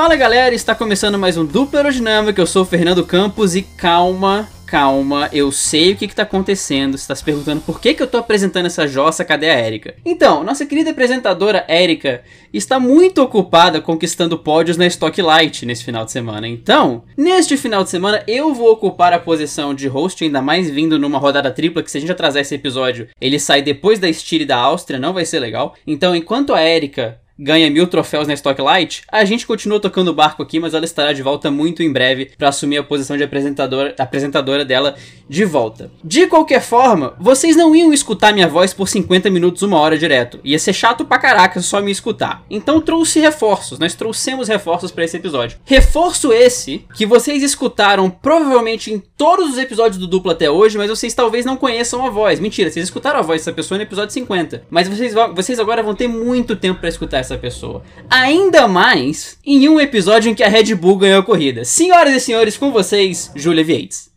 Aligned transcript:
Fala 0.00 0.16
galera, 0.16 0.54
está 0.54 0.74
começando 0.74 1.18
mais 1.18 1.36
um 1.36 1.44
Duplo 1.44 1.76
Aerodinâmica, 1.76 2.40
eu 2.40 2.46
sou 2.46 2.62
o 2.62 2.64
Fernando 2.64 3.04
Campos 3.04 3.54
e 3.54 3.60
calma, 3.60 4.48
calma, 4.66 5.28
eu 5.30 5.52
sei 5.52 5.92
o 5.92 5.96
que 5.96 6.06
está 6.06 6.22
acontecendo. 6.22 6.96
Você 6.96 7.02
está 7.02 7.14
se 7.14 7.22
perguntando 7.22 7.60
por 7.60 7.78
que, 7.78 7.92
que 7.92 8.00
eu 8.00 8.06
estou 8.06 8.18
apresentando 8.18 8.64
essa 8.64 8.88
jossa, 8.88 9.26
cadê 9.26 9.50
a 9.50 9.54
Érica? 9.54 9.94
Então, 10.02 10.42
nossa 10.42 10.64
querida 10.64 10.90
apresentadora 10.90 11.66
Érica 11.68 12.22
está 12.50 12.80
muito 12.80 13.20
ocupada 13.20 13.78
conquistando 13.78 14.38
pódios 14.38 14.78
na 14.78 14.86
Stock 14.86 15.20
Light 15.20 15.66
nesse 15.66 15.84
final 15.84 16.06
de 16.06 16.12
semana. 16.12 16.48
Então, 16.48 17.04
neste 17.14 17.58
final 17.58 17.84
de 17.84 17.90
semana, 17.90 18.24
eu 18.26 18.54
vou 18.54 18.72
ocupar 18.72 19.12
a 19.12 19.18
posição 19.18 19.74
de 19.74 19.86
host, 19.86 20.24
ainda 20.24 20.40
mais 20.40 20.70
vindo 20.70 20.98
numa 20.98 21.18
rodada 21.18 21.50
tripla, 21.50 21.82
que 21.82 21.90
se 21.90 21.98
a 21.98 22.00
gente 22.00 22.10
atrasar 22.10 22.40
esse 22.40 22.54
episódio, 22.54 23.08
ele 23.20 23.38
sai 23.38 23.60
depois 23.60 23.98
da 23.98 24.10
Stile 24.10 24.46
da 24.46 24.56
Áustria, 24.56 24.98
não 24.98 25.12
vai 25.12 25.26
ser 25.26 25.40
legal. 25.40 25.74
Então, 25.86 26.16
enquanto 26.16 26.54
a 26.54 26.60
Érica 26.62 27.19
ganha 27.40 27.70
mil 27.70 27.86
troféus 27.86 28.28
na 28.28 28.34
Stock 28.34 28.60
Light, 28.60 29.02
a 29.10 29.24
gente 29.24 29.46
continua 29.46 29.80
tocando 29.80 30.08
o 30.08 30.14
barco 30.14 30.42
aqui, 30.42 30.60
mas 30.60 30.74
ela 30.74 30.84
estará 30.84 31.12
de 31.14 31.22
volta 31.22 31.50
muito 31.50 31.82
em 31.82 31.90
breve 31.90 32.30
para 32.36 32.50
assumir 32.50 32.76
a 32.76 32.82
posição 32.82 33.16
de 33.16 33.24
apresentadora, 33.24 33.94
apresentadora 33.98 34.64
dela 34.64 34.94
de 35.28 35.44
volta. 35.46 35.90
De 36.04 36.26
qualquer 36.26 36.60
forma, 36.60 37.14
vocês 37.18 37.56
não 37.56 37.74
iam 37.74 37.92
escutar 37.92 38.34
minha 38.34 38.46
voz 38.46 38.74
por 38.74 38.88
50 38.88 39.30
minutos, 39.30 39.62
uma 39.62 39.78
hora 39.78 39.96
direto. 39.96 40.38
Ia 40.44 40.58
ser 40.58 40.74
chato 40.74 41.04
pra 41.04 41.18
caraca 41.18 41.62
só 41.62 41.80
me 41.80 41.90
escutar. 41.90 42.44
Então 42.50 42.80
trouxe 42.80 43.20
reforços, 43.20 43.78
nós 43.78 43.94
trouxemos 43.94 44.48
reforços 44.48 44.90
para 44.90 45.04
esse 45.04 45.16
episódio. 45.16 45.58
Reforço 45.64 46.32
esse 46.32 46.84
que 46.94 47.06
vocês 47.06 47.42
escutaram 47.42 48.10
provavelmente 48.10 48.92
em 48.92 48.98
todos 48.98 49.50
os 49.50 49.58
episódios 49.58 49.98
do 49.98 50.06
duplo 50.06 50.30
até 50.30 50.50
hoje, 50.50 50.76
mas 50.76 50.90
vocês 50.90 51.14
talvez 51.14 51.46
não 51.46 51.56
conheçam 51.56 52.04
a 52.04 52.10
voz. 52.10 52.38
Mentira, 52.38 52.70
vocês 52.70 52.84
escutaram 52.84 53.20
a 53.20 53.22
voz 53.22 53.40
dessa 53.40 53.52
pessoa 53.52 53.78
no 53.78 53.84
episódio 53.84 54.12
50. 54.12 54.64
Mas 54.68 54.88
vocês, 54.88 55.14
vocês 55.34 55.58
agora 55.58 55.82
vão 55.82 55.94
ter 55.94 56.08
muito 56.08 56.54
tempo 56.56 56.80
para 56.80 56.88
escutar 56.88 57.18
essa 57.18 57.29
essa 57.30 57.38
pessoa. 57.38 57.82
Ainda 58.08 58.66
mais 58.66 59.38
em 59.44 59.68
um 59.68 59.80
episódio 59.80 60.30
em 60.30 60.34
que 60.34 60.42
a 60.42 60.48
Red 60.48 60.74
Bull 60.74 60.98
ganhou 60.98 61.20
a 61.20 61.24
corrida. 61.24 61.64
Senhoras 61.64 62.14
e 62.14 62.20
senhores, 62.20 62.56
com 62.56 62.72
vocês, 62.72 63.30
Julia 63.36 63.62
Vieites. 63.62 64.10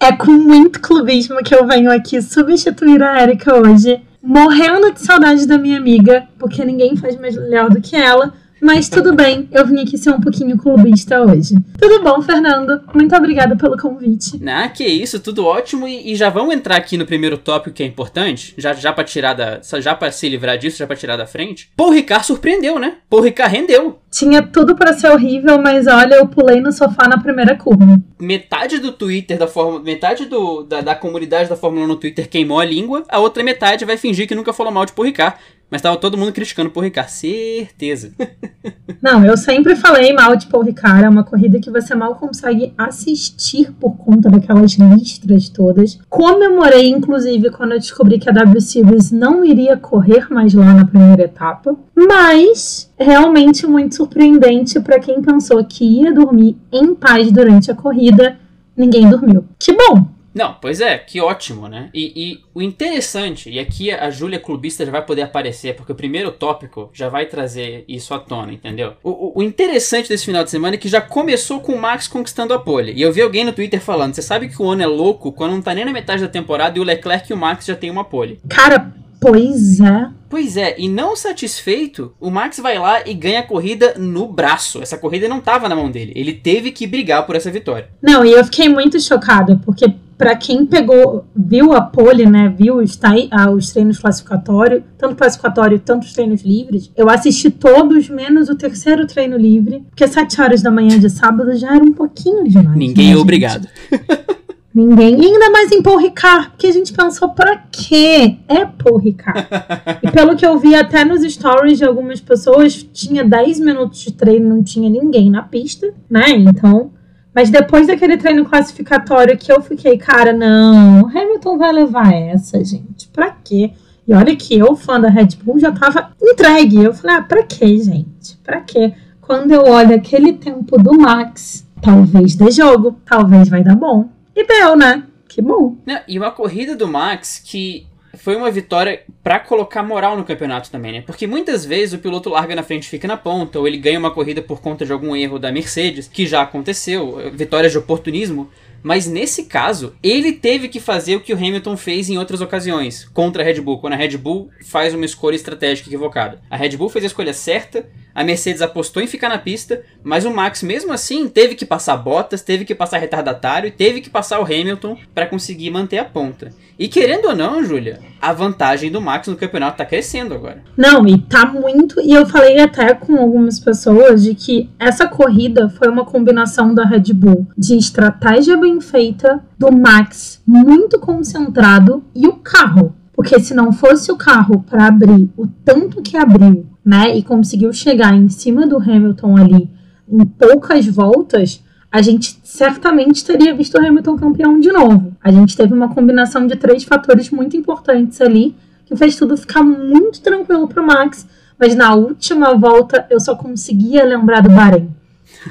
é 0.00 0.12
com 0.12 0.32
muito 0.32 0.80
clubismo 0.80 1.42
que 1.42 1.54
eu 1.54 1.66
venho 1.66 1.90
aqui 1.90 2.20
substituir 2.22 3.02
a 3.02 3.22
Erika 3.22 3.54
hoje. 3.54 4.00
Morrendo 4.22 4.92
de 4.92 5.00
saudade 5.00 5.46
da 5.46 5.56
minha 5.56 5.78
amiga, 5.78 6.28
porque 6.38 6.64
ninguém 6.64 6.96
faz 6.96 7.16
melhor 7.16 7.70
do 7.70 7.80
que 7.80 7.96
ela. 7.96 8.34
Mas 8.60 8.88
tudo 8.88 9.14
bem, 9.14 9.48
eu 9.52 9.66
vim 9.66 9.80
aqui 9.80 9.96
ser 9.96 10.10
um 10.10 10.20
pouquinho 10.20 10.56
clubista 10.56 11.20
hoje. 11.22 11.54
Tudo 11.78 12.02
bom, 12.02 12.20
Fernando? 12.20 12.80
Muito 12.94 13.14
obrigada 13.16 13.56
pelo 13.56 13.76
convite. 13.76 14.40
Ah, 14.46 14.68
que 14.68 14.84
isso, 14.84 15.18
tudo 15.18 15.46
ótimo. 15.46 15.88
E, 15.88 16.12
e 16.12 16.16
já 16.16 16.28
vamos 16.28 16.54
entrar 16.54 16.76
aqui 16.76 16.96
no 16.96 17.06
primeiro 17.06 17.38
tópico 17.38 17.74
que 17.74 17.82
é 17.82 17.86
importante, 17.86 18.54
já, 18.58 18.72
já 18.74 18.92
para 18.92 19.04
tirar 19.04 19.34
da. 19.34 19.60
Já 19.80 19.94
para 19.94 20.12
se 20.12 20.28
livrar 20.28 20.58
disso, 20.58 20.78
já 20.78 20.86
para 20.86 20.96
tirar 20.96 21.16
da 21.16 21.26
frente. 21.26 21.70
Paul 21.76 21.90
Ricard 21.90 22.26
surpreendeu, 22.26 22.78
né? 22.78 22.96
Paul 23.08 23.22
Ricard 23.22 23.54
rendeu. 23.54 23.98
Tinha 24.10 24.42
tudo 24.42 24.74
para 24.74 24.92
ser 24.92 25.10
horrível, 25.10 25.60
mas 25.62 25.86
olha, 25.86 26.16
eu 26.16 26.26
pulei 26.26 26.60
no 26.60 26.72
sofá 26.72 27.08
na 27.08 27.18
primeira 27.18 27.56
curva. 27.56 28.00
Metade 28.18 28.78
do 28.78 28.92
Twitter 28.92 29.38
da 29.38 29.46
Fórmula. 29.46 29.82
Metade 29.82 30.26
do, 30.26 30.62
da, 30.64 30.80
da 30.80 30.94
comunidade 30.94 31.48
da 31.48 31.56
Fórmula 31.56 31.84
1 31.84 31.88
no 31.88 31.96
Twitter 31.96 32.28
queimou 32.28 32.58
a 32.58 32.64
língua, 32.64 33.04
a 33.08 33.18
outra 33.18 33.42
metade 33.42 33.84
vai 33.84 33.96
fingir 33.96 34.26
que 34.26 34.34
nunca 34.34 34.52
falou 34.52 34.72
mal 34.72 34.84
de 34.84 34.92
Paul 34.92 35.06
Ricard. 35.06 35.36
Mas 35.70 35.80
tava 35.80 35.96
todo 35.96 36.18
mundo 36.18 36.32
criticando 36.32 36.70
Paul 36.70 36.84
Ricard, 36.84 37.12
certeza. 37.12 38.12
Não, 39.00 39.24
eu 39.24 39.36
sempre 39.36 39.76
falei 39.76 40.12
mal 40.12 40.34
de 40.34 40.46
Paul 40.48 40.64
Ricard, 40.64 41.04
é 41.04 41.08
uma 41.08 41.22
corrida 41.22 41.60
que 41.60 41.70
você 41.70 41.94
mal 41.94 42.16
consegue 42.16 42.74
assistir 42.76 43.72
por 43.78 43.96
conta 43.96 44.28
daquelas 44.28 44.72
listras 44.72 45.48
todas. 45.48 45.98
Comemorei, 46.08 46.88
inclusive, 46.88 47.50
quando 47.50 47.72
eu 47.72 47.78
descobri 47.78 48.18
que 48.18 48.28
a 48.28 48.32
W 48.32 48.60
Series 48.60 49.12
não 49.12 49.44
iria 49.44 49.76
correr 49.76 50.26
mais 50.28 50.52
lá 50.54 50.74
na 50.74 50.84
primeira 50.84 51.22
etapa. 51.22 51.76
Mas 51.94 52.90
realmente 52.98 53.66
muito 53.66 53.94
surpreendente 53.94 54.80
para 54.80 54.98
quem 54.98 55.22
pensou 55.22 55.64
que 55.64 55.84
ia 55.84 56.12
dormir 56.12 56.56
em 56.72 56.94
paz 56.94 57.30
durante 57.30 57.70
a 57.70 57.74
corrida. 57.74 58.36
Ninguém 58.76 59.08
dormiu. 59.08 59.44
Que 59.58 59.72
bom! 59.72 60.19
Não, 60.32 60.54
pois 60.60 60.80
é, 60.80 60.96
que 60.96 61.20
ótimo, 61.20 61.68
né? 61.68 61.90
E, 61.92 62.12
e 62.14 62.40
o 62.54 62.62
interessante, 62.62 63.50
e 63.50 63.58
aqui 63.58 63.90
a 63.90 64.10
Júlia 64.10 64.38
Clubista 64.38 64.84
já 64.86 64.92
vai 64.92 65.04
poder 65.04 65.22
aparecer, 65.22 65.74
porque 65.74 65.92
o 65.92 65.96
primeiro 65.96 66.30
tópico 66.30 66.88
já 66.92 67.08
vai 67.08 67.26
trazer 67.26 67.84
isso 67.88 68.14
à 68.14 68.18
tona, 68.18 68.52
entendeu? 68.52 68.94
O, 69.02 69.40
o, 69.40 69.42
interessante 69.42 70.08
desse 70.08 70.24
final 70.24 70.44
de 70.44 70.50
semana 70.50 70.76
é 70.76 70.78
que 70.78 70.88
já 70.88 71.00
começou 71.00 71.60
com 71.60 71.72
o 71.72 71.80
Max 71.80 72.06
conquistando 72.06 72.54
a 72.54 72.58
pole. 72.58 72.92
E 72.92 73.02
eu 73.02 73.12
vi 73.12 73.22
alguém 73.22 73.44
no 73.44 73.52
Twitter 73.52 73.80
falando: 73.80 74.14
você 74.14 74.22
sabe 74.22 74.48
que 74.48 74.60
o 74.62 74.68
ano 74.68 74.82
é 74.82 74.86
louco 74.86 75.32
quando 75.32 75.52
não 75.52 75.62
tá 75.62 75.74
nem 75.74 75.84
na 75.84 75.92
metade 75.92 76.22
da 76.22 76.28
temporada 76.28 76.78
e 76.78 76.80
o 76.80 76.84
Leclerc 76.84 77.30
e 77.30 77.34
o 77.34 77.36
Max 77.36 77.66
já 77.66 77.74
tem 77.74 77.90
uma 77.90 78.04
pole. 78.04 78.40
Cara, 78.48 78.92
pois 79.20 79.80
é. 79.80 80.19
Pois 80.30 80.56
é, 80.56 80.76
e 80.78 80.88
não 80.88 81.16
satisfeito, 81.16 82.14
o 82.20 82.30
Max 82.30 82.60
vai 82.60 82.78
lá 82.78 83.00
e 83.04 83.12
ganha 83.12 83.40
a 83.40 83.46
corrida 83.46 83.94
no 83.98 84.28
braço. 84.28 84.80
Essa 84.80 84.96
corrida 84.96 85.28
não 85.28 85.40
tava 85.40 85.68
na 85.68 85.74
mão 85.74 85.90
dele. 85.90 86.12
Ele 86.14 86.32
teve 86.32 86.70
que 86.70 86.86
brigar 86.86 87.26
por 87.26 87.34
essa 87.34 87.50
vitória. 87.50 87.88
Não, 88.00 88.24
e 88.24 88.30
eu 88.30 88.44
fiquei 88.44 88.68
muito 88.68 89.00
chocada, 89.00 89.60
porque 89.64 89.92
para 90.16 90.36
quem 90.36 90.66
pegou, 90.66 91.24
viu 91.34 91.72
a 91.72 91.80
pole, 91.80 92.26
né, 92.26 92.54
viu 92.56 92.76
os, 92.76 92.96
ah, 93.32 93.50
os 93.50 93.72
treinos 93.72 93.98
classificatórios, 93.98 94.82
tanto 94.98 95.16
classificatório, 95.16 95.80
tanto 95.80 96.04
os 96.04 96.12
treinos 96.12 96.42
livres, 96.42 96.92
eu 96.94 97.08
assisti 97.08 97.50
todos, 97.50 98.08
menos 98.08 98.50
o 98.50 98.54
terceiro 98.54 99.06
treino 99.06 99.36
livre, 99.36 99.82
porque 99.88 100.06
sete 100.06 100.40
horas 100.40 100.60
da 100.60 100.70
manhã 100.70 100.98
de 100.98 101.08
sábado 101.08 101.56
já 101.56 101.74
era 101.74 101.82
um 101.82 101.92
pouquinho 101.92 102.44
demais. 102.44 102.76
Ninguém 102.76 103.08
né, 103.08 103.14
é 103.14 103.16
obrigado. 103.16 103.66
Ninguém. 104.72 105.20
E 105.20 105.26
ainda 105.26 105.50
mais 105.50 105.72
em 105.72 105.82
Paul 105.82 105.98
Ricard, 105.98 106.50
porque 106.50 106.68
a 106.68 106.72
gente 106.72 106.92
pensou, 106.92 107.30
pra 107.30 107.64
quê? 107.72 108.36
É 108.46 108.64
Paul 108.64 108.98
Ricard. 108.98 109.48
e 110.02 110.10
pelo 110.10 110.36
que 110.36 110.46
eu 110.46 110.58
vi 110.58 110.74
até 110.74 111.04
nos 111.04 111.22
stories 111.22 111.78
de 111.78 111.84
algumas 111.84 112.20
pessoas, 112.20 112.82
tinha 112.92 113.24
10 113.24 113.60
minutos 113.60 114.00
de 114.00 114.12
treino, 114.12 114.48
não 114.48 114.62
tinha 114.62 114.88
ninguém 114.88 115.28
na 115.28 115.42
pista, 115.42 115.92
né? 116.08 116.30
Então, 116.30 116.92
mas 117.34 117.50
depois 117.50 117.88
daquele 117.88 118.16
treino 118.16 118.44
classificatório 118.44 119.36
que 119.36 119.52
eu 119.52 119.60
fiquei, 119.60 119.98
cara, 119.98 120.32
não, 120.32 121.08
Hamilton 121.08 121.58
vai 121.58 121.72
levar 121.72 122.12
essa, 122.12 122.62
gente. 122.64 123.08
Pra 123.08 123.30
quê? 123.30 123.72
E 124.06 124.14
olha 124.14 124.34
que 124.36 124.56
eu, 124.56 124.76
fã 124.76 125.00
da 125.00 125.08
Red 125.08 125.30
Bull, 125.42 125.58
já 125.58 125.72
tava 125.72 126.10
entregue. 126.22 126.82
Eu 126.82 126.94
falei, 126.94 127.16
ah, 127.16 127.22
pra 127.22 127.42
quê, 127.42 127.76
gente? 127.78 128.36
Pra 128.44 128.60
quê? 128.60 128.92
Quando 129.20 129.50
eu 129.52 129.62
olho 129.62 129.94
aquele 129.94 130.32
tempo 130.32 130.76
do 130.76 130.98
Max, 130.98 131.66
talvez 131.80 132.34
dê 132.34 132.50
jogo, 132.50 132.96
talvez 133.04 133.48
vai 133.48 133.62
dar 133.62 133.76
bom. 133.76 134.08
E 134.40 134.46
deu, 134.46 134.74
né? 134.74 135.02
Que 135.28 135.42
bom. 135.42 135.76
e 136.08 136.18
uma 136.18 136.30
corrida 136.30 136.74
do 136.74 136.88
Max 136.88 137.42
que 137.44 137.86
foi 138.14 138.34
uma 138.34 138.50
vitória 138.50 139.02
para 139.22 139.38
colocar 139.38 139.82
moral 139.82 140.16
no 140.16 140.24
campeonato 140.24 140.70
também, 140.70 140.92
né? 140.92 141.02
Porque 141.02 141.26
muitas 141.26 141.66
vezes 141.66 141.92
o 141.92 141.98
piloto 141.98 142.30
larga 142.30 142.56
na 142.56 142.62
frente 142.62 142.84
e 142.84 142.88
fica 142.88 143.06
na 143.06 143.18
ponta, 143.18 143.58
ou 143.58 143.68
ele 143.68 143.76
ganha 143.76 143.98
uma 143.98 144.10
corrida 144.10 144.40
por 144.40 144.62
conta 144.62 144.86
de 144.86 144.92
algum 144.92 145.14
erro 145.14 145.38
da 145.38 145.52
Mercedes, 145.52 146.08
que 146.08 146.26
já 146.26 146.40
aconteceu, 146.40 147.30
vitórias 147.34 147.70
de 147.70 147.78
oportunismo. 147.78 148.50
Mas 148.82 149.06
nesse 149.06 149.44
caso, 149.44 149.94
ele 150.02 150.32
teve 150.32 150.68
que 150.68 150.80
fazer 150.80 151.16
o 151.16 151.20
que 151.20 151.32
o 151.32 151.36
Hamilton 151.36 151.76
fez 151.76 152.08
em 152.08 152.18
outras 152.18 152.40
ocasiões 152.40 153.08
contra 153.12 153.42
a 153.42 153.46
Red 153.46 153.60
Bull, 153.60 153.78
quando 153.78 153.92
a 153.92 153.96
Red 153.96 154.16
Bull 154.16 154.50
faz 154.66 154.94
uma 154.94 155.04
escolha 155.04 155.36
estratégica 155.36 155.88
equivocada. 155.88 156.40
A 156.50 156.56
Red 156.56 156.76
Bull 156.76 156.88
fez 156.88 157.04
a 157.04 157.08
escolha 157.08 157.32
certa, 157.32 157.86
a 158.14 158.24
Mercedes 158.24 158.62
apostou 158.62 159.02
em 159.02 159.06
ficar 159.06 159.28
na 159.28 159.38
pista, 159.38 159.82
mas 160.02 160.24
o 160.24 160.30
Max, 160.30 160.62
mesmo 160.62 160.92
assim, 160.92 161.28
teve 161.28 161.54
que 161.54 161.64
passar 161.64 161.96
Bottas, 161.96 162.42
teve 162.42 162.64
que 162.64 162.74
passar 162.74 162.98
retardatário 162.98 163.68
e 163.68 163.72
teve 163.72 164.00
que 164.00 164.10
passar 164.10 164.40
o 164.40 164.44
Hamilton 164.44 164.96
para 165.14 165.26
conseguir 165.26 165.70
manter 165.70 165.98
a 165.98 166.04
ponta. 166.04 166.52
E 166.78 166.88
querendo 166.88 167.26
ou 167.26 167.36
não, 167.36 167.62
Júlia, 167.62 168.00
a 168.20 168.32
vantagem 168.32 168.90
do 168.90 169.00
Max 169.00 169.28
no 169.28 169.36
campeonato 169.36 169.78
tá 169.78 169.84
crescendo 169.84 170.34
agora. 170.34 170.62
Não, 170.76 171.06
e 171.06 171.18
tá 171.18 171.44
muito. 171.46 172.00
E 172.00 172.12
eu 172.12 172.26
falei 172.26 172.58
até 172.58 172.94
com 172.94 173.16
algumas 173.16 173.60
pessoas 173.60 174.24
de 174.24 174.34
que 174.34 174.70
essa 174.78 175.06
corrida 175.06 175.68
foi 175.68 175.88
uma 175.88 176.06
combinação 176.06 176.74
da 176.74 176.84
Red 176.84 177.12
Bull 177.12 177.46
de 177.56 177.76
estratégia 177.76 178.56
bem 178.56 178.69
feita, 178.78 179.42
do 179.58 179.72
Max 179.72 180.42
muito 180.46 181.00
concentrado 181.00 182.04
e 182.14 182.28
o 182.28 182.34
carro. 182.34 182.94
Porque 183.14 183.40
se 183.40 183.54
não 183.54 183.72
fosse 183.72 184.12
o 184.12 184.16
carro 184.16 184.62
para 184.68 184.86
abrir 184.86 185.30
o 185.34 185.46
tanto 185.64 186.02
que 186.02 186.18
abriu 186.18 186.66
né, 186.84 187.16
e 187.16 187.22
conseguiu 187.22 187.72
chegar 187.72 188.14
em 188.14 188.28
cima 188.28 188.66
do 188.66 188.76
Hamilton 188.76 189.36
ali 189.38 189.70
em 190.06 190.26
poucas 190.26 190.86
voltas, 190.86 191.62
a 191.90 192.02
gente 192.02 192.38
certamente 192.44 193.24
teria 193.24 193.54
visto 193.54 193.76
o 193.76 193.84
Hamilton 193.84 194.16
campeão 194.16 194.60
de 194.60 194.70
novo. 194.70 195.16
A 195.22 195.32
gente 195.32 195.56
teve 195.56 195.72
uma 195.72 195.92
combinação 195.92 196.46
de 196.46 196.56
três 196.56 196.84
fatores 196.84 197.30
muito 197.30 197.56
importantes 197.56 198.20
ali, 198.20 198.54
que 198.86 198.94
fez 198.96 199.16
tudo 199.16 199.36
ficar 199.36 199.62
muito 199.62 200.20
tranquilo 200.20 200.68
para 200.68 200.82
o 200.82 200.86
Max, 200.86 201.26
mas 201.58 201.74
na 201.74 201.94
última 201.94 202.54
volta 202.54 203.06
eu 203.10 203.18
só 203.18 203.34
conseguia 203.34 204.04
lembrar 204.04 204.40
do 204.40 204.50
Bahrein. 204.50 204.88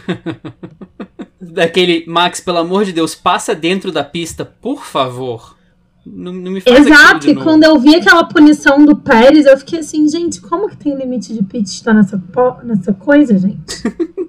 Daquele 1.42 2.06
Max, 2.06 2.40
pelo 2.42 2.58
amor 2.58 2.84
de 2.86 2.92
Deus, 2.92 3.16
passa 3.16 3.56
dentro 3.56 3.92
da 3.92 4.04
pista, 4.04 4.44
por 4.44 4.84
favor. 4.84 5.58
Não, 6.06 6.34
não 6.34 6.52
me 6.52 6.62
faz 6.62 6.86
Exato, 6.86 7.30
e 7.30 7.36
quando 7.36 7.64
eu 7.64 7.78
vi 7.80 7.96
aquela 7.96 8.24
punição 8.24 8.84
do 8.86 8.96
Pérez, 8.96 9.46
eu 9.46 9.58
fiquei 9.58 9.80
assim, 9.80 10.08
gente, 10.08 10.42
como 10.42 10.70
que 10.70 10.78
tem 10.78 10.96
limite 10.96 11.34
de 11.34 11.44
pit 11.44 11.84
tá 11.84 11.94
nessa, 11.94 12.22
nessa 12.64 12.94
coisa, 12.94 13.38
gente? 13.38 13.84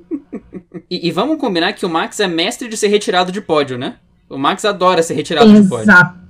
e, 0.91 1.09
e, 1.09 1.11
vamos 1.11 1.39
combinar 1.39 1.73
que 1.73 1.87
o 1.87 1.89
Max 1.89 2.21
é 2.21 2.29
mestre 2.29 2.69
de 2.69 2.77
ser 2.77 2.89
retirado 2.89 3.33
de 3.33 3.41
pódio, 3.41 3.79
né? 3.79 3.97
O 4.31 4.39
Max 4.39 4.65
adora 4.65 5.03
ser 5.03 5.15
retirado 5.15 5.47
Exato. 5.47 5.63
de 5.63 5.69
pódio. 5.69 5.83
Exato. 5.83 6.21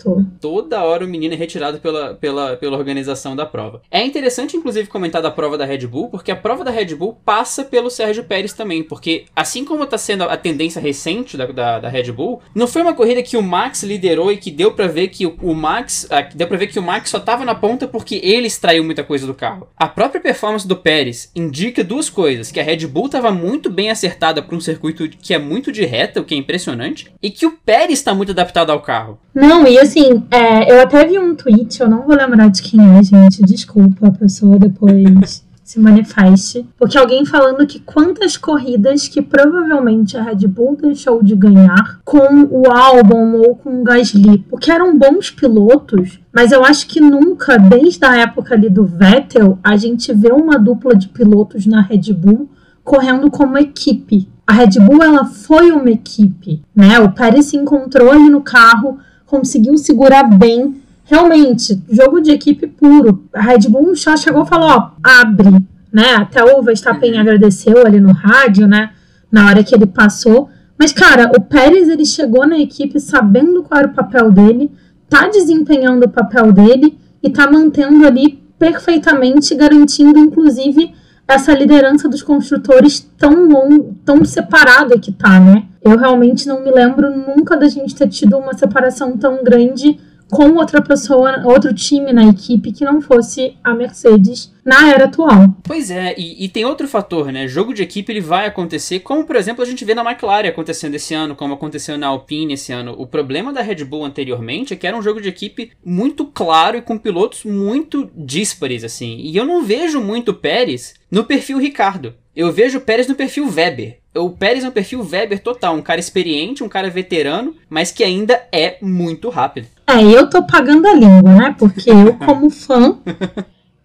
Toda 0.41 0.83
hora 0.83 1.05
o 1.05 1.09
menino 1.09 1.35
é 1.35 1.37
retirado 1.37 1.79
pela, 1.81 2.15
pela, 2.15 2.57
pela 2.57 2.79
organização 2.79 3.37
da 3.37 3.45
prova. 3.45 3.83
É 3.91 4.03
interessante, 4.03 4.57
inclusive, 4.57 4.89
comentar 4.89 5.21
da 5.21 5.31
prova 5.31 5.59
da 5.59 5.67
Red 5.67 5.87
Bull, 5.87 6.09
porque 6.09 6.31
a 6.31 6.37
prova 6.37 6.65
da 6.65 6.71
Red 6.71 6.95
Bull 6.95 7.19
passa 7.25 7.65
pelo 7.65 7.91
Sérgio 7.91 8.25
Pérez 8.25 8.53
também, 8.55 8.83
porque 8.83 9.27
assim 9.37 9.65
como 9.65 9.85
está 9.85 9.99
sendo 9.99 10.25
a 10.25 10.37
tendência 10.37 10.81
recente 10.81 11.37
da, 11.37 11.47
da, 11.47 11.79
da, 11.81 11.89
Red 11.89 12.13
Bull, 12.13 12.41
não 12.55 12.67
foi 12.67 12.83
uma 12.83 12.95
corrida 12.95 13.23
que 13.23 13.37
o 13.37 13.43
Max 13.43 13.83
liderou 13.83 14.33
e 14.33 14.37
que 14.37 14.51
deu 14.51 14.73
para 14.73 14.87
ver 14.87 15.09
que 15.09 15.27
o, 15.27 15.55
Max, 15.55 16.09
deu 16.35 16.47
para 16.47 16.57
ver 16.57 16.69
que 16.69 16.79
o 16.79 16.83
Max 16.83 17.11
só 17.11 17.19
estava 17.19 17.45
na 17.45 17.55
ponta 17.55 17.87
porque 17.87 18.21
ele 18.23 18.47
extraiu 18.47 18.83
muita 18.83 19.05
coisa 19.05 19.27
do 19.27 19.35
carro. 19.35 19.69
A 19.77 19.89
própria 19.89 20.21
performance 20.21 20.67
do 20.67 20.77
Pérez 20.77 21.31
indica 21.35 21.85
duas 21.85 22.09
coisas, 22.09 22.51
que 22.51 22.61
a 22.61 22.63
Red 22.63 22.87
Bull 22.87 23.07
estava 23.07 23.31
muito 23.31 23.69
bem 23.69 23.91
acertada 23.91 24.43
para 24.43 24.57
um 24.57 24.61
circuito 24.61 25.09
que 25.09 25.35
é 25.35 25.39
muito 25.39 25.71
de 25.71 25.85
reta, 25.85 26.21
o 26.21 26.25
que 26.25 26.35
é 26.35 26.39
impressionante, 26.39 27.13
e 27.23 27.31
que 27.31 27.47
o 27.47 27.53
Pérez 27.53 27.90
está 27.93 28.15
muito 28.15 28.33
adaptado 28.33 28.71
ao 28.71 28.81
carro. 28.81 29.19
Não, 29.35 29.67
e 29.67 29.79
assim, 29.79 30.25
é, 30.31 30.73
eu 30.73 30.81
até 30.81 31.05
vi 31.07 31.19
um 31.19 31.35
tweet, 31.35 31.81
eu 31.81 31.89
não 31.89 32.03
vou 32.03 32.17
lembrar 32.17 32.49
de 32.49 32.63
quem 32.63 32.81
é, 32.81 33.03
gente, 33.03 33.43
desculpa, 33.43 34.09
a 34.09 34.11
pessoa 34.11 34.59
depois 34.59 35.45
se 35.71 35.79
manifeste, 35.79 36.67
porque 36.77 36.99
alguém 36.99 37.25
falando 37.25 37.65
que 37.65 37.79
quantas 37.79 38.37
corridas 38.37 39.07
que 39.07 39.23
provavelmente 39.23 40.17
a 40.17 40.23
Red 40.23 40.49
Bull 40.49 40.77
deixou 40.77 41.23
de 41.23 41.37
ganhar 41.37 42.01
com 42.05 42.49
o 42.51 42.69
Albon 42.69 43.35
ou 43.35 43.55
com 43.55 43.81
o 43.81 43.85
Gasly, 43.85 44.39
porque 44.51 44.73
eram 44.73 44.99
bons 44.99 45.31
pilotos, 45.31 46.19
mas 46.33 46.51
eu 46.51 46.65
acho 46.65 46.89
que 46.89 47.01
nunca, 47.01 47.57
desde 47.57 48.05
a 48.05 48.17
época 48.17 48.55
ali 48.55 48.69
do 48.69 48.85
Vettel, 48.85 49.61
a 49.63 49.77
gente 49.77 50.13
vê 50.13 50.33
uma 50.33 50.59
dupla 50.59 50.97
de 50.97 51.09
pilotos 51.09 51.67
na 51.67 51.81
Red 51.81 52.13
Bull 52.15 52.51
correndo 52.83 53.31
como 53.31 53.57
equipe. 53.57 54.29
A 54.51 54.53
Red 54.53 54.81
Bull 54.81 55.01
ela 55.01 55.25
foi 55.27 55.71
uma 55.71 55.93
equipe, 55.93 56.61
né? 56.75 56.99
O 56.99 57.13
Pérez 57.13 57.47
se 57.47 57.57
encontrou 57.57 58.11
ali 58.11 58.29
no 58.29 58.41
carro, 58.41 58.99
conseguiu 59.25 59.77
segurar 59.77 60.25
bem 60.25 60.83
realmente, 61.05 61.81
jogo 61.89 62.21
de 62.21 62.33
equipe 62.33 62.67
puro. 62.67 63.23
A 63.33 63.43
Red 63.43 63.69
Bull 63.69 63.95
já 63.95 64.17
chegou 64.17 64.43
e 64.43 64.49
falou, 64.49 64.71
ó, 64.71 64.91
abre, 65.05 65.51
né? 65.93 66.17
Até 66.17 66.43
o 66.43 66.61
Verstappen 66.65 67.17
agradeceu 67.17 67.87
ali 67.87 68.01
no 68.01 68.11
rádio, 68.11 68.67
né? 68.67 68.91
Na 69.31 69.47
hora 69.47 69.63
que 69.63 69.73
ele 69.73 69.87
passou. 69.87 70.51
Mas, 70.77 70.93
cara, 70.93 71.31
o 71.39 71.41
Pérez, 71.41 71.89
ele 71.89 72.05
chegou 72.05 72.45
na 72.45 72.59
equipe 72.59 72.99
sabendo 72.99 73.63
qual 73.63 73.79
era 73.79 73.89
o 73.89 73.95
papel 73.95 74.33
dele, 74.33 74.73
tá 75.09 75.29
desempenhando 75.29 76.07
o 76.07 76.11
papel 76.11 76.53
dele 76.53 76.99
e 77.23 77.31
tá 77.31 77.49
mantendo 77.49 78.05
ali 78.05 78.43
perfeitamente, 78.59 79.55
garantindo, 79.55 80.19
inclusive, 80.19 80.93
essa 81.35 81.53
liderança 81.53 82.09
dos 82.09 82.23
construtores 82.23 83.01
tão 83.17 83.47
long, 83.47 83.95
tão 84.05 84.25
separada 84.25 84.99
que 84.99 85.13
tá, 85.13 85.39
né? 85.41 85.65
Eu 85.83 85.97
realmente 85.97 86.47
não 86.47 86.63
me 86.63 86.71
lembro 86.71 87.11
nunca 87.11 87.57
da 87.57 87.69
gente 87.69 87.95
ter 87.95 88.09
tido 88.09 88.37
uma 88.37 88.53
separação 88.55 89.17
tão 89.17 89.43
grande 89.43 89.99
com 90.31 90.55
outra 90.55 90.81
pessoa, 90.81 91.43
outro 91.45 91.75
time 91.75 92.13
na 92.13 92.25
equipe 92.25 92.73
que 92.73 92.85
não 92.85 93.01
fosse 93.01 93.57
a 93.63 93.75
Mercedes 93.75 94.53
na 94.65 94.91
era 94.91 95.07
atual. 95.07 95.57
Pois 95.65 95.91
é, 95.91 96.15
e, 96.17 96.45
e, 96.45 96.49
tem 96.49 96.65
outro 96.65 96.87
fator, 96.87 97.33
né? 97.33 97.49
Jogo 97.49 97.75
de 97.75 97.83
equipe 97.83 98.13
ele 98.13 98.21
vai 98.21 98.47
acontecer, 98.47 99.01
como 99.01 99.25
por 99.25 99.37
exemplo 99.37 99.63
a 99.63 99.67
gente 99.67 99.85
vê 99.85 99.95
na 99.95 100.09
McLaren 100.09 100.49
acontecendo 100.49 100.95
esse 100.95 101.15
ano, 101.15 101.35
como 101.35 101.55
aconteceu 101.55 101.99
na 101.99 102.09
Alpine 102.09 102.55
esse 102.55 102.73
ano. 102.73 102.95
O 102.97 103.07
problema 103.07 103.53
da 103.53 103.63
Red 103.63 103.85
Bull 103.85 104.05
anteriormente 104.05 104.73
é 104.73 104.77
que 104.77 104.87
era 104.87 104.97
um 104.97 105.03
jogo 105.03 105.21
de 105.21 105.29
equipe 105.29 105.73
muito 105.85 106.25
claro 106.27 106.77
e 106.77 106.83
com 106.83 106.99
pilotos 106.99 107.45
muito 107.45 108.11
díspares, 108.15 108.85
assim. 108.85 109.19
E 109.19 109.37
eu 109.37 109.45
não 109.45 109.63
vejo 109.63 110.01
muito 110.01 110.35
Pérez 110.35 110.95
no 111.11 111.25
perfil 111.25 111.59
Ricardo. 111.59 112.15
Eu 112.35 112.53
vejo 112.53 112.79
o 112.79 112.81
Pérez 112.81 113.09
no 113.09 113.17
perfil 113.17 113.51
Weber. 113.51 113.99
O 114.15 114.31
Pérez 114.31 114.65
é 114.65 114.69
um 114.69 114.73
perfil 114.73 115.03
Weber 115.03 115.41
total, 115.41 115.75
um 115.75 115.83
cara 115.83 116.01
experiente, 116.01 116.65
um 116.65 116.69
cara 116.69 116.89
veterano, 116.89 117.57
mas 117.69 117.93
que 117.93 118.03
ainda 118.05 118.41
é 118.53 118.77
muito 118.81 119.29
rápido. 119.29 119.69
É, 119.93 120.05
eu 120.05 120.29
tô 120.29 120.43
pagando 120.45 120.87
a 120.87 120.95
língua, 120.95 121.35
né? 121.35 121.55
Porque 121.59 121.91
eu, 121.91 122.15
como 122.15 122.49
fã, 122.49 122.97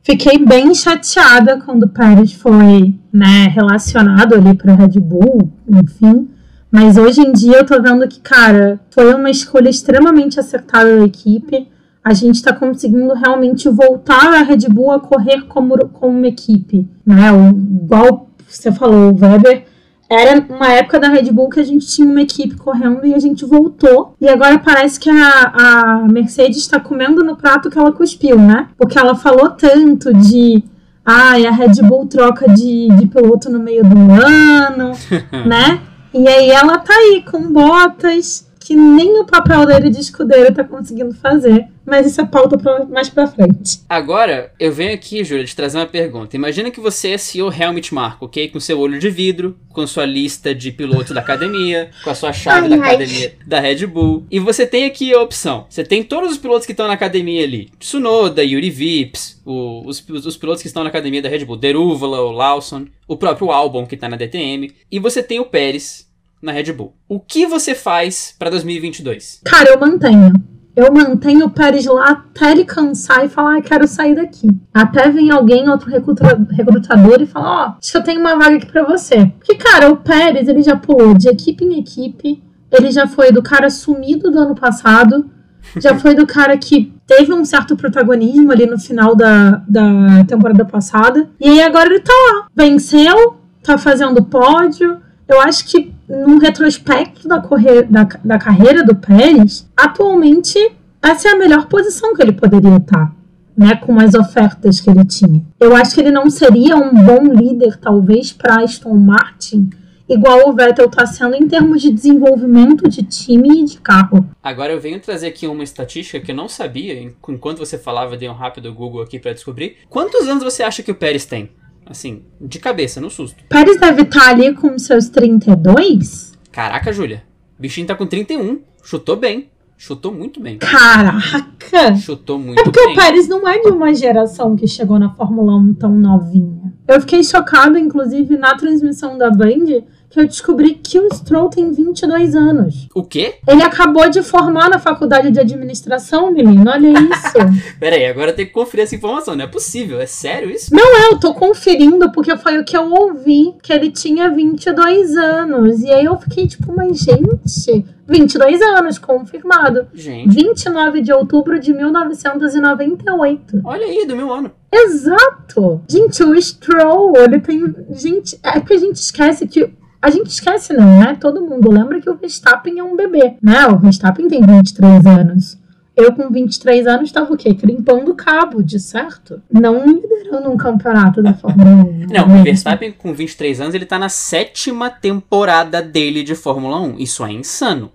fiquei 0.04 0.38
bem 0.38 0.72
chateada 0.75 1.60
quando 1.66 1.84
o 1.84 1.90
Pérez 1.90 2.31
foi 2.34 2.94
né, 3.12 3.48
relacionado 3.48 4.36
ali 4.36 4.54
para 4.54 4.75
Red 4.75 5.00
Bull, 5.00 5.52
enfim. 5.68 6.30
Mas 6.69 6.96
hoje 6.96 7.22
em 7.22 7.31
dia 7.31 7.57
eu 7.57 7.66
tô 7.66 7.81
vendo 7.81 8.07
que, 8.07 8.19
cara, 8.19 8.80
foi 8.92 9.16
uma 9.16 9.31
escolha 9.31 9.68
extremamente 9.69 10.40
acertada 10.40 11.00
da 11.00 11.06
equipe. 11.06 11.68
A 12.04 12.13
gente 12.13 12.36
está 12.36 12.54
conseguindo 12.54 13.13
realmente 13.16 13.68
voltar 13.68 14.31
a 14.31 14.44
Red 14.44 14.69
Bull 14.69 14.92
a 14.92 15.00
correr 15.00 15.42
como, 15.48 15.75
como 15.88 16.18
uma 16.18 16.28
equipe, 16.28 16.88
né? 17.04 17.31
O, 17.31 17.50
igual 17.84 18.30
você 18.48 18.72
falou, 18.72 19.12
o 19.12 19.19
Weber 19.19 19.66
era 20.10 20.40
uma 20.50 20.72
época 20.72 21.00
da 21.00 21.07
Red 21.07 21.31
Bull 21.31 21.50
que 21.50 21.60
a 21.60 21.63
gente 21.63 21.88
tinha 21.88 22.07
uma 22.07 22.22
equipe 22.22 22.56
correndo 22.56 23.06
e 23.06 23.13
a 23.13 23.19
gente 23.19 23.44
voltou. 23.46 24.16
E 24.22 24.28
agora 24.28 24.60
parece 24.60 25.00
que 25.00 25.10
a, 25.10 25.54
a 25.56 26.07
Mercedes 26.07 26.57
está 26.57 26.80
comendo 26.80 27.24
no 27.24 27.36
prato 27.36 27.69
que 27.69 27.78
ela 27.78 27.92
cuspiu, 27.92 28.38
né? 28.38 28.68
Porque 28.78 28.98
ela 28.98 29.16
falou 29.16 29.50
tanto 29.50 30.13
de. 30.13 30.63
Ai, 31.04 31.46
ah, 31.46 31.50
a 31.50 31.54
Red 31.54 31.81
Bull 31.84 32.07
troca 32.07 32.48
de, 32.50 32.88
de 32.88 33.07
piloto 33.07 33.50
no 33.50 33.60
meio 33.60 33.84
do 33.84 33.98
ano, 34.12 34.92
né? 35.46 35.81
E 36.13 36.28
aí 36.28 36.50
ela 36.50 36.78
tá 36.78 36.94
aí 36.94 37.24
com 37.30 37.51
botas, 37.51 38.48
que 38.65 38.75
nem 38.75 39.19
o 39.19 39.25
papel 39.25 39.63
dele 39.67 39.91
de 39.91 40.00
escudeiro 40.00 40.51
tá 40.51 40.63
conseguindo 40.63 41.13
fazer. 41.13 41.67
Mas 41.85 42.07
isso 42.07 42.19
é 42.19 42.25
pauta 42.25 42.57
pra, 42.57 42.83
mais 42.85 43.09
pra 43.09 43.27
frente. 43.27 43.81
Agora, 43.88 44.51
eu 44.59 44.71
venho 44.71 44.91
aqui, 44.91 45.23
Júlia, 45.23 45.45
te 45.45 45.56
trazer 45.56 45.77
uma 45.77 45.85
pergunta. 45.85 46.35
Imagina 46.35 46.71
que 46.71 46.79
você 46.79 47.12
é 47.12 47.17
CEO 47.19 47.53
Helmut 47.53 47.94
Marko, 47.94 48.25
ok? 48.25 48.50
Com 48.50 48.59
seu 48.59 48.79
olho 48.79 48.97
de 48.97 49.07
vidro, 49.07 49.56
com 49.71 49.85
sua 49.85 50.03
lista 50.03 50.56
de 50.56 50.71
pilotos 50.71 51.12
da 51.12 51.21
academia, 51.21 51.91
com 52.03 52.09
a 52.09 52.15
sua 52.15 52.33
chave 52.33 52.63
ai, 52.63 52.69
da 52.69 52.75
ai. 52.83 52.95
academia 52.95 53.35
da 53.45 53.59
Red 53.59 53.85
Bull. 53.85 54.25
E 54.31 54.39
você 54.39 54.65
tem 54.65 54.85
aqui 54.85 55.13
a 55.13 55.21
opção. 55.21 55.67
Você 55.69 55.83
tem 55.83 56.01
todos 56.01 56.31
os 56.31 56.39
pilotos 56.39 56.65
que 56.65 56.71
estão 56.71 56.88
na 56.88 56.94
academia 56.94 57.44
ali. 57.44 57.69
Tsunoda, 57.77 58.44
Yuri 58.44 58.71
Vips, 58.71 59.39
o, 59.45 59.83
os, 59.85 60.03
os, 60.09 60.38
pilotos 60.38 60.63
que 60.63 60.67
estão 60.67 60.81
na 60.81 60.89
academia 60.89 61.21
da 61.21 61.29
Red 61.29 61.45
Bull. 61.45 61.57
Deruvala, 61.57 62.19
o 62.21 62.31
Lawson, 62.31 62.88
o 63.07 63.15
próprio 63.15 63.51
Albon 63.51 63.85
que 63.85 63.95
tá 63.95 64.09
na 64.09 64.17
DTM. 64.17 64.73
E 64.91 64.97
você 64.97 65.21
tem 65.21 65.39
o 65.39 65.45
Pérez, 65.45 66.05
na 66.45 66.51
Red 66.51 66.71
Bull. 66.71 66.94
O 67.09 67.19
que 67.19 67.47
você 67.47 67.74
faz 67.74 68.36
para 68.38 68.51
2022? 68.51 69.42
Cara, 69.44 69.71
eu 69.71 69.80
mantenho. 69.80 70.31
Eu 70.75 70.94
mantenho 70.94 71.45
o 71.45 71.50
Pérez 71.50 71.86
lá 71.86 72.12
até 72.12 72.51
ele 72.51 72.65
cansar 72.65 73.25
e 73.25 73.30
falar, 73.30 73.57
ah, 73.57 73.62
quero 73.62 73.88
sair 73.88 74.13
daqui. 74.13 74.47
Até 74.74 75.09
vem 75.09 75.31
alguém, 75.31 75.69
outro 75.69 75.89
recrutador, 75.89 77.21
e 77.21 77.25
fala, 77.25 77.47
ó, 77.47 77.68
oh, 77.69 77.77
acho 77.81 77.97
eu 77.97 78.03
tenho 78.03 78.19
uma 78.19 78.36
vaga 78.36 78.57
aqui 78.57 78.65
pra 78.65 78.83
você. 78.83 79.25
Porque, 79.38 79.56
cara, 79.56 79.89
o 79.89 79.97
Pérez, 79.97 80.47
ele 80.47 80.62
já 80.62 80.75
pulou 80.75 81.13
de 81.13 81.30
equipe 81.30 81.63
em 81.63 81.80
equipe, 81.80 82.44
ele 82.69 82.91
já 82.91 83.07
foi 83.07 83.31
do 83.31 83.41
cara 83.41 83.70
sumido 83.70 84.29
do 84.29 84.38
ano 84.38 84.53
passado, 84.53 85.29
já 85.77 85.98
foi 85.98 86.13
do 86.13 86.27
cara 86.27 86.58
que 86.58 86.93
teve 87.08 87.34
um 87.34 87.46
certo 87.46 87.77
protagonismo 87.77 88.51
ali 88.51 88.65
no 88.65 88.77
final 88.77 89.15
da, 89.15 89.63
da 89.67 90.25
temporada 90.27 90.65
passada, 90.65 91.29
e 91.39 91.48
aí 91.48 91.62
agora 91.62 91.88
ele 91.88 92.01
tá 92.01 92.13
lá. 92.13 92.48
Venceu, 92.53 93.38
tá 93.63 93.77
fazendo 93.77 94.25
pódio, 94.25 95.00
eu 95.25 95.39
acho 95.39 95.65
que 95.65 95.95
num 96.07 96.38
retrospecto 96.38 97.27
da, 97.27 97.39
correr, 97.39 97.83
da, 97.83 98.07
da 98.24 98.38
carreira 98.38 98.83
do 98.83 98.95
Pérez, 98.95 99.67
atualmente 99.75 100.59
essa 101.01 101.29
é 101.29 101.31
a 101.31 101.38
melhor 101.38 101.67
posição 101.67 102.15
que 102.15 102.21
ele 102.21 102.33
poderia 102.33 102.77
estar. 102.77 103.13
Né, 103.57 103.74
com 103.77 103.97
as 104.01 104.13
ofertas 104.13 104.81
que 104.81 104.89
ele 104.89 105.05
tinha. 105.05 105.41
Eu 105.62 105.74
acho 105.74 105.95
que 105.95 106.01
ele 106.01 106.12
não 106.12 106.29
seria 106.29 106.75
um 106.75 106.93
bom 106.93 107.24
líder, 107.24 107.77
talvez, 107.77 108.33
para 108.33 108.62
Aston 108.62 108.93
Martin, 108.95 109.69
igual 110.09 110.50
o 110.50 110.53
Vettel 110.53 110.88
está 110.88 111.05
sendo 111.05 111.35
em 111.35 111.47
termos 111.47 111.81
de 111.81 111.89
desenvolvimento 111.89 112.89
de 112.89 113.03
time 113.03 113.62
e 113.62 113.63
de 113.63 113.79
carro. 113.79 114.29
Agora 114.43 114.74
eu 114.74 114.79
venho 114.81 115.00
trazer 115.00 115.27
aqui 115.27 115.47
uma 115.47 115.63
estatística 115.63 116.19
que 116.19 116.31
eu 116.31 116.35
não 116.35 116.50
sabia, 116.50 117.01
enquanto 117.01 117.59
você 117.59 117.77
falava, 117.77 118.17
dei 118.17 118.27
um 118.27 118.33
rápido 118.33 118.74
Google 118.74 119.01
aqui 119.01 119.19
para 119.19 119.31
descobrir. 119.31 119.77
Quantos 119.89 120.27
anos 120.27 120.43
você 120.43 120.62
acha 120.62 120.83
que 120.83 120.91
o 120.91 120.95
Pérez 120.95 121.25
tem? 121.25 121.50
Assim, 121.86 122.24
de 122.42 122.60
cabeça, 122.60 123.00
no 123.00 123.10
susto. 123.10 123.44
Pérez 123.48 123.80
deve 123.80 124.01
estar 124.01 124.22
tá 124.22 124.30
ali 124.30 124.54
com 124.54 124.77
seus 124.80 125.10
32? 125.10 126.34
Caraca, 126.51 126.92
Júlia. 126.92 127.24
O 127.58 127.62
bichinho 127.62 127.86
tá 127.86 127.96
com 127.96 128.08
31. 128.08 128.60
Chutou 128.84 129.15
bem. 129.15 129.50
Chutou 129.77 130.13
muito 130.13 130.39
bem. 130.39 130.58
Caraca! 130.58 131.96
Chutou 131.98 132.39
muito 132.39 132.56
bem. 132.56 132.62
É 132.62 132.63
porque 132.63 132.86
bem. 132.86 132.94
o 132.94 132.96
Pérez 132.96 133.27
não 133.27 133.48
é 133.48 133.60
de 133.60 133.70
uma 133.70 133.94
geração 133.94 134.56
que 134.56 134.68
chegou 134.68 134.98
na 134.98 135.10
Fórmula 135.10 135.56
1 135.58 135.74
tão 135.74 135.94
novinha. 135.94 136.74
Eu 136.88 137.01
fiquei 137.01 137.24
chocada, 137.24 137.77
inclusive, 137.77 138.38
na 138.38 138.56
transmissão 138.56 139.18
da 139.18 139.30
Band, 139.30 139.84
que 140.15 140.22
eu 140.22 140.25
descobri 140.25 140.75
que 140.75 140.98
o 140.98 141.13
Stroll 141.13 141.50
tem 141.50 141.74
22 141.74 142.36
anos. 142.36 142.88
O 142.95 143.03
quê? 143.03 143.36
Ele 143.45 143.62
acabou 143.62 144.10
de 144.10 144.24
formar 144.24 144.69
na 144.69 144.79
faculdade 144.79 145.29
de 145.29 145.41
administração, 145.41 146.31
menino. 146.31 146.72
Olha 146.72 146.88
isso. 146.88 147.75
Pera 147.77 147.98
aí, 147.98 148.05
agora 148.05 148.31
tem 148.31 148.45
que 148.45 148.53
conferir 148.53 148.86
essa 148.86 148.95
informação. 148.95 149.36
Não 149.36 149.43
é 149.43 149.48
possível. 149.48 150.00
É 150.00 150.05
sério 150.05 150.50
isso? 150.50 150.74
Não 150.74 150.98
é, 150.98 151.07
eu 151.12 151.19
tô 151.19 151.34
conferindo 151.34 152.10
porque 152.13 152.38
foi 152.38 152.57
o 152.57 152.63
que 152.63 152.77
eu 152.77 152.89
ouvi, 152.93 153.53
que 153.62 153.74
ele 153.74 153.91
tinha 153.91 154.29
22 154.29 155.17
anos. 155.17 155.81
E 155.81 155.91
aí 155.91 156.05
eu 156.05 156.17
fiquei 156.17 156.48
tipo, 156.48 156.74
mas 156.74 156.98
gente, 156.98 157.86
22 158.07 158.62
anos, 158.62 158.98
confirmado. 158.98 159.88
Gente. 159.93 160.34
29 160.34 161.01
de 161.01 161.12
outubro 161.12 161.60
de 161.60 161.74
1998. 161.74 163.62
Olha 163.65 163.86
aí, 163.86 164.05
do 164.05 164.15
meu 164.15 164.31
ano. 164.31 164.50
Exato! 164.72 165.81
Gente, 165.89 166.24
o 166.24 166.41
Stroll, 166.41 167.17
ele 167.17 167.39
tem. 167.39 167.75
Gente, 167.91 168.39
é 168.41 168.62
que 168.62 168.74
a 168.74 168.77
gente 168.77 168.95
esquece 168.95 169.48
que 169.48 169.74
a 170.05 170.09
gente 170.12 170.27
esquece, 170.27 170.71
não, 170.71 171.00
né? 171.00 171.17
Todo 171.19 171.41
mundo 171.41 171.71
lembra 171.71 172.00
que 172.00 172.07
o 172.07 172.15
Verstappen 172.15 172.77
é 172.77 172.83
um 172.83 172.95
bebê, 172.95 173.38
né? 173.41 173.65
O 173.65 173.79
Verstappen 173.79 174.27
tem 174.27 174.39
23 174.39 175.03
anos. 175.03 175.57
Eu, 175.95 176.13
com 176.13 176.29
23 176.29 176.85
anos, 176.85 177.05
estava 177.05 177.33
o 177.33 177.35
quê? 177.35 177.55
Crimpando 177.55 178.13
cabo, 178.13 178.62
de 178.62 178.79
certo? 178.79 179.41
Não 179.51 179.83
liderando 179.83 180.51
um 180.51 180.57
campeonato 180.57 181.24
da 181.24 181.33
Fórmula 181.33 181.71
1. 181.71 182.07
Não, 182.07 182.39
o 182.39 182.43
Verstappen, 182.43 182.91
com 182.91 183.15
23 183.15 183.62
anos, 183.62 183.74
ele 183.74 183.85
tá 183.88 183.97
na 183.97 184.09
sétima 184.09 184.91
temporada 184.91 185.81
dele 185.81 186.21
de 186.21 186.35
Fórmula 186.35 186.79
1. 186.81 187.00
Isso 187.00 187.25
é 187.25 187.31
insano. 187.31 187.91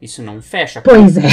Isso 0.00 0.20
não 0.20 0.42
fecha. 0.42 0.80
Pois 0.80 1.16
é. 1.16 1.28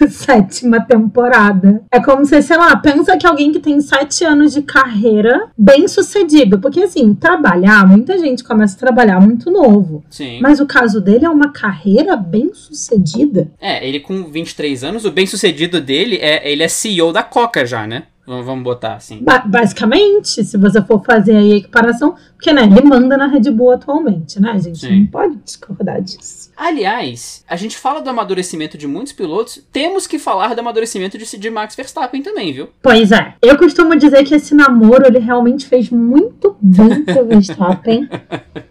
sétima 0.08 0.80
temporada. 0.80 1.82
É 1.90 2.00
como 2.00 2.24
se, 2.24 2.40
sei 2.42 2.56
lá, 2.56 2.74
pensa 2.76 3.16
que 3.16 3.26
alguém 3.26 3.52
que 3.52 3.60
tem 3.60 3.80
sete 3.80 4.24
anos 4.24 4.52
de 4.52 4.62
carreira 4.62 5.48
bem 5.56 5.86
sucedido. 5.88 6.58
Porque, 6.58 6.82
assim, 6.82 7.14
trabalhar, 7.14 7.86
muita 7.86 8.18
gente 8.18 8.44
começa 8.44 8.76
a 8.76 8.80
trabalhar 8.80 9.20
muito 9.20 9.50
novo. 9.50 10.04
Sim. 10.10 10.40
Mas 10.40 10.60
o 10.60 10.66
caso 10.66 11.00
dele 11.00 11.24
é 11.24 11.30
uma 11.30 11.50
carreira 11.52 12.16
bem 12.16 12.52
sucedida. 12.52 13.50
É, 13.60 13.86
ele 13.86 14.00
com 14.00 14.24
23 14.24 14.84
anos, 14.84 15.04
o 15.04 15.10
bem 15.10 15.26
sucedido 15.26 15.80
dele 15.80 16.16
é 16.16 16.50
ele 16.50 16.62
é 16.62 16.68
CEO 16.68 17.12
da 17.12 17.22
Coca 17.22 17.64
já, 17.64 17.86
né? 17.86 18.04
Vamos 18.26 18.64
botar 18.64 18.94
assim. 18.94 19.18
Ba 19.22 19.40
basicamente, 19.40 20.42
se 20.44 20.56
você 20.56 20.80
for 20.82 21.04
fazer 21.04 21.36
aí 21.36 21.52
a 21.52 21.56
equiparação, 21.56 22.14
porque 22.34 22.52
né, 22.52 22.62
ele 22.62 22.82
manda 22.82 23.16
na 23.16 23.26
Red 23.26 23.50
Bull 23.50 23.72
atualmente, 23.72 24.40
né, 24.40 24.58
gente? 24.58 24.78
Sim. 24.78 25.00
Não 25.00 25.06
pode 25.08 25.36
discordar 25.44 26.00
disso. 26.00 26.50
Aliás, 26.56 27.44
a 27.48 27.56
gente 27.56 27.76
fala 27.76 28.00
do 28.00 28.08
amadurecimento 28.08 28.78
de 28.78 28.86
muitos 28.86 29.12
pilotos, 29.12 29.62
temos 29.70 30.06
que 30.06 30.18
falar 30.18 30.54
do 30.54 30.60
amadurecimento 30.60 31.18
de, 31.18 31.38
de 31.38 31.50
Max 31.50 31.74
Verstappen 31.74 32.22
também, 32.22 32.52
viu? 32.52 32.68
Pois 32.82 33.12
é. 33.12 33.34
Eu 33.42 33.58
costumo 33.58 33.94
dizer 33.94 34.24
que 34.24 34.34
esse 34.34 34.54
namoro 34.54 35.06
ele 35.06 35.18
realmente 35.18 35.66
fez 35.66 35.90
muito 35.90 36.56
bem 36.60 37.04
pro 37.04 37.26
Verstappen. 37.28 38.08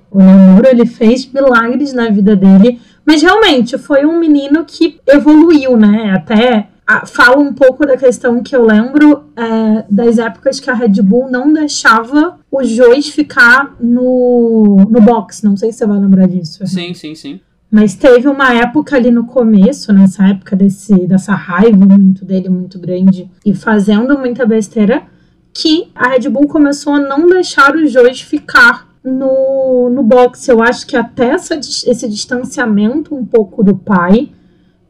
o 0.09 0.19
namoro 0.19 0.67
ele 0.67 0.85
fez 0.85 1.31
milagres 1.31 1.93
na 1.93 2.09
vida 2.09 2.35
dele. 2.35 2.81
Mas 3.05 3.21
realmente 3.21 3.77
foi 3.77 4.05
um 4.05 4.17
menino 4.17 4.63
que 4.65 4.99
evoluiu, 5.05 5.75
né? 5.75 6.13
Até 6.15 6.69
fala 7.05 7.39
um 7.39 7.53
pouco 7.53 7.85
da 7.85 7.97
questão 7.97 8.43
que 8.43 8.55
eu 8.55 8.65
lembro 8.65 9.23
é, 9.35 9.85
das 9.89 10.17
épocas 10.17 10.59
que 10.59 10.69
a 10.69 10.73
Red 10.73 11.01
Bull 11.01 11.29
não 11.29 11.51
deixava 11.51 12.39
o 12.51 12.63
Joyce 12.63 13.11
ficar 13.11 13.75
no, 13.79 14.85
no 14.89 15.01
box. 15.01 15.43
Não 15.43 15.55
sei 15.55 15.71
se 15.71 15.79
você 15.79 15.87
vai 15.87 15.99
lembrar 15.99 16.27
disso. 16.27 16.65
Sim, 16.67 16.93
sim, 16.93 17.15
sim. 17.15 17.39
Mas 17.71 17.95
teve 17.95 18.27
uma 18.27 18.53
época 18.53 18.95
ali 18.95 19.09
no 19.09 19.25
começo, 19.25 19.91
nessa 19.91 20.27
época 20.27 20.55
desse, 20.55 21.07
dessa 21.07 21.33
raiva 21.33 21.85
muito 21.85 22.23
dele, 22.23 22.47
muito 22.47 22.77
grande, 22.77 23.31
e 23.43 23.55
fazendo 23.55 24.15
muita 24.19 24.45
besteira, 24.45 25.01
que 25.51 25.89
a 25.95 26.09
Red 26.09 26.29
Bull 26.29 26.47
começou 26.47 26.93
a 26.93 26.99
não 26.99 27.27
deixar 27.27 27.75
o 27.75 27.87
Joyce 27.87 28.25
ficar 28.25 28.87
no, 29.03 29.89
no 29.89 30.03
box. 30.03 30.47
Eu 30.47 30.61
acho 30.61 30.85
que 30.85 30.95
até 30.95 31.29
essa, 31.29 31.55
esse 31.55 32.07
distanciamento 32.07 33.15
um 33.15 33.25
pouco 33.25 33.63
do 33.63 33.75
pai 33.75 34.29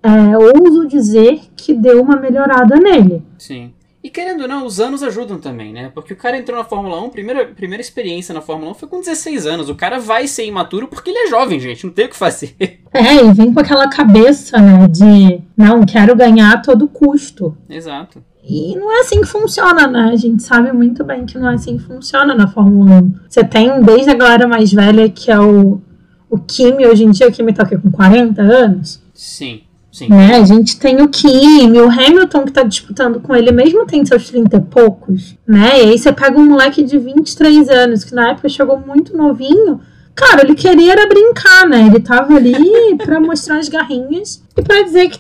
é, 0.04 0.38
ouso 0.38 0.88
dizer 0.88 1.42
que 1.56 1.74
deu 1.74 2.02
uma 2.02 2.18
melhorada 2.18 2.76
nele. 2.76 3.24
Sim. 3.38 3.74
E 4.04 4.10
querendo 4.10 4.42
ou 4.42 4.48
não, 4.50 4.66
os 4.66 4.82
anos 4.82 5.02
ajudam 5.02 5.40
também, 5.40 5.72
né? 5.72 5.90
Porque 5.96 6.12
o 6.12 6.18
cara 6.18 6.38
entrou 6.38 6.58
na 6.58 6.66
Fórmula 6.66 7.02
1, 7.02 7.10
primeira, 7.10 7.46
primeira 7.46 7.82
experiência 7.82 8.34
na 8.34 8.42
Fórmula 8.42 8.72
1 8.72 8.74
foi 8.74 8.90
com 8.90 9.00
16 9.00 9.46
anos. 9.48 9.70
O 9.70 9.76
cara 9.76 9.98
vai 9.98 10.28
ser 10.28 10.46
imaturo 10.46 10.90
porque 10.90 11.10
ele 11.10 11.20
é 11.20 11.30
jovem, 11.30 11.58
gente, 11.58 11.86
não 11.86 11.94
tem 11.94 12.06
o 12.06 12.10
que 12.10 12.16
fazer. 12.16 12.54
É, 12.96 13.26
e 13.26 13.34
vem 13.34 13.52
com 13.52 13.60
aquela 13.60 13.90
cabeça, 13.90 14.56
né, 14.60 14.88
de 14.88 15.42
não, 15.58 15.84
quero 15.84 16.16
ganhar 16.16 16.54
a 16.54 16.58
todo 16.60 16.88
custo. 16.88 17.58
Exato. 17.68 18.24
E 18.44 18.76
não 18.76 18.92
é 18.92 19.00
assim 19.00 19.22
que 19.22 19.28
funciona, 19.28 19.88
né? 19.88 20.12
A 20.14 20.16
gente 20.16 20.44
sabe 20.44 20.72
muito 20.72 21.04
bem 21.04 21.26
que 21.26 21.40
não 21.40 21.50
é 21.50 21.56
assim 21.56 21.78
que 21.78 21.84
funciona 21.86 22.36
na 22.36 22.48
Fórmula 22.48 23.02
1. 23.02 23.14
Você 23.28 23.44
tem 23.44 23.82
desde 23.82 24.12
a 24.12 24.14
galera 24.14 24.48
mais 24.48 24.72
velha, 24.72 25.10
que 25.10 25.32
é 25.32 25.40
o, 25.40 25.82
o 26.30 26.38
Kimi, 26.38 26.86
hoje 26.86 27.04
em 27.04 27.10
dia 27.10 27.28
o 27.28 27.32
Kimi 27.32 27.52
tá 27.52 27.64
aqui 27.64 27.78
com 27.80 27.90
40 27.90 28.42
anos. 28.44 29.02
Sim. 29.12 29.64
Sim. 29.94 30.10
Né? 30.10 30.38
A 30.38 30.44
gente 30.44 30.80
tem 30.80 31.00
o 31.04 31.08
Kimi, 31.08 31.80
o 31.80 31.88
Hamilton 31.88 32.46
que 32.46 32.52
tá 32.52 32.64
disputando 32.64 33.22
com 33.22 33.36
ele, 33.36 33.52
mesmo 33.52 33.86
tem 33.86 34.04
seus 34.04 34.28
30 34.28 34.58
e 34.58 34.62
poucos, 34.62 35.38
né? 35.48 35.84
E 35.84 35.90
aí 35.90 36.00
você 36.00 36.12
pega 36.12 36.36
um 36.36 36.50
moleque 36.50 36.82
de 36.82 36.98
23 36.98 37.70
anos, 37.70 38.04
que 38.04 38.16
na 38.16 38.32
época 38.32 38.50
chegou 38.50 38.80
muito 38.80 39.16
novinho. 39.16 39.82
Cara, 40.16 40.42
ele 40.44 40.56
queria 40.56 40.94
era 40.94 41.08
brincar, 41.08 41.70
né? 41.70 41.86
Ele 41.86 42.00
tava 42.00 42.36
ali 42.36 42.58
pra 43.06 43.22
mostrar 43.22 43.60
as 43.60 43.70
garrinhas 43.70 44.44
e 44.58 44.64
pra 44.64 44.82
dizer 44.82 45.10
que 45.10 45.20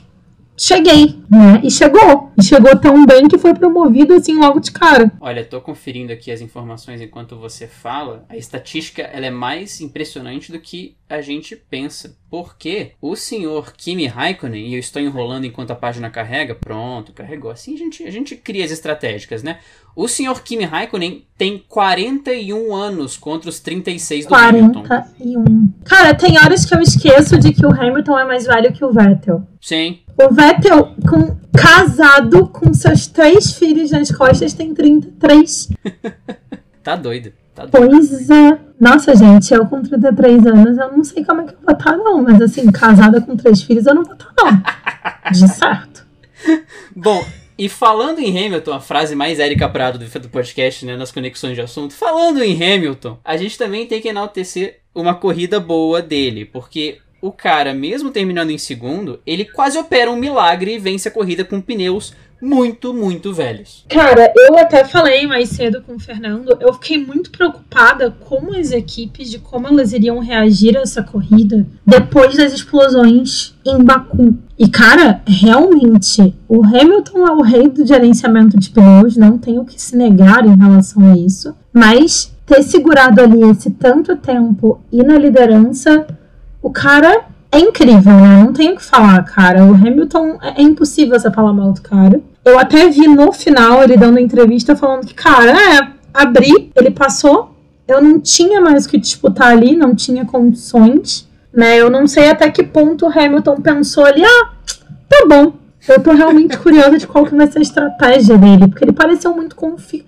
cheguei, 0.58 1.20
né? 1.30 1.62
E 1.64 1.70
chegou. 1.70 2.32
E 2.36 2.44
chegou 2.44 2.76
tão 2.76 3.06
bem 3.06 3.28
que 3.28 3.38
foi 3.38 3.54
promovido 3.54 4.16
assim 4.16 4.40
logo 4.40 4.60
de 4.60 4.72
cara. 4.72 5.12
Olha, 5.22 5.46
tô 5.46 5.62
conferindo 5.62 6.12
aqui 6.12 6.32
as 6.32 6.42
informações 6.42 7.00
enquanto 7.00 7.36
você 7.36 7.68
fala. 7.68 8.26
A 8.30 8.38
estatística 8.38 9.04
ela 9.04 9.26
é 9.26 9.32
mais 9.32 9.82
impressionante 9.82 10.52
do 10.52 10.60
que 10.60 10.96
a 11.10 11.22
gente 11.22 11.56
pensa. 11.56 12.16
Porque 12.30 12.94
o 13.00 13.16
senhor 13.16 13.74
Kimi 13.74 14.08
Raikkonen, 14.08 14.68
e 14.68 14.74
eu 14.74 14.80
estou 14.80 15.02
enrolando 15.02 15.46
enquanto 15.46 15.72
a 15.72 15.76
página 15.76 16.10
carrega, 16.10 16.56
pronto, 16.56 17.14
carregou. 17.14 17.52
Assim 17.52 17.76
a 17.76 17.78
gente, 17.78 18.04
a 18.04 18.12
gente 18.12 18.36
cria 18.36 18.66
as 18.66 18.72
estratégicas, 18.72 19.44
né? 19.44 19.60
O 19.96 20.08
senhor 20.08 20.42
Kimi 20.42 20.64
Raikkonen 20.64 21.26
tem 21.38 21.64
41 21.68 22.76
anos 22.76 23.16
contra 23.16 23.50
os 23.50 23.60
36 23.60 24.26
do 24.26 24.30
41. 24.30 24.66
Hamilton. 24.66 25.70
Cara, 25.86 26.16
tem 26.16 26.40
horas 26.40 26.66
que 26.66 26.74
eu 26.74 26.82
esqueço 26.82 27.38
de 27.38 27.54
que 27.54 27.66
o 27.66 27.70
Hamilton 27.70 28.18
é 28.18 28.26
mais 28.26 28.46
velho 28.46 28.74
que 28.74 28.84
o 28.84 28.92
Vettel. 28.92 29.48
Sim. 29.62 30.00
O 30.18 30.34
Vettel, 30.34 30.96
com, 31.08 31.38
casado 31.56 32.48
com 32.48 32.74
seus 32.74 33.06
três 33.06 33.54
filhos 33.54 33.92
nas 33.92 34.10
costas, 34.10 34.54
tem 34.54 34.74
33. 34.74 35.70
tá 36.82 36.96
doido. 36.96 37.32
Tá 37.54 37.68
pois 37.70 38.30
é. 38.32 38.60
Nossa, 38.84 39.16
gente, 39.16 39.54
eu 39.54 39.66
com 39.66 39.82
33 39.82 40.46
anos, 40.46 40.78
eu 40.78 40.92
não 40.92 41.06
sei 41.06 41.24
como 41.24 41.40
é 41.40 41.46
que 41.46 41.54
eu 41.54 41.58
vou 41.66 41.74
estar, 41.74 41.96
não. 41.96 42.22
Mas 42.22 42.42
assim, 42.42 42.70
casada 42.70 43.22
com 43.22 43.34
três 43.38 43.62
filhos, 43.62 43.86
eu 43.86 43.96
não 43.96 44.04
vou 44.04 44.14
estar, 44.14 44.34
não. 44.36 45.32
De 45.32 45.48
certo. 45.48 46.06
Bom, 46.94 47.26
e 47.58 47.70
falando 47.70 48.20
em 48.20 48.30
Hamilton, 48.30 48.74
a 48.74 48.82
frase 48.82 49.16
mais 49.16 49.40
Érica 49.40 49.70
Prado 49.70 49.98
do, 49.98 50.30
podcast, 50.30 50.86
né, 50.86 50.98
nas 50.98 51.14
conexões 51.14 51.56
de 51.56 51.62
assunto. 51.62 51.94
Falando 51.94 52.44
em 52.44 52.56
Hamilton, 52.56 53.18
a 53.24 53.38
gente 53.38 53.58
também 53.58 53.88
tem 53.88 54.02
que 54.02 54.10
enaltecer 54.10 54.82
uma 54.94 55.16
corrida 55.16 55.62
boa 55.62 56.02
dele, 56.02 56.44
porque 56.44 56.98
o 57.24 57.32
cara, 57.32 57.74
mesmo 57.74 58.12
terminando 58.12 58.50
em 58.50 58.58
segundo, 58.58 59.22
ele 59.26 59.46
quase 59.46 59.78
opera 59.78 60.12
um 60.12 60.18
milagre 60.18 60.76
e 60.76 60.78
vence 60.78 61.08
a 61.08 61.12
corrida 61.12 61.46
com 61.46 61.62
pneus 61.62 62.14
muito, 62.42 62.94
muito 62.94 63.34
velhos. 63.34 63.86
Cara, 63.88 64.34
eu 64.36 64.58
até 64.58 64.84
falei 64.84 65.26
mais 65.26 65.48
cedo 65.48 65.82
com 65.82 65.96
o 65.96 66.00
Fernando, 66.00 66.58
eu 66.60 66.74
fiquei 66.74 66.98
muito 66.98 67.32
preocupada 67.32 68.12
com 68.12 68.54
as 68.54 68.74
equipes, 68.74 69.32
de 69.32 69.40
como 69.40 69.70
elas 69.70 69.94
iriam 69.94 70.20
reagir 70.20 70.78
a 70.78 70.82
essa 70.82 71.02
corrida 71.02 71.66
depois 71.88 72.36
das 72.36 72.52
explosões 72.52 73.56
em 73.66 73.82
Baku. 73.82 74.36
E, 74.60 74.68
cara, 74.68 75.22
realmente, 75.26 76.36
o 76.50 76.62
Hamilton 76.66 77.26
é 77.26 77.32
o 77.32 77.42
rei 77.42 77.70
do 77.70 77.88
gerenciamento 77.88 78.60
de 78.60 78.70
pneus, 78.70 79.16
não 79.16 79.38
tenho 79.38 79.62
o 79.62 79.66
que 79.66 79.82
se 79.82 79.96
negar 79.96 80.46
em 80.46 80.58
relação 80.58 81.14
a 81.14 81.16
isso, 81.16 81.56
mas 81.72 82.36
ter 82.46 82.62
segurado 82.64 83.22
ali 83.22 83.50
esse 83.50 83.72
tanto 83.72 84.18
tempo 84.18 84.82
e 84.92 85.02
na 85.02 85.18
liderança, 85.18 86.06
o 86.64 86.72
cara 86.72 87.26
é 87.52 87.60
incrível, 87.60 88.14
né? 88.14 88.42
Não 88.42 88.54
tenho 88.54 88.74
o 88.74 88.78
que 88.78 88.84
falar, 88.84 89.22
cara. 89.24 89.66
O 89.66 89.76
Hamilton 89.76 90.40
é 90.42 90.62
impossível 90.62 91.20
você 91.20 91.30
falar 91.30 91.54
mal 91.54 91.74
do 91.74 91.82
cara. 91.82 92.20
Eu 92.44 92.58
até 92.58 92.90
vi 92.90 93.08
no 93.08 93.32
final 93.32 93.84
ele 93.84 93.98
dando 93.98 94.18
entrevista 94.18 94.76
falando 94.76 95.06
que, 95.06 95.14
cara, 95.14 95.52
é, 95.52 95.88
abri, 96.14 96.72
ele 96.74 96.90
passou, 96.90 97.56
eu 97.88 98.02
não 98.02 98.20
tinha 98.20 98.62
mais 98.62 98.86
o 98.86 98.90
que 98.90 98.98
disputar 98.98 99.50
ali, 99.50 99.76
não 99.76 99.94
tinha 99.94 100.26
condições, 100.26 101.30
né? 101.54 101.80
Eu 101.80 101.90
não 101.90 102.08
sei 102.08 102.30
até 102.30 102.50
que 102.50 102.64
ponto 102.64 103.06
o 103.06 103.10
Hamilton 103.10 103.58
pensou 103.58 104.06
ali, 104.06 104.24
ah, 104.24 104.52
tá 105.10 105.26
bom. 105.28 105.54
Eu 105.86 106.02
tô 106.02 106.14
realmente 106.14 106.58
curiosa 106.58 106.98
de 106.98 107.06
qual 107.06 107.26
que 107.26 107.36
vai 107.36 107.46
ser 107.52 107.60
a 107.60 107.62
estratégia 107.62 108.38
dele, 108.38 108.70
porque 108.70 108.86
ele 108.86 108.94
pareceu 108.94 109.36
muito, 109.36 109.58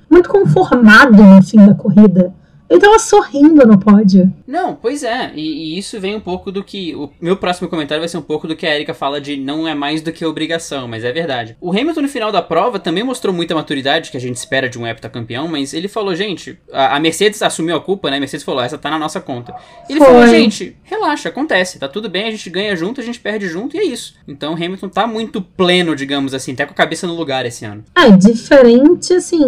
muito 0.09 0.29
conformado 0.29 1.21
no 1.21 1.43
fim 1.43 1.65
da 1.65 1.73
corrida. 1.73 2.33
Ele 2.69 2.79
tava 2.79 2.97
sorrindo 2.97 3.65
no 3.65 3.79
pódio. 3.79 4.31
Não, 4.47 4.75
pois 4.75 5.03
é. 5.03 5.31
E, 5.35 5.75
e, 5.75 5.77
isso 5.77 5.99
vem 5.99 6.15
um 6.15 6.19
pouco 6.19 6.51
do 6.51 6.63
que. 6.63 6.95
O 6.95 7.09
meu 7.21 7.37
próximo 7.37 7.69
comentário 7.69 8.01
vai 8.01 8.07
ser 8.07 8.17
um 8.17 8.23
pouco 8.23 8.47
do 8.47 8.55
que 8.55 8.65
a 8.65 8.73
Erika 8.73 8.93
fala 8.93 9.21
de 9.21 9.37
não 9.37 9.67
é 9.67 9.75
mais 9.75 10.01
do 10.01 10.11
que 10.11 10.25
obrigação, 10.25 10.87
mas 10.87 11.03
é 11.03 11.11
verdade. 11.11 11.55
O 11.61 11.71
Hamilton 11.71 12.01
no 12.01 12.09
final 12.09 12.31
da 12.31 12.41
prova 12.41 12.79
também 12.79 13.03
mostrou 13.03 13.33
muita 13.33 13.53
maturidade 13.53 14.09
que 14.09 14.17
a 14.17 14.21
gente 14.21 14.37
espera 14.37 14.67
de 14.67 14.79
um 14.79 14.87
heptacampeão, 14.87 15.47
mas 15.47 15.73
ele 15.73 15.87
falou, 15.87 16.15
gente, 16.15 16.57
a, 16.71 16.95
a, 16.95 16.99
Mercedes 16.99 17.41
assumiu 17.41 17.75
a 17.75 17.81
culpa, 17.81 18.09
né? 18.09 18.17
A 18.17 18.19
Mercedes 18.19 18.43
falou, 18.43 18.63
essa 18.63 18.77
tá 18.77 18.89
na 18.89 18.97
nossa 18.97 19.21
conta. 19.21 19.53
Ele 19.87 19.99
Foi. 19.99 20.07
falou, 20.07 20.27
gente, 20.27 20.75
relaxa, 20.83 21.29
acontece, 21.29 21.77
tá 21.77 21.87
tudo 21.87 22.09
bem, 22.09 22.27
a 22.27 22.31
gente 22.31 22.49
ganha 22.49 22.75
junto, 22.75 22.99
a 22.99 23.03
gente 23.03 23.19
perde 23.19 23.47
junto 23.47 23.75
e 23.75 23.79
é 23.79 23.83
isso. 23.83 24.15
Então 24.27 24.53
o 24.53 24.55
Hamilton 24.55 24.89
tá 24.89 25.05
muito 25.05 25.41
pleno, 25.41 25.95
digamos 25.95 26.33
assim, 26.33 26.53
até 26.53 26.65
com 26.65 26.71
a 26.71 26.75
cabeça 26.75 27.05
no 27.05 27.15
lugar 27.15 27.45
esse 27.45 27.63
ano. 27.63 27.83
Ah, 27.93 28.09
diferente, 28.09 29.13
assim, 29.13 29.45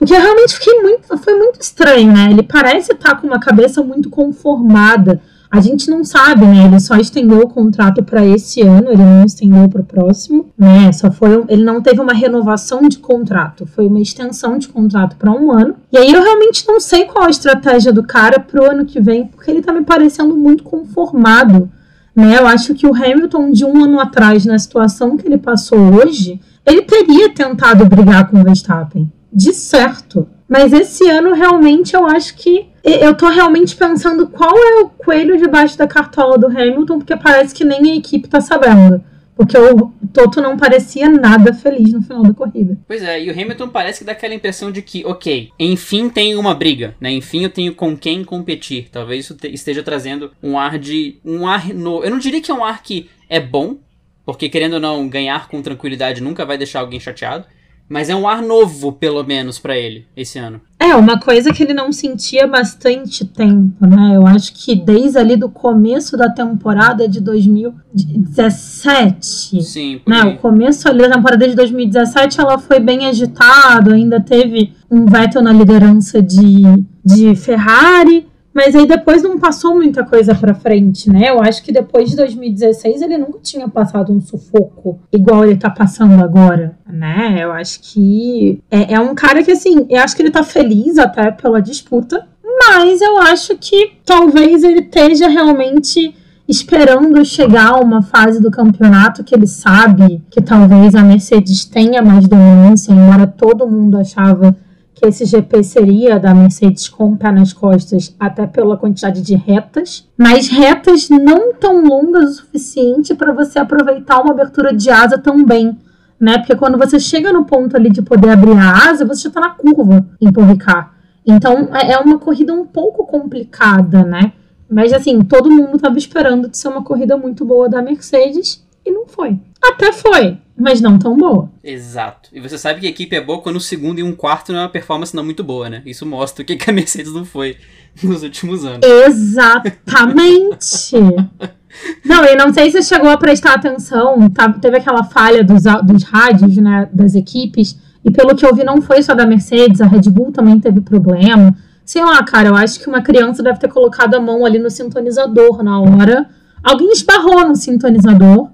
porque 0.00 0.14
eu 0.14 0.18
realmente 0.18 0.54
fiquei 0.54 0.80
muito. 0.80 1.18
Foi 1.18 1.34
muito 1.34 1.60
estranho, 1.60 2.10
né? 2.10 2.28
Ele 2.30 2.42
parece 2.42 2.92
estar 2.92 3.10
tá 3.10 3.16
com 3.16 3.26
uma 3.26 3.38
cabeça 3.38 3.82
muito 3.82 4.08
conformada. 4.08 5.20
A 5.50 5.60
gente 5.60 5.90
não 5.90 6.02
sabe, 6.02 6.46
né? 6.46 6.64
Ele 6.64 6.80
só 6.80 6.96
estendeu 6.96 7.40
o 7.40 7.48
contrato 7.48 8.02
para 8.02 8.24
esse 8.24 8.62
ano, 8.62 8.90
ele 8.90 9.02
não 9.02 9.26
estendeu 9.26 9.68
para 9.68 9.82
o 9.82 9.84
próximo, 9.84 10.46
né? 10.56 10.90
Só 10.92 11.10
foi, 11.10 11.44
ele 11.48 11.62
não 11.62 11.82
teve 11.82 12.00
uma 12.00 12.14
renovação 12.14 12.80
de 12.88 12.98
contrato, 12.98 13.66
foi 13.66 13.88
uma 13.88 14.00
extensão 14.00 14.56
de 14.56 14.68
contrato 14.68 15.16
para 15.16 15.30
um 15.32 15.52
ano. 15.52 15.74
E 15.92 15.98
aí 15.98 16.10
eu 16.10 16.22
realmente 16.22 16.66
não 16.66 16.80
sei 16.80 17.04
qual 17.04 17.26
a 17.26 17.30
estratégia 17.30 17.92
do 17.92 18.02
cara 18.02 18.40
pro 18.40 18.70
ano 18.70 18.86
que 18.86 19.00
vem, 19.00 19.26
porque 19.26 19.50
ele 19.50 19.60
tá 19.60 19.70
me 19.70 19.82
parecendo 19.82 20.34
muito 20.34 20.64
conformado 20.64 21.68
Né? 22.16 22.38
Eu 22.38 22.46
acho 22.46 22.74
que 22.74 22.86
o 22.86 22.94
Hamilton, 22.94 23.50
de 23.50 23.66
um 23.66 23.84
ano 23.84 24.00
atrás, 24.00 24.46
na 24.46 24.58
situação 24.58 25.16
que 25.16 25.26
ele 25.28 25.38
passou 25.38 25.78
hoje, 25.94 26.40
ele 26.64 26.82
teria 26.82 27.28
tentado 27.34 27.84
brigar 27.84 28.30
com 28.30 28.40
o 28.40 28.44
Verstappen. 28.44 29.10
De 29.32 29.52
certo. 29.52 30.28
Mas 30.48 30.72
esse 30.72 31.08
ano, 31.08 31.32
realmente, 31.32 31.94
eu 31.94 32.04
acho 32.06 32.34
que. 32.34 32.66
Eu 32.82 33.14
tô 33.14 33.28
realmente 33.28 33.76
pensando 33.76 34.26
qual 34.28 34.56
é 34.56 34.80
o 34.80 34.88
coelho 34.88 35.36
debaixo 35.36 35.78
da 35.78 35.86
cartola 35.86 36.36
do 36.36 36.46
Hamilton, 36.46 36.98
porque 36.98 37.16
parece 37.16 37.54
que 37.54 37.64
nem 37.64 37.92
a 37.92 37.96
equipe 37.96 38.26
tá 38.26 38.40
sabendo. 38.40 39.04
Porque 39.36 39.56
o 39.56 39.92
Toto 40.12 40.40
não 40.40 40.56
parecia 40.56 41.08
nada 41.08 41.54
feliz 41.54 41.92
no 41.92 42.02
final 42.02 42.22
da 42.22 42.34
corrida. 42.34 42.76
Pois 42.86 43.02
é, 43.02 43.22
e 43.22 43.30
o 43.30 43.32
Hamilton 43.32 43.68
parece 43.68 44.00
que 44.00 44.04
dá 44.04 44.12
aquela 44.12 44.34
impressão 44.34 44.70
de 44.70 44.82
que, 44.82 45.04
ok, 45.06 45.50
enfim 45.58 46.10
tem 46.10 46.36
uma 46.36 46.54
briga, 46.54 46.94
né? 47.00 47.10
Enfim 47.10 47.44
eu 47.44 47.48
tenho 47.50 47.74
com 47.74 47.96
quem 47.96 48.24
competir. 48.24 48.88
Talvez 48.90 49.24
isso 49.24 49.36
esteja 49.44 49.82
trazendo 49.82 50.30
um 50.42 50.58
ar 50.58 50.78
de. 50.78 51.18
um 51.24 51.46
ar 51.46 51.72
no. 51.72 52.02
Eu 52.02 52.10
não 52.10 52.18
diria 52.18 52.40
que 52.40 52.50
é 52.50 52.54
um 52.54 52.64
ar 52.64 52.82
que 52.82 53.08
é 53.28 53.40
bom, 53.40 53.78
porque 54.26 54.48
querendo 54.48 54.74
ou 54.74 54.80
não, 54.80 55.08
ganhar 55.08 55.48
com 55.48 55.62
tranquilidade 55.62 56.20
nunca 56.20 56.44
vai 56.44 56.58
deixar 56.58 56.80
alguém 56.80 57.00
chateado. 57.00 57.46
Mas 57.90 58.08
é 58.08 58.14
um 58.14 58.28
ar 58.28 58.40
novo, 58.40 58.92
pelo 58.92 59.24
menos, 59.24 59.58
para 59.58 59.76
ele, 59.76 60.06
esse 60.16 60.38
ano. 60.38 60.60
É, 60.78 60.94
uma 60.94 61.18
coisa 61.18 61.52
que 61.52 61.64
ele 61.64 61.74
não 61.74 61.90
sentia 61.90 62.46
bastante 62.46 63.24
tempo, 63.24 63.84
né? 63.84 64.12
Eu 64.14 64.24
acho 64.28 64.54
que 64.54 64.76
desde 64.76 65.18
ali 65.18 65.34
do 65.34 65.48
começo 65.48 66.16
da 66.16 66.30
temporada 66.30 67.08
de 67.08 67.20
2017. 67.20 69.60
Sim, 69.60 70.00
né? 70.06 70.22
O 70.22 70.38
começo 70.38 70.88
ali 70.88 71.00
da 71.00 71.16
temporada 71.16 71.48
de 71.48 71.56
2017 71.56 72.40
ela 72.40 72.58
foi 72.58 72.78
bem 72.78 73.06
agitada, 73.06 73.92
ainda 73.92 74.20
teve 74.20 74.72
um 74.88 75.06
Vettel 75.06 75.42
na 75.42 75.52
liderança 75.52 76.22
de, 76.22 76.62
de 77.04 77.34
Ferrari. 77.34 78.29
Mas 78.52 78.74
aí 78.74 78.86
depois 78.86 79.22
não 79.22 79.38
passou 79.38 79.74
muita 79.74 80.04
coisa 80.04 80.34
pra 80.34 80.54
frente, 80.54 81.08
né? 81.08 81.30
Eu 81.30 81.40
acho 81.40 81.62
que 81.62 81.72
depois 81.72 82.10
de 82.10 82.16
2016 82.16 83.00
ele 83.00 83.16
nunca 83.16 83.38
tinha 83.42 83.68
passado 83.68 84.12
um 84.12 84.20
sufoco 84.20 84.98
igual 85.12 85.44
ele 85.44 85.56
tá 85.56 85.70
passando 85.70 86.22
agora, 86.22 86.76
né? 86.88 87.38
Eu 87.38 87.52
acho 87.52 87.80
que 87.80 88.60
é, 88.70 88.94
é 88.94 89.00
um 89.00 89.14
cara 89.14 89.42
que, 89.42 89.52
assim, 89.52 89.86
eu 89.88 90.00
acho 90.00 90.16
que 90.16 90.22
ele 90.22 90.30
tá 90.30 90.42
feliz 90.42 90.98
até 90.98 91.30
pela 91.30 91.62
disputa, 91.62 92.26
mas 92.68 93.00
eu 93.00 93.18
acho 93.18 93.56
que 93.56 93.92
talvez 94.04 94.64
ele 94.64 94.80
esteja 94.80 95.28
realmente 95.28 96.14
esperando 96.48 97.24
chegar 97.24 97.68
a 97.68 97.80
uma 97.80 98.02
fase 98.02 98.40
do 98.40 98.50
campeonato 98.50 99.22
que 99.22 99.32
ele 99.32 99.46
sabe 99.46 100.20
que 100.28 100.42
talvez 100.42 100.96
a 100.96 101.02
Mercedes 101.02 101.64
tenha 101.64 102.02
mais 102.02 102.26
dominância, 102.26 102.92
embora 102.92 103.24
todo 103.28 103.68
mundo 103.68 103.96
achava 103.96 104.56
que 105.00 105.06
esse 105.06 105.24
GP 105.24 105.64
seria 105.64 106.18
da 106.18 106.34
Mercedes 106.34 106.86
com 106.86 107.12
o 107.12 107.16
pé 107.16 107.32
nas 107.32 107.54
costas, 107.54 108.14
até 108.20 108.46
pela 108.46 108.76
quantidade 108.76 109.22
de 109.22 109.34
retas, 109.34 110.06
mas 110.16 110.48
retas 110.48 111.08
não 111.08 111.54
tão 111.54 111.82
longas 111.82 112.32
o 112.32 112.34
suficiente 112.34 113.14
para 113.14 113.32
você 113.32 113.58
aproveitar 113.58 114.20
uma 114.20 114.32
abertura 114.32 114.74
de 114.74 114.90
asa 114.90 115.16
tão 115.16 115.42
bem. 115.42 115.78
Né? 116.20 116.36
Porque 116.36 116.54
quando 116.54 116.76
você 116.76 117.00
chega 117.00 117.32
no 117.32 117.46
ponto 117.46 117.74
ali 117.74 117.88
de 117.88 118.02
poder 118.02 118.28
abrir 118.28 118.52
a 118.58 118.90
asa, 118.90 119.06
você 119.06 119.22
já 119.22 119.28
está 119.28 119.40
na 119.40 119.50
curva 119.50 120.06
em 120.20 120.30
Paul 120.30 120.46
Ricard. 120.48 120.90
Então 121.26 121.70
é, 121.74 121.92
é 121.92 121.98
uma 121.98 122.18
corrida 122.18 122.52
um 122.52 122.66
pouco 122.66 123.06
complicada, 123.06 124.04
né? 124.04 124.34
Mas 124.68 124.92
assim, 124.92 125.22
todo 125.22 125.50
mundo 125.50 125.76
estava 125.76 125.96
esperando 125.96 126.46
de 126.46 126.58
ser 126.58 126.68
uma 126.68 126.84
corrida 126.84 127.16
muito 127.16 127.42
boa 127.42 127.70
da 127.70 127.80
Mercedes 127.80 128.62
e 128.84 128.90
não 128.90 129.06
foi. 129.06 129.38
Até 129.62 129.92
foi, 129.92 130.38
mas 130.60 130.80
não 130.80 130.98
tão 130.98 131.16
boa. 131.16 131.50
Exato. 131.64 132.28
E 132.32 132.40
você 132.40 132.58
sabe 132.58 132.80
que 132.80 132.86
a 132.86 132.90
equipe 132.90 133.16
é 133.16 133.20
boa 133.20 133.40
quando 133.40 133.56
o 133.56 133.60
segundo 133.60 133.98
e 133.98 134.02
um 134.02 134.14
quarto 134.14 134.52
não 134.52 134.60
é 134.60 134.62
uma 134.64 134.68
performance 134.68 135.16
não 135.16 135.24
muito 135.24 135.42
boa, 135.42 135.70
né? 135.70 135.80
Isso 135.86 136.04
mostra 136.04 136.42
o 136.42 136.46
que, 136.46 136.54
que 136.54 136.68
a 136.68 136.72
Mercedes 136.72 137.14
não 137.14 137.24
foi 137.24 137.56
nos 138.04 138.22
últimos 138.22 138.62
anos. 138.64 138.86
Exatamente. 138.86 140.92
não, 142.04 142.24
e 142.24 142.36
não 142.36 142.52
sei 142.52 142.70
se 142.70 142.82
você 142.82 142.94
chegou 142.94 143.08
a 143.08 143.16
prestar 143.16 143.54
atenção, 143.54 144.28
tá, 144.28 144.52
teve 144.52 144.76
aquela 144.76 145.02
falha 145.02 145.42
dos, 145.42 145.62
dos 145.82 146.04
rádios, 146.04 146.58
né, 146.58 146.86
das 146.92 147.14
equipes, 147.14 147.78
e 148.04 148.10
pelo 148.10 148.36
que 148.36 148.44
eu 148.44 148.54
vi 148.54 148.62
não 148.62 148.82
foi 148.82 149.02
só 149.02 149.14
da 149.14 149.24
Mercedes, 149.24 149.80
a 149.80 149.86
Red 149.86 150.10
Bull 150.10 150.30
também 150.30 150.60
teve 150.60 150.82
problema. 150.82 151.56
Sei 151.86 152.04
lá, 152.04 152.22
cara, 152.22 152.50
eu 152.50 152.54
acho 152.54 152.80
que 152.80 152.86
uma 152.86 153.00
criança 153.00 153.42
deve 153.42 153.58
ter 153.58 153.68
colocado 153.68 154.14
a 154.14 154.20
mão 154.20 154.44
ali 154.44 154.58
no 154.58 154.70
sintonizador 154.70 155.62
na 155.62 155.80
hora. 155.80 156.28
Alguém 156.62 156.92
esbarrou 156.92 157.48
no 157.48 157.56
sintonizador 157.56 158.50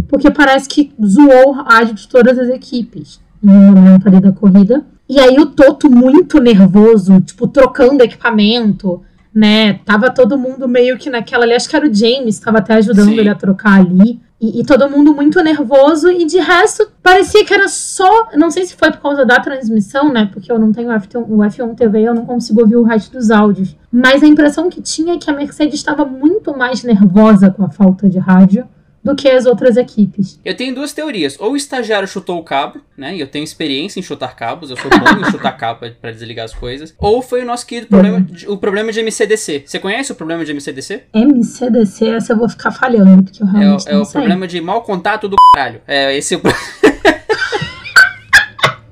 porque 0.00 0.30
parece 0.30 0.68
que 0.68 0.92
zoou 1.04 1.54
a 1.54 1.62
rádio 1.62 1.94
de 1.94 2.08
todas 2.08 2.38
as 2.38 2.48
equipes 2.48 3.20
no 3.42 3.52
momento 3.52 4.06
ali 4.08 4.20
da 4.20 4.32
corrida. 4.32 4.84
E 5.08 5.18
aí 5.18 5.38
o 5.38 5.46
Toto 5.46 5.90
muito 5.90 6.40
nervoso, 6.40 7.20
tipo, 7.20 7.46
trocando 7.48 8.02
equipamento, 8.02 9.02
né? 9.34 9.74
Tava 9.84 10.10
todo 10.10 10.38
mundo 10.38 10.68
meio 10.68 10.98
que 10.98 11.08
naquela 11.08 11.44
ali, 11.44 11.54
acho 11.54 11.68
que 11.68 11.76
era 11.76 11.88
o 11.88 11.94
James, 11.94 12.38
tava 12.38 12.58
até 12.58 12.74
ajudando 12.74 13.08
Sim. 13.08 13.18
ele 13.18 13.28
a 13.28 13.34
trocar 13.34 13.80
ali. 13.80 14.20
E, 14.40 14.60
e, 14.60 14.64
todo 14.64 14.88
mundo 14.88 15.12
muito 15.12 15.42
nervoso, 15.42 16.08
e 16.10 16.24
de 16.24 16.38
resto, 16.38 16.88
parecia 17.02 17.44
que 17.44 17.52
era 17.52 17.66
só. 17.68 18.28
Não 18.36 18.52
sei 18.52 18.66
se 18.66 18.76
foi 18.76 18.92
por 18.92 19.00
causa 19.00 19.24
da 19.24 19.40
transmissão, 19.40 20.12
né? 20.12 20.30
Porque 20.32 20.52
eu 20.52 20.58
não 20.60 20.70
tenho 20.70 20.90
F1, 20.90 21.24
o 21.28 21.38
F1 21.38 21.74
TV, 21.74 22.02
eu 22.02 22.14
não 22.14 22.24
consigo 22.24 22.60
ouvir 22.60 22.76
o 22.76 22.84
resto 22.84 23.12
dos 23.12 23.32
áudios. 23.32 23.74
Mas 23.90 24.22
a 24.22 24.26
impressão 24.26 24.68
que 24.68 24.80
tinha 24.80 25.14
é 25.14 25.18
que 25.18 25.28
a 25.28 25.32
Mercedes 25.34 25.74
estava 25.74 26.04
muito 26.04 26.56
mais 26.56 26.84
nervosa 26.84 27.50
com 27.50 27.64
a 27.64 27.70
falta 27.70 28.08
de 28.08 28.18
rádio 28.18 28.64
do 29.02 29.14
que 29.14 29.28
as 29.28 29.46
outras 29.46 29.76
equipes. 29.76 30.40
Eu 30.44 30.56
tenho 30.56 30.74
duas 30.74 30.92
teorias. 30.92 31.36
Ou 31.38 31.52
o 31.52 31.56
estagiário 31.56 32.08
chutou 32.08 32.38
o 32.38 32.42
cabo, 32.42 32.80
né? 32.96 33.16
E 33.16 33.20
eu 33.20 33.26
tenho 33.26 33.44
experiência 33.44 34.00
em 34.00 34.02
chutar 34.02 34.34
cabos, 34.34 34.70
eu 34.70 34.76
sou 34.76 34.90
bom 34.90 35.20
em 35.20 35.30
chutar 35.30 35.52
cabo 35.56 35.86
para 36.00 36.10
desligar 36.10 36.44
as 36.44 36.54
coisas. 36.54 36.94
Ou 36.98 37.22
foi 37.22 37.42
o 37.42 37.44
nosso 37.44 37.66
querido 37.66 37.88
problema, 37.88 38.26
o 38.48 38.56
problema 38.58 38.92
de 38.92 39.02
MCDC. 39.02 39.64
Você 39.66 39.78
conhece 39.78 40.12
o 40.12 40.14
problema 40.14 40.44
de 40.44 40.52
MCDC? 40.52 41.04
MCDC, 41.14 42.06
essa 42.06 42.32
eu 42.32 42.36
vou 42.36 42.48
ficar 42.48 42.70
falhando, 42.70 43.22
porque 43.24 43.42
eu 43.42 43.46
realmente 43.46 43.88
é, 43.88 43.92
é 43.92 43.96
o 43.98 44.04
sei. 44.04 44.20
problema 44.20 44.46
de 44.46 44.60
mau 44.60 44.82
contato 44.82 45.28
do 45.28 45.36
caralho. 45.54 45.80
É, 45.86 46.16
esse 46.16 46.34
é 46.34 46.38
o 46.38 46.40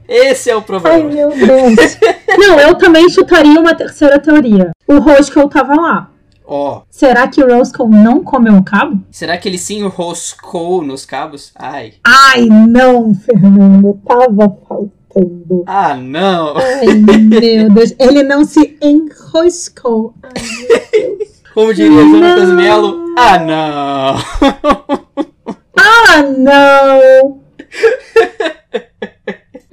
Esse 0.08 0.50
é 0.50 0.56
o 0.56 0.62
problema. 0.62 0.98
Ai, 0.98 1.02
meu 1.02 1.30
Deus. 1.30 1.98
Não, 2.38 2.60
eu 2.60 2.76
também 2.76 3.08
chutaria 3.10 3.58
uma 3.60 3.74
terceira 3.74 4.18
teoria. 4.20 4.70
O 4.86 4.98
Roscoe 4.98 5.48
tava 5.50 5.74
lá. 5.74 6.10
Ó. 6.46 6.78
Oh. 6.78 6.82
Será 6.88 7.26
que 7.26 7.42
o 7.42 7.48
Roscoe 7.48 7.88
não 7.88 8.22
comeu 8.22 8.52
um 8.52 8.62
cabo? 8.62 9.02
Será 9.10 9.36
que 9.36 9.48
ele 9.48 9.58
sim 9.58 9.82
roscou 9.86 10.82
nos 10.82 11.04
cabos? 11.04 11.52
Ai. 11.56 11.94
Ai, 12.04 12.46
não, 12.46 13.12
Fernando. 13.14 14.00
Tava 14.06 14.56
faltando. 14.68 15.64
Ah, 15.66 15.96
não. 15.96 16.56
Ai, 16.56 16.86
meu 16.94 17.70
Deus. 17.74 17.94
Ele 17.98 18.22
não 18.22 18.44
se 18.44 18.78
enroscou. 18.80 20.14
Ai, 20.22 20.32
meu 20.62 21.18
Deus. 21.18 21.36
Como 21.52 21.74
diria 21.74 22.02
Jonathan 22.02 22.54
Melo? 22.54 23.14
Ah, 23.18 23.38
não. 23.38 24.14
ah, 25.76 26.22
não. 26.38 27.40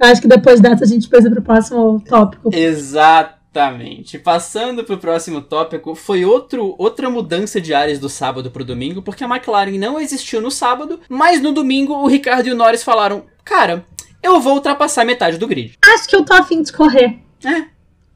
Acho 0.00 0.22
que 0.22 0.28
depois 0.28 0.60
dessa 0.60 0.84
a 0.84 0.86
gente 0.86 1.08
precisa 1.08 1.30
pro 1.30 1.42
próximo 1.42 2.00
tópico. 2.00 2.50
Exato. 2.52 3.43
Exatamente. 3.54 4.18
Passando 4.18 4.82
para 4.82 4.96
o 4.96 4.98
próximo 4.98 5.40
tópico, 5.40 5.94
foi 5.94 6.24
outro, 6.24 6.74
outra 6.76 7.08
mudança 7.08 7.60
de 7.60 7.72
áreas 7.72 8.00
do 8.00 8.08
sábado 8.08 8.50
para 8.50 8.62
o 8.62 8.66
domingo, 8.66 9.00
porque 9.00 9.22
a 9.22 9.28
McLaren 9.28 9.78
não 9.78 10.00
existiu 10.00 10.40
no 10.40 10.50
sábado, 10.50 10.98
mas 11.08 11.40
no 11.40 11.52
domingo 11.52 11.94
o 11.94 12.08
Ricardo 12.08 12.48
e 12.48 12.52
o 12.52 12.56
Norris 12.56 12.82
falaram: 12.82 13.24
Cara, 13.44 13.86
eu 14.20 14.40
vou 14.40 14.54
ultrapassar 14.54 15.04
metade 15.04 15.38
do 15.38 15.46
grid. 15.46 15.78
Acho 15.94 16.08
que 16.08 16.16
eu 16.16 16.24
tô 16.24 16.34
afim 16.34 16.62
de 16.62 16.72
correr. 16.72 17.20
É. 17.44 17.66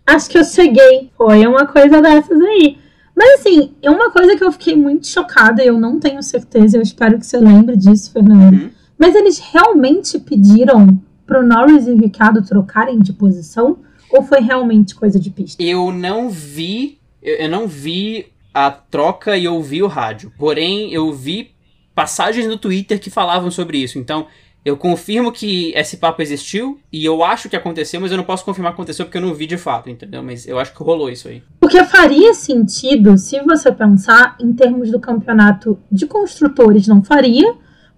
Acho 0.04 0.28
que 0.28 0.38
eu 0.38 0.44
cheguei. 0.44 1.10
Foi 1.16 1.46
uma 1.46 1.66
coisa 1.66 2.02
dessas 2.02 2.40
aí. 2.40 2.78
Mas 3.14 3.40
assim, 3.40 3.74
é 3.80 3.90
uma 3.90 4.10
coisa 4.10 4.36
que 4.36 4.42
eu 4.42 4.50
fiquei 4.50 4.76
muito 4.76 5.06
chocada, 5.06 5.62
eu 5.62 5.78
não 5.78 5.98
tenho 5.98 6.22
certeza, 6.22 6.76
eu 6.76 6.82
espero 6.82 7.18
que 7.18 7.26
você 7.26 7.36
lembre 7.36 7.76
disso, 7.76 8.12
Fernando. 8.12 8.54
Uhum. 8.54 8.70
Mas 8.96 9.14
eles 9.14 9.38
realmente 9.38 10.20
pediram 10.20 11.00
pro 11.26 11.44
Norris 11.44 11.86
e 11.86 11.90
o 11.90 11.96
Ricardo 11.96 12.42
trocarem 12.42 13.00
de 13.00 13.12
posição? 13.12 13.78
Ou 14.10 14.22
foi 14.22 14.40
realmente 14.40 14.94
coisa 14.94 15.18
de 15.18 15.30
pista? 15.30 15.62
Eu 15.62 15.92
não 15.92 16.30
vi. 16.30 16.98
Eu 17.22 17.48
não 17.48 17.66
vi 17.66 18.26
a 18.54 18.70
troca 18.70 19.36
e 19.36 19.46
ouvi 19.46 19.82
o 19.82 19.86
rádio. 19.86 20.32
Porém, 20.38 20.92
eu 20.92 21.12
vi 21.12 21.52
passagens 21.94 22.46
no 22.46 22.56
Twitter 22.56 23.00
que 23.00 23.10
falavam 23.10 23.50
sobre 23.50 23.78
isso. 23.78 23.98
Então, 23.98 24.26
eu 24.64 24.76
confirmo 24.76 25.32
que 25.32 25.72
esse 25.74 25.96
papo 25.96 26.20
existiu 26.20 26.78
e 26.92 27.04
eu 27.04 27.24
acho 27.24 27.48
que 27.48 27.56
aconteceu, 27.56 28.00
mas 28.00 28.10
eu 28.10 28.16
não 28.16 28.24
posso 28.24 28.44
confirmar 28.44 28.72
que 28.72 28.76
aconteceu 28.76 29.04
porque 29.06 29.16
eu 29.18 29.22
não 29.22 29.34
vi 29.34 29.46
de 29.46 29.56
fato, 29.56 29.88
entendeu? 29.88 30.22
Mas 30.22 30.46
eu 30.46 30.58
acho 30.58 30.74
que 30.74 30.82
rolou 30.82 31.08
isso 31.08 31.28
aí. 31.28 31.42
Porque 31.60 31.82
faria 31.84 32.34
sentido 32.34 33.16
se 33.16 33.40
você 33.40 33.72
pensar 33.72 34.36
em 34.40 34.52
termos 34.52 34.90
do 34.90 35.00
campeonato 35.00 35.78
de 35.90 36.06
construtores, 36.06 36.86
não 36.86 37.02
faria 37.02 37.54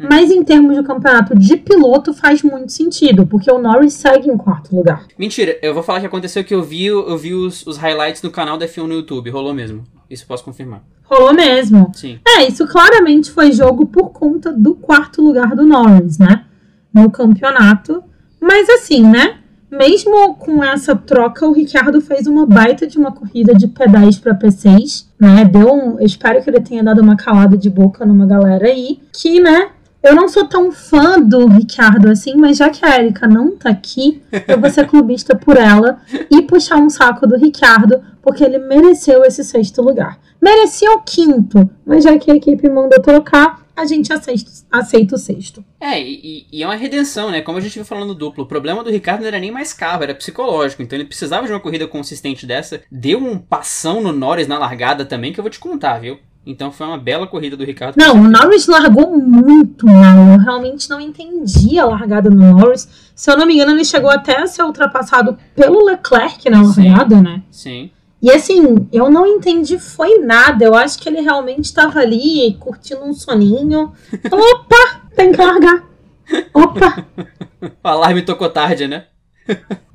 mas 0.08 0.30
em 0.30 0.42
termos 0.42 0.76
de 0.76 0.82
campeonato 0.82 1.38
de 1.38 1.56
piloto 1.56 2.14
faz 2.14 2.42
muito 2.42 2.72
sentido, 2.72 3.26
porque 3.26 3.50
o 3.50 3.58
Norris 3.58 3.94
segue 3.94 4.30
em 4.30 4.36
quarto 4.36 4.74
lugar. 4.74 5.06
Mentira, 5.18 5.58
eu 5.62 5.74
vou 5.74 5.82
falar 5.82 6.00
que 6.00 6.06
aconteceu 6.06 6.44
que 6.44 6.54
eu 6.54 6.62
vi, 6.62 6.86
eu 6.86 7.16
vi 7.18 7.34
os, 7.34 7.66
os 7.66 7.76
highlights 7.76 8.22
no 8.22 8.30
canal 8.30 8.56
da 8.56 8.66
F1 8.66 8.86
no 8.86 8.94
YouTube. 8.94 9.30
Rolou 9.30 9.52
mesmo. 9.52 9.84
Isso 10.08 10.26
posso 10.26 10.44
confirmar. 10.44 10.82
Rolou 11.04 11.34
mesmo. 11.34 11.92
Sim. 11.94 12.18
É, 12.26 12.46
isso 12.46 12.66
claramente 12.66 13.30
foi 13.30 13.52
jogo 13.52 13.86
por 13.86 14.10
conta 14.10 14.52
do 14.52 14.74
quarto 14.74 15.22
lugar 15.22 15.54
do 15.54 15.66
Norris, 15.66 16.18
né? 16.18 16.44
No 16.92 17.10
campeonato. 17.10 18.02
Mas 18.40 18.68
assim, 18.68 19.02
né? 19.02 19.40
mesmo 19.70 20.34
com 20.34 20.62
essa 20.64 20.96
troca, 20.96 21.46
o 21.46 21.52
Ricardo 21.52 22.00
fez 22.00 22.26
uma 22.26 22.44
baita 22.44 22.86
de 22.86 22.98
uma 22.98 23.12
corrida 23.12 23.54
de 23.54 23.68
pedais 23.68 24.18
para 24.18 24.34
P6, 24.34 25.06
né? 25.18 25.44
Deu 25.44 25.72
um, 25.72 25.98
eu 25.98 26.06
espero 26.06 26.42
que 26.42 26.50
ele 26.50 26.60
tenha 26.60 26.82
dado 26.82 27.00
uma 27.00 27.16
calada 27.16 27.56
de 27.56 27.70
boca 27.70 28.04
numa 28.04 28.26
galera 28.26 28.66
aí, 28.66 29.00
que, 29.12 29.38
né, 29.38 29.70
eu 30.02 30.14
não 30.14 30.28
sou 30.28 30.46
tão 30.46 30.72
fã 30.72 31.20
do 31.20 31.46
Ricardo 31.46 32.08
assim, 32.08 32.34
mas 32.34 32.56
já 32.56 32.70
que 32.70 32.84
a 32.84 32.98
Erika 32.98 33.26
não 33.26 33.56
tá 33.56 33.70
aqui, 33.70 34.22
eu 34.48 34.58
vou 34.60 34.70
ser 34.70 34.86
clubista 34.86 35.36
por 35.36 35.56
ela 35.56 36.00
e 36.30 36.42
puxar 36.42 36.76
um 36.76 36.88
saco 36.88 37.26
do 37.26 37.36
Ricardo, 37.36 38.02
porque 38.22 38.42
ele 38.42 38.58
mereceu 38.58 39.24
esse 39.24 39.44
sexto 39.44 39.82
lugar. 39.82 40.18
Merecia 40.40 40.90
o 40.92 41.02
quinto, 41.02 41.68
mas 41.84 42.04
já 42.04 42.18
que 42.18 42.30
a 42.30 42.34
equipe 42.34 42.68
mandou 42.68 43.00
trocar, 43.00 43.60
a 43.76 43.84
gente 43.84 44.12
aceita, 44.12 44.50
aceita 44.70 45.14
o 45.14 45.18
sexto. 45.18 45.64
É, 45.80 46.00
e, 46.00 46.46
e, 46.52 46.62
é 46.62 46.66
uma 46.66 46.76
redenção, 46.76 47.30
né? 47.30 47.40
Como 47.40 47.58
a 47.58 47.60
gente 47.60 47.74
viu 47.74 47.84
falando 47.84 48.14
duplo, 48.14 48.44
o 48.44 48.46
problema 48.46 48.84
do 48.84 48.90
Ricardo 48.90 49.20
não 49.20 49.28
era 49.28 49.38
nem 49.38 49.50
mais 49.50 49.72
carro, 49.72 50.02
era 50.02 50.14
psicológico. 50.14 50.82
Então 50.82 50.98
ele 50.98 51.06
precisava 51.06 51.46
de 51.46 51.52
uma 51.52 51.60
corrida 51.60 51.86
consistente 51.86 52.46
dessa. 52.46 52.82
Deu 52.90 53.18
um 53.18 53.38
passão 53.38 54.02
no 54.02 54.12
Norris 54.12 54.46
na 54.46 54.58
largada 54.58 55.04
também, 55.04 55.32
que 55.32 55.40
eu 55.40 55.44
vou 55.44 55.50
te 55.50 55.58
contar, 55.58 55.98
viu? 55.98 56.18
Então 56.50 56.72
foi 56.72 56.86
uma 56.86 56.98
bela 56.98 57.28
corrida 57.28 57.56
do 57.56 57.64
Ricardo. 57.64 57.96
Não, 57.96 58.16
o 58.16 58.28
Norris 58.28 58.66
largou 58.66 59.16
muito 59.16 59.86
mal. 59.86 60.32
Eu 60.32 60.38
realmente 60.38 60.90
não 60.90 61.00
entendi 61.00 61.78
a 61.78 61.86
largada 61.86 62.28
do 62.28 62.36
Norris. 62.36 62.88
Se 63.14 63.30
eu 63.30 63.36
não 63.36 63.46
me 63.46 63.54
engano, 63.54 63.70
ele 63.70 63.84
chegou 63.84 64.10
até 64.10 64.42
a 64.42 64.46
ser 64.48 64.64
ultrapassado 64.64 65.38
pelo 65.54 65.84
Leclerc 65.84 66.50
na 66.50 66.62
largada, 66.62 67.16
sim, 67.16 67.22
né? 67.22 67.42
Sim. 67.52 67.90
E 68.20 68.30
assim, 68.32 68.88
eu 68.92 69.08
não 69.08 69.24
entendi 69.24 69.78
foi 69.78 70.18
nada. 70.18 70.64
Eu 70.64 70.74
acho 70.74 70.98
que 70.98 71.08
ele 71.08 71.20
realmente 71.20 71.66
estava 71.66 72.00
ali 72.00 72.56
curtindo 72.58 73.04
um 73.04 73.14
soninho. 73.14 73.92
Opa, 74.30 75.02
tem 75.14 75.30
que 75.30 75.40
largar. 75.40 75.84
Opa. 76.52 77.06
o 77.62 77.88
alarme 77.88 78.22
tocou 78.22 78.50
tarde, 78.50 78.88
né? 78.88 79.04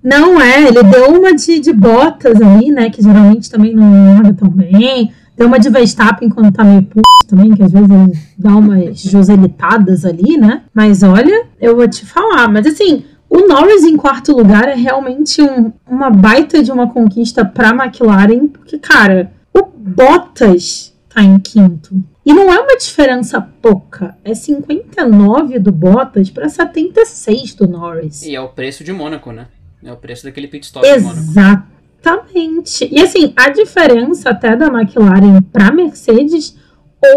não 0.04 0.40
é, 0.40 0.68
ele 0.68 0.84
deu 0.84 1.12
uma 1.12 1.34
de, 1.34 1.60
de 1.60 1.74
botas 1.74 2.40
ali, 2.42 2.72
né? 2.72 2.90
Que 2.90 3.02
geralmente 3.02 3.50
também 3.50 3.74
não 3.74 4.14
larga 4.14 4.34
tão 4.34 4.50
bem. 4.50 5.12
Deu 5.38 5.48
uma 5.48 5.60
de 5.60 5.70
Verstappen 5.70 6.30
quando 6.30 6.52
tá 6.52 6.64
meio 6.64 6.84
puto 6.84 7.04
também, 7.28 7.54
que 7.54 7.64
às 7.64 7.72
vezes 7.72 7.90
ele 7.90 8.20
dá 8.38 8.56
umas 8.56 9.00
joselitadas 9.00 10.06
ali, 10.06 10.38
né? 10.38 10.64
Mas 10.74 11.04
olha, 11.04 11.48
eu 11.60 11.76
vou 11.76 11.88
te 11.88 12.06
falar. 12.06 12.48
Mas 12.48 12.66
assim, 12.68 13.04
o 13.30 13.48
Norris 13.48 13.84
em 13.84 13.98
quarto 13.98 14.32
lugar 14.32 14.68
é 14.68 14.76
realmente 14.76 15.42
um, 15.42 15.74
uma 15.88 16.10
baita 16.10 16.64
de 16.64 16.72
uma 16.72 16.90
conquista 16.92 17.44
pra 17.44 17.70
McLaren, 17.70 18.48
porque, 18.48 18.78
cara, 18.78 19.32
o 19.54 19.64
Bottas 19.64 20.96
tá 21.10 21.22
em 21.22 21.40
quinto. 21.40 22.02
E 22.26 22.34
não 22.34 22.52
é 22.52 22.60
uma 22.60 22.78
diferença 22.78 23.40
pouca, 23.40 24.18
é 24.24 24.34
59 24.34 25.60
do 25.60 25.72
Bottas 25.72 26.30
para 26.30 26.50
76 26.50 27.54
do 27.54 27.68
Norris. 27.68 28.24
E 28.24 28.34
é 28.34 28.42
o 28.42 28.50
preço 28.50 28.84
de 28.84 28.92
Mônaco, 28.92 29.32
né? 29.32 29.48
É 29.84 29.92
o 29.92 29.98
preço 29.98 30.24
daquele 30.24 30.48
pit 30.48 30.66
stop 30.66 30.88
Exato. 30.88 31.75
Exatamente. 32.06 32.88
E 32.92 33.02
assim, 33.02 33.34
a 33.36 33.50
diferença 33.50 34.30
até 34.30 34.56
da 34.56 34.68
McLaren 34.68 35.42
para 35.42 35.72
Mercedes, 35.72 36.56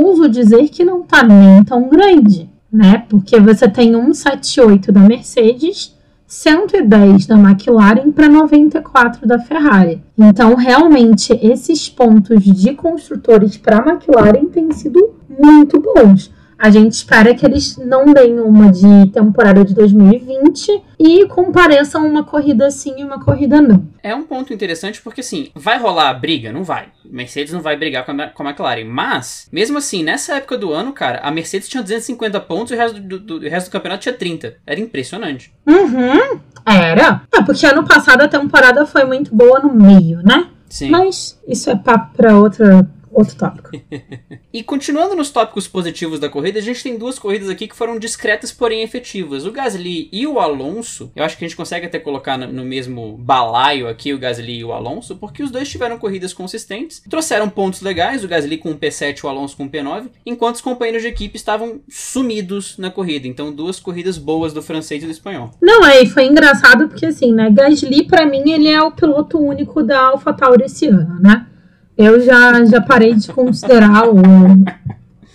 ouso 0.00 0.30
dizer 0.30 0.68
que 0.70 0.82
não 0.82 1.02
tá 1.02 1.22
nem 1.22 1.62
tão 1.62 1.90
grande, 1.90 2.48
né? 2.72 3.04
Porque 3.08 3.38
você 3.38 3.68
tem 3.68 3.92
178 3.92 4.90
da 4.90 5.00
Mercedes, 5.00 5.94
110 6.26 7.26
da 7.26 7.38
McLaren 7.38 8.10
para 8.10 8.28
94 8.28 9.26
da 9.26 9.38
Ferrari. 9.38 10.02
Então, 10.16 10.54
realmente, 10.54 11.38
esses 11.42 11.88
pontos 11.90 12.42
de 12.42 12.72
construtores 12.72 13.58
para 13.58 13.78
a 13.78 13.92
McLaren 13.92 14.46
têm 14.46 14.72
sido 14.72 15.16
muito 15.28 15.80
bons. 15.80 16.32
A 16.58 16.70
gente 16.70 16.92
espera 16.92 17.34
que 17.34 17.46
eles 17.46 17.76
não 17.76 18.12
deem 18.12 18.40
uma 18.40 18.72
de 18.72 19.10
temporada 19.12 19.64
de 19.64 19.72
2020 19.74 20.82
e 20.98 21.26
compareçam 21.26 22.04
uma 22.04 22.24
corrida 22.24 22.68
sim 22.70 22.94
e 22.98 23.04
uma 23.04 23.22
corrida 23.22 23.60
não. 23.60 23.86
É 24.02 24.12
um 24.14 24.24
ponto 24.24 24.52
interessante 24.52 25.00
porque, 25.00 25.20
assim, 25.20 25.50
vai 25.54 25.78
rolar 25.78 26.08
a 26.08 26.14
briga? 26.14 26.52
Não 26.52 26.64
vai. 26.64 26.88
Mercedes 27.04 27.52
não 27.52 27.60
vai 27.60 27.76
brigar 27.76 28.04
com 28.04 28.12
a, 28.12 28.26
com 28.26 28.42
a 28.42 28.50
McLaren. 28.50 28.84
Mas, 28.84 29.48
mesmo 29.52 29.78
assim, 29.78 30.02
nessa 30.02 30.34
época 30.34 30.58
do 30.58 30.72
ano, 30.72 30.92
cara, 30.92 31.20
a 31.22 31.30
Mercedes 31.30 31.68
tinha 31.68 31.82
250 31.82 32.40
pontos 32.40 32.72
e 32.72 32.74
o 32.74 32.78
resto 32.78 33.00
do, 33.00 33.18
do, 33.20 33.38
do 33.38 33.48
resto 33.48 33.68
do 33.68 33.72
campeonato 33.72 34.02
tinha 34.02 34.14
30. 34.14 34.56
Era 34.66 34.80
impressionante. 34.80 35.52
Uhum. 35.64 36.40
Era. 36.66 37.22
É, 37.32 37.42
porque 37.42 37.66
ano 37.66 37.86
passado 37.86 38.22
a 38.22 38.28
temporada 38.28 38.84
foi 38.84 39.04
muito 39.04 39.34
boa 39.34 39.60
no 39.60 39.72
meio, 39.72 40.22
né? 40.24 40.48
Sim. 40.68 40.90
Mas 40.90 41.40
isso 41.46 41.70
é 41.70 41.76
papo 41.76 42.14
pra 42.16 42.36
outra 42.36 42.86
outro 43.18 43.36
tópico. 43.36 43.70
e 44.52 44.62
continuando 44.62 45.14
nos 45.14 45.30
tópicos 45.30 45.66
positivos 45.66 46.20
da 46.20 46.28
corrida, 46.28 46.58
a 46.58 46.62
gente 46.62 46.82
tem 46.82 46.96
duas 46.96 47.18
corridas 47.18 47.48
aqui 47.48 47.66
que 47.66 47.76
foram 47.76 47.98
discretas, 47.98 48.52
porém 48.52 48.82
efetivas. 48.82 49.44
O 49.44 49.52
Gasly 49.52 50.08
e 50.12 50.26
o 50.26 50.38
Alonso, 50.38 51.10
eu 51.14 51.24
acho 51.24 51.36
que 51.36 51.44
a 51.44 51.48
gente 51.48 51.56
consegue 51.56 51.86
até 51.86 51.98
colocar 51.98 52.36
no 52.36 52.64
mesmo 52.64 53.16
balaio 53.18 53.88
aqui 53.88 54.12
o 54.12 54.18
Gasly 54.18 54.58
e 54.58 54.64
o 54.64 54.72
Alonso, 54.72 55.16
porque 55.16 55.42
os 55.42 55.50
dois 55.50 55.68
tiveram 55.68 55.98
corridas 55.98 56.32
consistentes, 56.32 57.02
trouxeram 57.08 57.48
pontos 57.48 57.80
legais, 57.80 58.24
o 58.24 58.28
Gasly 58.28 58.58
com 58.58 58.70
um 58.70 58.76
P7 58.76 59.18
e 59.18 59.26
o 59.26 59.28
Alonso 59.28 59.56
com 59.56 59.64
um 59.64 59.68
P9, 59.68 60.08
enquanto 60.24 60.56
os 60.56 60.60
companheiros 60.60 61.02
de 61.02 61.08
equipe 61.08 61.36
estavam 61.36 61.80
sumidos 61.88 62.78
na 62.78 62.90
corrida. 62.90 63.26
Então, 63.26 63.52
duas 63.52 63.80
corridas 63.80 64.18
boas 64.18 64.52
do 64.52 64.62
francês 64.62 65.02
e 65.02 65.06
do 65.06 65.12
espanhol. 65.12 65.50
Não, 65.60 65.84
é, 65.84 66.04
foi 66.06 66.26
engraçado 66.26 66.88
porque 66.88 67.06
assim, 67.06 67.32
né, 67.32 67.50
Gasly 67.50 68.06
para 68.06 68.26
mim 68.26 68.50
ele 68.50 68.68
é 68.68 68.82
o 68.82 68.92
piloto 68.92 69.38
único 69.38 69.82
da 69.82 69.98
AlphaTauri 70.08 70.64
esse 70.64 70.86
ano, 70.86 71.20
né? 71.20 71.46
Eu 71.98 72.20
já, 72.20 72.64
já 72.64 72.80
parei 72.80 73.12
de 73.12 73.26
considerar 73.32 74.08
o, 74.08 74.22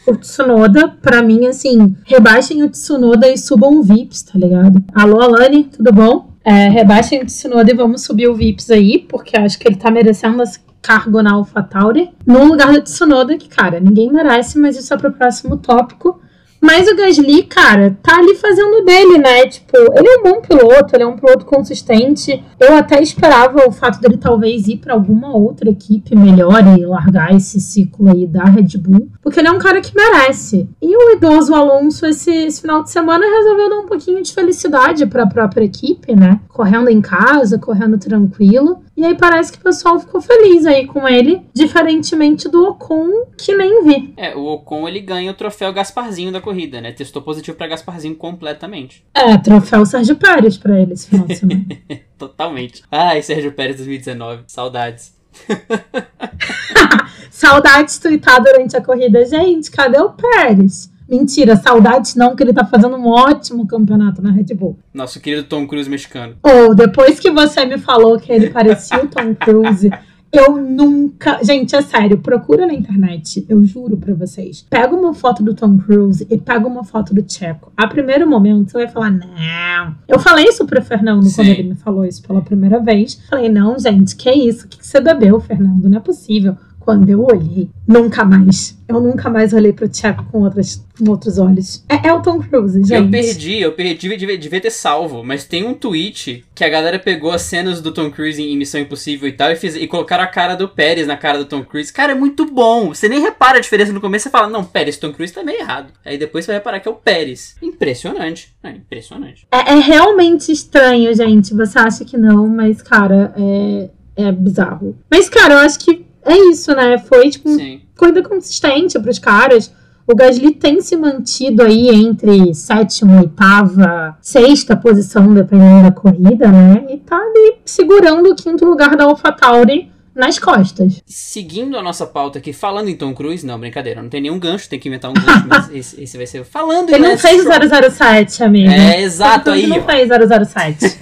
o 0.07 0.15
Tsunoda. 0.15 0.87
Pra 0.87 1.21
mim, 1.21 1.45
assim, 1.45 1.93
rebaixem 2.05 2.63
o 2.63 2.69
Tsunoda 2.69 3.27
e 3.27 3.37
subam 3.37 3.79
o 3.79 3.83
Vips, 3.83 4.21
tá 4.21 4.39
ligado? 4.39 4.81
Alô, 4.95 5.19
Alane, 5.19 5.65
tudo 5.65 5.91
bom? 5.91 6.29
É, 6.41 6.69
rebaixem 6.69 7.21
o 7.21 7.25
Tsunoda 7.25 7.69
e 7.69 7.75
vamos 7.75 8.05
subir 8.05 8.29
o 8.29 8.35
Vips 8.35 8.71
aí, 8.71 8.99
porque 9.09 9.37
acho 9.37 9.59
que 9.59 9.67
ele 9.67 9.75
tá 9.75 9.91
merecendo 9.91 10.41
esse 10.41 10.61
cargo 10.81 11.21
na 11.21 11.33
AlphaTauri. 11.33 12.11
No 12.25 12.45
lugar 12.45 12.71
do 12.71 12.81
Tsunoda, 12.81 13.37
que, 13.37 13.49
cara, 13.49 13.81
ninguém 13.81 14.09
merece, 14.09 14.57
mas 14.57 14.77
isso 14.77 14.93
é 14.93 14.97
pro 14.97 15.11
próximo 15.11 15.57
tópico. 15.57 16.21
Mas 16.63 16.87
o 16.87 16.95
Gasly, 16.95 17.43
cara, 17.43 17.97
tá 18.01 18.19
ali 18.19 18.35
fazendo 18.35 18.85
dele, 18.85 19.17
né? 19.17 19.45
Tipo, 19.47 19.75
ele 19.97 20.07
é 20.07 20.17
um 20.19 20.23
bom 20.23 20.41
piloto, 20.41 20.95
ele 20.95 21.03
é 21.03 21.05
um 21.05 21.17
piloto 21.17 21.45
consistente. 21.45 22.41
Eu 22.57 22.77
até 22.77 23.03
esperava 23.03 23.67
o 23.67 23.71
fato 23.71 23.99
dele 23.99 24.15
talvez 24.15 24.65
ir 24.69 24.77
para 24.77 24.93
alguma 24.93 25.35
outra 25.35 25.69
equipe 25.69 26.15
melhor 26.15 26.61
e 26.79 26.85
largar 26.85 27.35
esse 27.35 27.59
ciclo 27.59 28.09
aí 28.09 28.25
da 28.25 28.45
Red 28.45 28.77
Bull, 28.77 29.09
porque 29.21 29.41
ele 29.41 29.49
é 29.49 29.51
um 29.51 29.59
cara 29.59 29.81
que 29.81 29.93
merece. 29.93 30.69
E 30.81 30.95
o 30.95 31.17
idoso 31.17 31.53
Alonso, 31.53 32.05
esse, 32.05 32.31
esse 32.31 32.61
final 32.61 32.81
de 32.81 32.91
semana, 32.91 33.25
resolveu 33.25 33.69
dar 33.69 33.79
um 33.79 33.85
pouquinho 33.85 34.23
de 34.23 34.31
felicidade 34.33 35.05
para 35.05 35.23
a 35.23 35.27
própria 35.27 35.65
equipe, 35.65 36.15
né? 36.15 36.39
Correndo 36.47 36.87
em 36.87 37.01
casa, 37.01 37.59
correndo 37.59 37.97
tranquilo. 37.97 38.81
E 38.95 39.03
aí 39.03 39.17
parece 39.17 39.51
que 39.51 39.57
o 39.57 39.61
pessoal 39.61 39.99
ficou 39.99 40.21
feliz 40.21 40.65
aí 40.67 40.85
com 40.85 41.07
ele, 41.07 41.41
diferentemente 41.53 42.47
do 42.47 42.63
Ocon, 42.63 43.25
que 43.37 43.55
nem 43.55 43.83
vi. 43.83 44.13
É, 44.15 44.35
o 44.35 44.45
Ocon 44.45 44.87
ele 44.87 44.99
ganha 44.99 45.31
o 45.31 45.33
troféu 45.33 45.73
Gasparzinho 45.73 46.31
da 46.31 46.39
corrida, 46.39 46.79
né? 46.79 46.91
Testou 46.91 47.21
positivo 47.21 47.57
para 47.57 47.67
Gasparzinho 47.67 48.15
completamente. 48.15 49.03
É, 49.13 49.35
troféu 49.37 49.83
Sérgio 49.85 50.15
Pérez 50.15 50.57
para 50.57 50.79
ele 50.79 50.93
esse 50.93 51.09
final 51.09 51.25
de 51.25 51.35
semana. 51.35 51.65
Totalmente. 52.19 52.83
Ai, 52.91 53.21
Sérgio 53.23 53.51
Pérez 53.51 53.77
2019, 53.77 54.43
saudades. 54.47 55.15
saudades 57.31 57.97
twittar 57.97 58.43
durante 58.43 58.77
a 58.77 58.81
corrida. 58.81 59.25
Gente, 59.25 59.71
cadê 59.71 59.99
o 59.99 60.11
Pérez? 60.11 60.92
Mentira, 61.13 61.55
saudades 61.55 62.15
não, 62.15 62.35
que 62.35 62.41
ele 62.41 62.51
tá 62.51 62.65
fazendo 62.65 62.95
um 62.95 63.07
ótimo 63.07 63.67
campeonato 63.67 64.19
na 64.19 64.31
Red 64.31 64.55
Bull. 64.55 64.79
Nosso 64.91 65.19
querido 65.19 65.43
Tom 65.43 65.67
Cruise 65.67 65.87
mexicano. 65.87 66.33
Ou, 66.41 66.71
oh, 66.71 66.73
depois 66.73 67.19
que 67.19 67.29
você 67.29 67.63
me 67.67 67.77
falou 67.77 68.19
que 68.19 68.31
ele 68.31 68.49
parecia 68.49 68.97
o 69.03 69.07
Tom 69.07 69.35
Cruise, 69.35 69.91
eu 70.31 70.57
nunca. 70.57 71.39
Gente, 71.43 71.75
é 71.75 71.83
sério, 71.83 72.17
procura 72.17 72.65
na 72.65 72.73
internet, 72.73 73.45
eu 73.47 73.63
juro 73.63 73.95
pra 73.95 74.15
vocês. 74.15 74.65
Pega 74.67 74.95
uma 74.95 75.13
foto 75.13 75.43
do 75.43 75.53
Tom 75.53 75.77
Cruise 75.77 76.25
e 76.27 76.35
pega 76.35 76.67
uma 76.67 76.83
foto 76.83 77.13
do 77.13 77.23
Checo. 77.31 77.71
A 77.77 77.85
primeiro 77.85 78.27
momento 78.27 78.71
você 78.71 78.79
vai 78.79 78.87
falar, 78.87 79.11
não. 79.11 79.95
Eu 80.07 80.17
falei 80.17 80.45
isso 80.45 80.65
pro 80.65 80.81
Fernando 80.81 81.25
Sim. 81.25 81.35
quando 81.35 81.47
ele 81.49 81.69
me 81.69 81.75
falou 81.75 82.03
isso 82.03 82.23
pela 82.23 82.41
primeira 82.41 82.79
vez. 82.79 83.21
Falei, 83.29 83.49
não, 83.49 83.77
gente, 83.77 84.15
que 84.15 84.31
isso? 84.31 84.65
O 84.65 84.67
que 84.67 84.83
você 84.83 84.99
bebeu, 84.99 85.39
Fernando? 85.39 85.87
Não 85.87 85.99
é 85.99 86.01
possível. 86.01 86.57
Quando 86.83 87.09
eu 87.09 87.23
olhei, 87.23 87.69
nunca 87.87 88.25
mais. 88.25 88.77
Eu 88.87 88.99
nunca 88.99 89.29
mais 89.29 89.53
olhei 89.53 89.71
pro 89.71 89.87
Tcheco 89.87 90.25
com, 90.31 90.41
outras, 90.41 90.85
com 90.97 91.09
outros 91.09 91.39
olhos. 91.39 91.83
É, 91.87 92.09
é 92.09 92.13
o 92.13 92.21
Tom 92.21 92.39
Cruise, 92.39 92.77
gente. 92.83 92.93
Eu 92.93 93.09
perdi, 93.09 93.61
eu 93.61 93.71
perdi, 93.71 94.17
devia, 94.17 94.37
devia 94.37 94.59
ter 94.59 94.69
salvo, 94.69 95.23
mas 95.23 95.45
tem 95.45 95.65
um 95.65 95.73
tweet 95.73 96.43
que 96.53 96.63
a 96.63 96.69
galera 96.69 96.99
pegou 96.99 97.31
as 97.31 97.43
cenas 97.43 97.81
do 97.81 97.93
Tom 97.93 98.11
Cruise 98.11 98.41
em 98.41 98.57
Missão 98.57 98.81
Impossível 98.81 99.27
e 99.27 99.31
tal 99.31 99.49
e, 99.49 99.55
fez, 99.55 99.77
e 99.77 99.87
colocaram 99.87 100.23
a 100.23 100.27
cara 100.27 100.55
do 100.55 100.67
Pérez 100.67 101.07
na 101.07 101.15
cara 101.15 101.37
do 101.37 101.45
Tom 101.45 101.63
Cruise. 101.63 101.91
Cara, 101.91 102.11
é 102.11 102.15
muito 102.15 102.45
bom. 102.45 102.89
Você 102.89 103.07
nem 103.07 103.21
repara 103.21 103.57
a 103.57 103.61
diferença 103.61 103.93
no 103.93 104.01
começo, 104.01 104.23
você 104.23 104.29
fala, 104.29 104.49
não, 104.49 104.63
Pérez, 104.63 104.97
Tom 104.97 105.13
Cruise 105.13 105.33
tá 105.33 105.41
meio 105.41 105.61
errado. 105.61 105.93
Aí 106.03 106.17
depois 106.17 106.43
você 106.43 106.51
vai 106.51 106.59
reparar 106.59 106.79
que 106.81 106.87
é 106.87 106.91
o 106.91 106.95
Pérez. 106.95 107.55
Impressionante. 107.61 108.53
É, 108.61 108.71
impressionante. 108.71 109.47
É, 109.51 109.73
é 109.73 109.79
realmente 109.79 110.51
estranho, 110.51 111.15
gente. 111.15 111.53
Você 111.53 111.79
acha 111.79 112.03
que 112.03 112.17
não, 112.17 112.47
mas, 112.47 112.81
cara, 112.81 113.33
é, 113.37 113.89
é 114.15 114.31
bizarro. 114.31 114.97
Mas, 115.09 115.29
cara, 115.29 115.55
eu 115.55 115.59
acho 115.59 115.79
que 115.79 116.02
é 116.25 116.37
isso, 116.49 116.73
né? 116.75 116.97
Foi, 116.97 117.29
tipo, 117.29 117.49
Sim. 117.49 117.81
corrida 117.97 118.21
consistente 118.23 118.99
pros 118.99 119.19
caras. 119.19 119.73
O 120.05 120.15
Gasly 120.15 120.51
tem 120.51 120.81
se 120.81 120.97
mantido 120.97 121.63
aí 121.63 121.87
entre 121.87 122.53
sétima, 122.53 123.21
oitava, 123.21 124.17
sexta 124.21 124.75
posição, 124.75 125.33
dependendo 125.33 125.83
da 125.83 125.91
corrida, 125.91 126.47
né? 126.47 126.85
E 126.89 126.97
tá 126.97 127.15
ali 127.17 127.55
segurando 127.63 128.29
o 128.29 128.35
quinto 128.35 128.65
lugar 128.65 128.97
da 128.97 129.05
AlphaTauri 129.05 129.89
nas 130.13 130.37
costas. 130.37 131.01
Seguindo 131.05 131.77
a 131.77 131.81
nossa 131.81 132.05
pauta 132.05 132.37
aqui, 132.37 132.51
falando 132.51 132.89
em 132.89 132.97
Tom 132.97 133.13
Cruise, 133.13 133.45
não, 133.45 133.57
brincadeira, 133.57 134.01
não 134.01 134.09
tem 134.09 134.21
nenhum 134.21 134.37
gancho, 134.37 134.69
tem 134.69 134.77
que 134.77 134.89
inventar 134.89 135.09
um 135.09 135.13
gancho, 135.13 135.45
mas 135.47 135.69
esse, 135.73 136.03
esse 136.03 136.17
vai 136.17 136.27
ser 136.27 136.43
falando 136.43 136.89
em 136.89 136.95
Ele 136.95 137.07
não 137.07 137.17
fez 137.17 137.41
Stroll. 137.41 137.91
007, 137.91 138.43
amigo. 138.43 138.71
É, 138.71 139.01
exato 139.01 139.51
Ele 139.51 139.63
aí, 139.63 139.67
não 139.67 139.79
ó. 139.79 139.83
fez 139.83 140.09
007. 140.09 140.99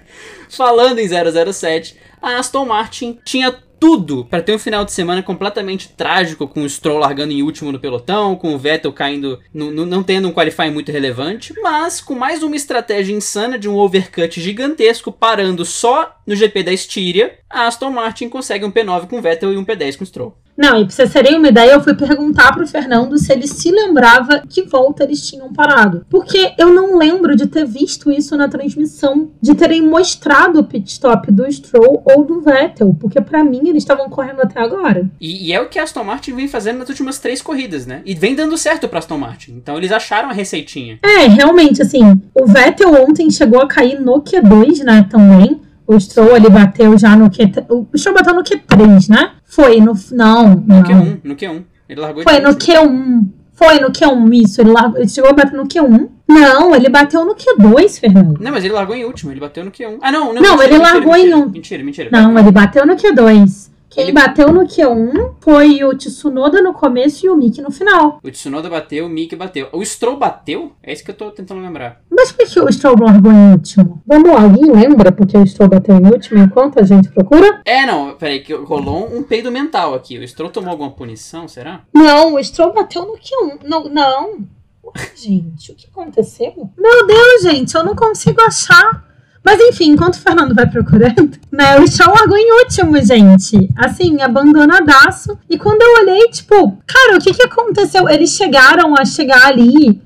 Falando 0.48 0.98
em 0.98 1.08
007, 1.08 1.96
a 2.22 2.38
Aston 2.38 2.64
Martin 2.64 3.18
tinha 3.24 3.54
tudo 3.78 4.24
para 4.24 4.42
ter 4.42 4.54
um 4.54 4.58
final 4.58 4.84
de 4.84 4.92
semana 4.92 5.22
completamente 5.22 5.88
trágico, 5.90 6.46
com 6.48 6.62
o 6.62 6.68
Stroll 6.68 6.98
largando 6.98 7.32
em 7.32 7.42
último 7.42 7.70
no 7.72 7.78
pelotão, 7.78 8.36
com 8.36 8.54
o 8.54 8.58
Vettel 8.58 8.92
caindo, 8.92 9.40
no- 9.52 9.70
no- 9.70 9.86
não 9.86 10.02
tendo 10.02 10.28
um 10.28 10.32
qualifying 10.32 10.70
muito 10.70 10.90
relevante, 10.92 11.52
mas 11.62 12.00
com 12.00 12.14
mais 12.14 12.42
uma 12.42 12.56
estratégia 12.56 13.14
insana 13.14 13.58
de 13.58 13.68
um 13.68 13.76
overcut 13.76 14.40
gigantesco 14.40 15.12
parando 15.12 15.64
só 15.64 16.16
no 16.26 16.34
GP 16.34 16.62
da 16.62 16.72
Estíria, 16.72 17.38
a 17.50 17.66
Aston 17.66 17.90
Martin 17.90 18.28
consegue 18.28 18.64
um 18.64 18.70
P9 18.70 19.06
com 19.08 19.18
o 19.18 19.22
Vettel 19.22 19.52
e 19.52 19.56
um 19.56 19.64
P10 19.64 19.96
com 19.96 20.04
o 20.04 20.06
Stroll. 20.06 20.36
Não, 20.56 20.80
e 20.80 20.84
pra 20.84 20.94
vocês 20.94 21.12
terem 21.12 21.36
uma 21.36 21.48
ideia, 21.48 21.72
eu 21.72 21.82
fui 21.82 21.94
perguntar 21.94 22.52
pro 22.52 22.66
Fernando 22.66 23.18
se 23.18 23.32
ele 23.32 23.46
se 23.46 23.70
lembrava 23.70 24.42
que 24.48 24.62
volta 24.62 25.02
eles 25.02 25.28
tinham 25.28 25.52
parado. 25.52 26.06
Porque 26.08 26.52
eu 26.58 26.72
não 26.72 26.96
lembro 26.96 27.34
de 27.34 27.46
ter 27.46 27.66
visto 27.66 28.10
isso 28.10 28.36
na 28.36 28.48
transmissão, 28.48 29.30
de 29.40 29.54
terem 29.54 29.82
mostrado 29.82 30.60
o 30.60 30.64
pit 30.64 30.90
stop 30.90 31.30
do 31.32 31.50
Stroll 31.50 32.02
ou 32.04 32.24
do 32.24 32.40
Vettel, 32.40 32.96
porque 33.00 33.20
pra 33.20 33.42
mim 33.42 33.68
eles 33.68 33.82
estavam 33.82 34.08
correndo 34.08 34.40
até 34.40 34.60
agora. 34.60 35.10
E, 35.20 35.48
e 35.48 35.52
é 35.52 35.60
o 35.60 35.68
que 35.68 35.78
a 35.78 35.82
Aston 35.82 36.04
Martin 36.04 36.34
vem 36.34 36.48
fazendo 36.48 36.78
nas 36.78 36.88
últimas 36.88 37.18
três 37.18 37.42
corridas, 37.42 37.86
né? 37.86 38.02
E 38.04 38.14
vem 38.14 38.34
dando 38.34 38.56
certo 38.56 38.88
pra 38.88 39.00
Aston 39.00 39.18
Martin. 39.18 39.52
Então 39.52 39.76
eles 39.76 39.90
acharam 39.90 40.30
a 40.30 40.32
receitinha. 40.32 40.98
É, 41.02 41.26
realmente, 41.26 41.82
assim, 41.82 42.20
o 42.34 42.46
Vettel 42.46 42.92
ontem 43.02 43.30
chegou 43.30 43.60
a 43.60 43.66
cair 43.66 44.00
no 44.00 44.22
Q2, 44.22 44.84
né, 44.84 45.06
também. 45.10 45.60
O 45.86 45.98
Stroll, 46.00 46.36
ele 46.36 46.48
bateu 46.48 46.96
já 46.96 47.14
no 47.16 47.28
Q3. 47.28 47.66
O 47.68 47.86
Stroll 47.98 48.14
bateu 48.16 48.34
no 48.34 48.42
Q3, 48.42 49.08
né? 49.08 49.32
Foi 49.44 49.80
no. 49.80 49.92
Não, 50.12 50.48
No 50.54 50.64
não. 50.66 50.82
Q1, 50.82 51.20
no 51.22 51.36
Q1. 51.36 51.62
Ele 51.88 52.00
largou 52.00 52.24
de 52.24 52.30
Foi 52.30 52.40
no 52.40 52.48
último. 52.48 52.76
Q1. 52.76 53.26
Foi 53.52 53.78
no 53.78 53.90
Q1, 53.92 54.42
isso. 54.42 54.60
Ele, 54.60 54.70
largou, 54.72 54.98
ele 54.98 55.08
chegou 55.08 55.30
a 55.30 55.32
bater 55.32 55.56
no 55.56 55.64
Q1. 55.66 56.08
Não, 56.26 56.74
ele 56.74 56.88
bateu 56.88 57.24
no 57.24 57.34
Q2, 57.34 58.00
Fernando. 58.00 58.38
Não, 58.40 58.50
mas 58.50 58.64
ele 58.64 58.72
largou 58.72 58.96
em 58.96 59.04
último, 59.04 59.30
ele 59.30 59.38
bateu 59.40 59.64
no 59.64 59.70
Q1. 59.70 59.98
Ah, 60.00 60.10
não, 60.10 60.32
não. 60.32 60.42
Não, 60.42 60.56
mentira, 60.56 60.64
ele 60.64 60.72
mentira, 60.78 60.92
largou 60.94 61.12
mentira, 61.12 61.30
em 61.30 61.34
um. 61.34 61.48
Mentira, 61.48 61.84
mentira. 61.84 62.08
Não, 62.10 62.38
ele 62.38 62.50
bateu 62.50 62.86
no 62.86 62.96
Q2. 62.96 63.70
Quem 63.94 64.04
Ele- 64.06 64.12
bateu 64.12 64.52
no 64.52 64.62
Q1 64.66 65.34
foi 65.40 65.84
o 65.84 65.94
Tsunoda 65.96 66.60
no 66.60 66.72
começo 66.72 67.24
e 67.24 67.30
o 67.30 67.36
Mick 67.36 67.62
no 67.62 67.70
final. 67.70 68.18
O 68.24 68.28
Tsunoda 68.30 68.68
bateu, 68.68 69.06
o 69.06 69.08
Mick 69.08 69.36
bateu. 69.36 69.68
O 69.72 69.84
Stroll 69.84 70.16
bateu? 70.16 70.72
É 70.82 70.92
isso 70.92 71.04
que 71.04 71.12
eu 71.12 71.14
tô 71.14 71.30
tentando 71.30 71.60
lembrar. 71.60 72.00
Mas 72.10 72.32
por 72.32 72.44
que 72.44 72.58
o 72.58 72.72
Stroll 72.72 72.96
largou 72.98 73.30
em 73.30 73.52
último? 73.52 74.02
Vamos 74.04 74.28
lá, 74.28 74.42
alguém 74.42 74.68
lembra 74.68 75.12
porque 75.12 75.38
o 75.38 75.46
Stroll 75.46 75.68
bateu 75.70 75.94
em 75.96 76.06
último 76.06 76.42
enquanto 76.42 76.80
a 76.80 76.82
gente 76.82 77.08
procura? 77.10 77.60
É, 77.64 77.86
não, 77.86 78.16
peraí, 78.16 78.40
que 78.40 78.52
rolou 78.52 79.16
um 79.16 79.22
peido 79.22 79.52
mental 79.52 79.94
aqui. 79.94 80.18
O 80.18 80.26
Stroll 80.26 80.50
tomou 80.50 80.70
alguma 80.70 80.90
punição, 80.90 81.46
será? 81.46 81.82
Não, 81.94 82.34
o 82.34 82.42
Stroll 82.42 82.72
bateu 82.74 83.02
no 83.06 83.12
Q1. 83.14 83.60
Não, 83.64 83.84
não. 83.84 84.38
Ué, 84.84 85.10
gente, 85.14 85.70
o 85.70 85.74
que 85.76 85.86
aconteceu? 85.86 86.52
Meu 86.76 87.06
Deus, 87.06 87.42
gente, 87.42 87.72
eu 87.76 87.84
não 87.84 87.94
consigo 87.94 88.40
achar. 88.42 89.13
Mas 89.44 89.60
enfim, 89.60 89.90
enquanto 89.90 90.14
o 90.14 90.20
Fernando 90.20 90.54
vai 90.54 90.66
procurando, 90.66 91.30
né, 91.52 91.78
o 91.78 91.86
Stroll 91.86 92.14
largou 92.14 92.38
em 92.38 92.62
último, 92.62 93.00
gente. 93.02 93.68
Assim, 93.76 94.22
abandonadaço. 94.22 95.38
E 95.50 95.58
quando 95.58 95.82
eu 95.82 96.02
olhei, 96.02 96.28
tipo, 96.28 96.78
cara, 96.86 97.18
o 97.18 97.20
que 97.20 97.34
que 97.34 97.42
aconteceu? 97.42 98.08
Eles 98.08 98.30
chegaram 98.30 98.94
a 98.98 99.04
chegar 99.04 99.46
ali 99.46 100.00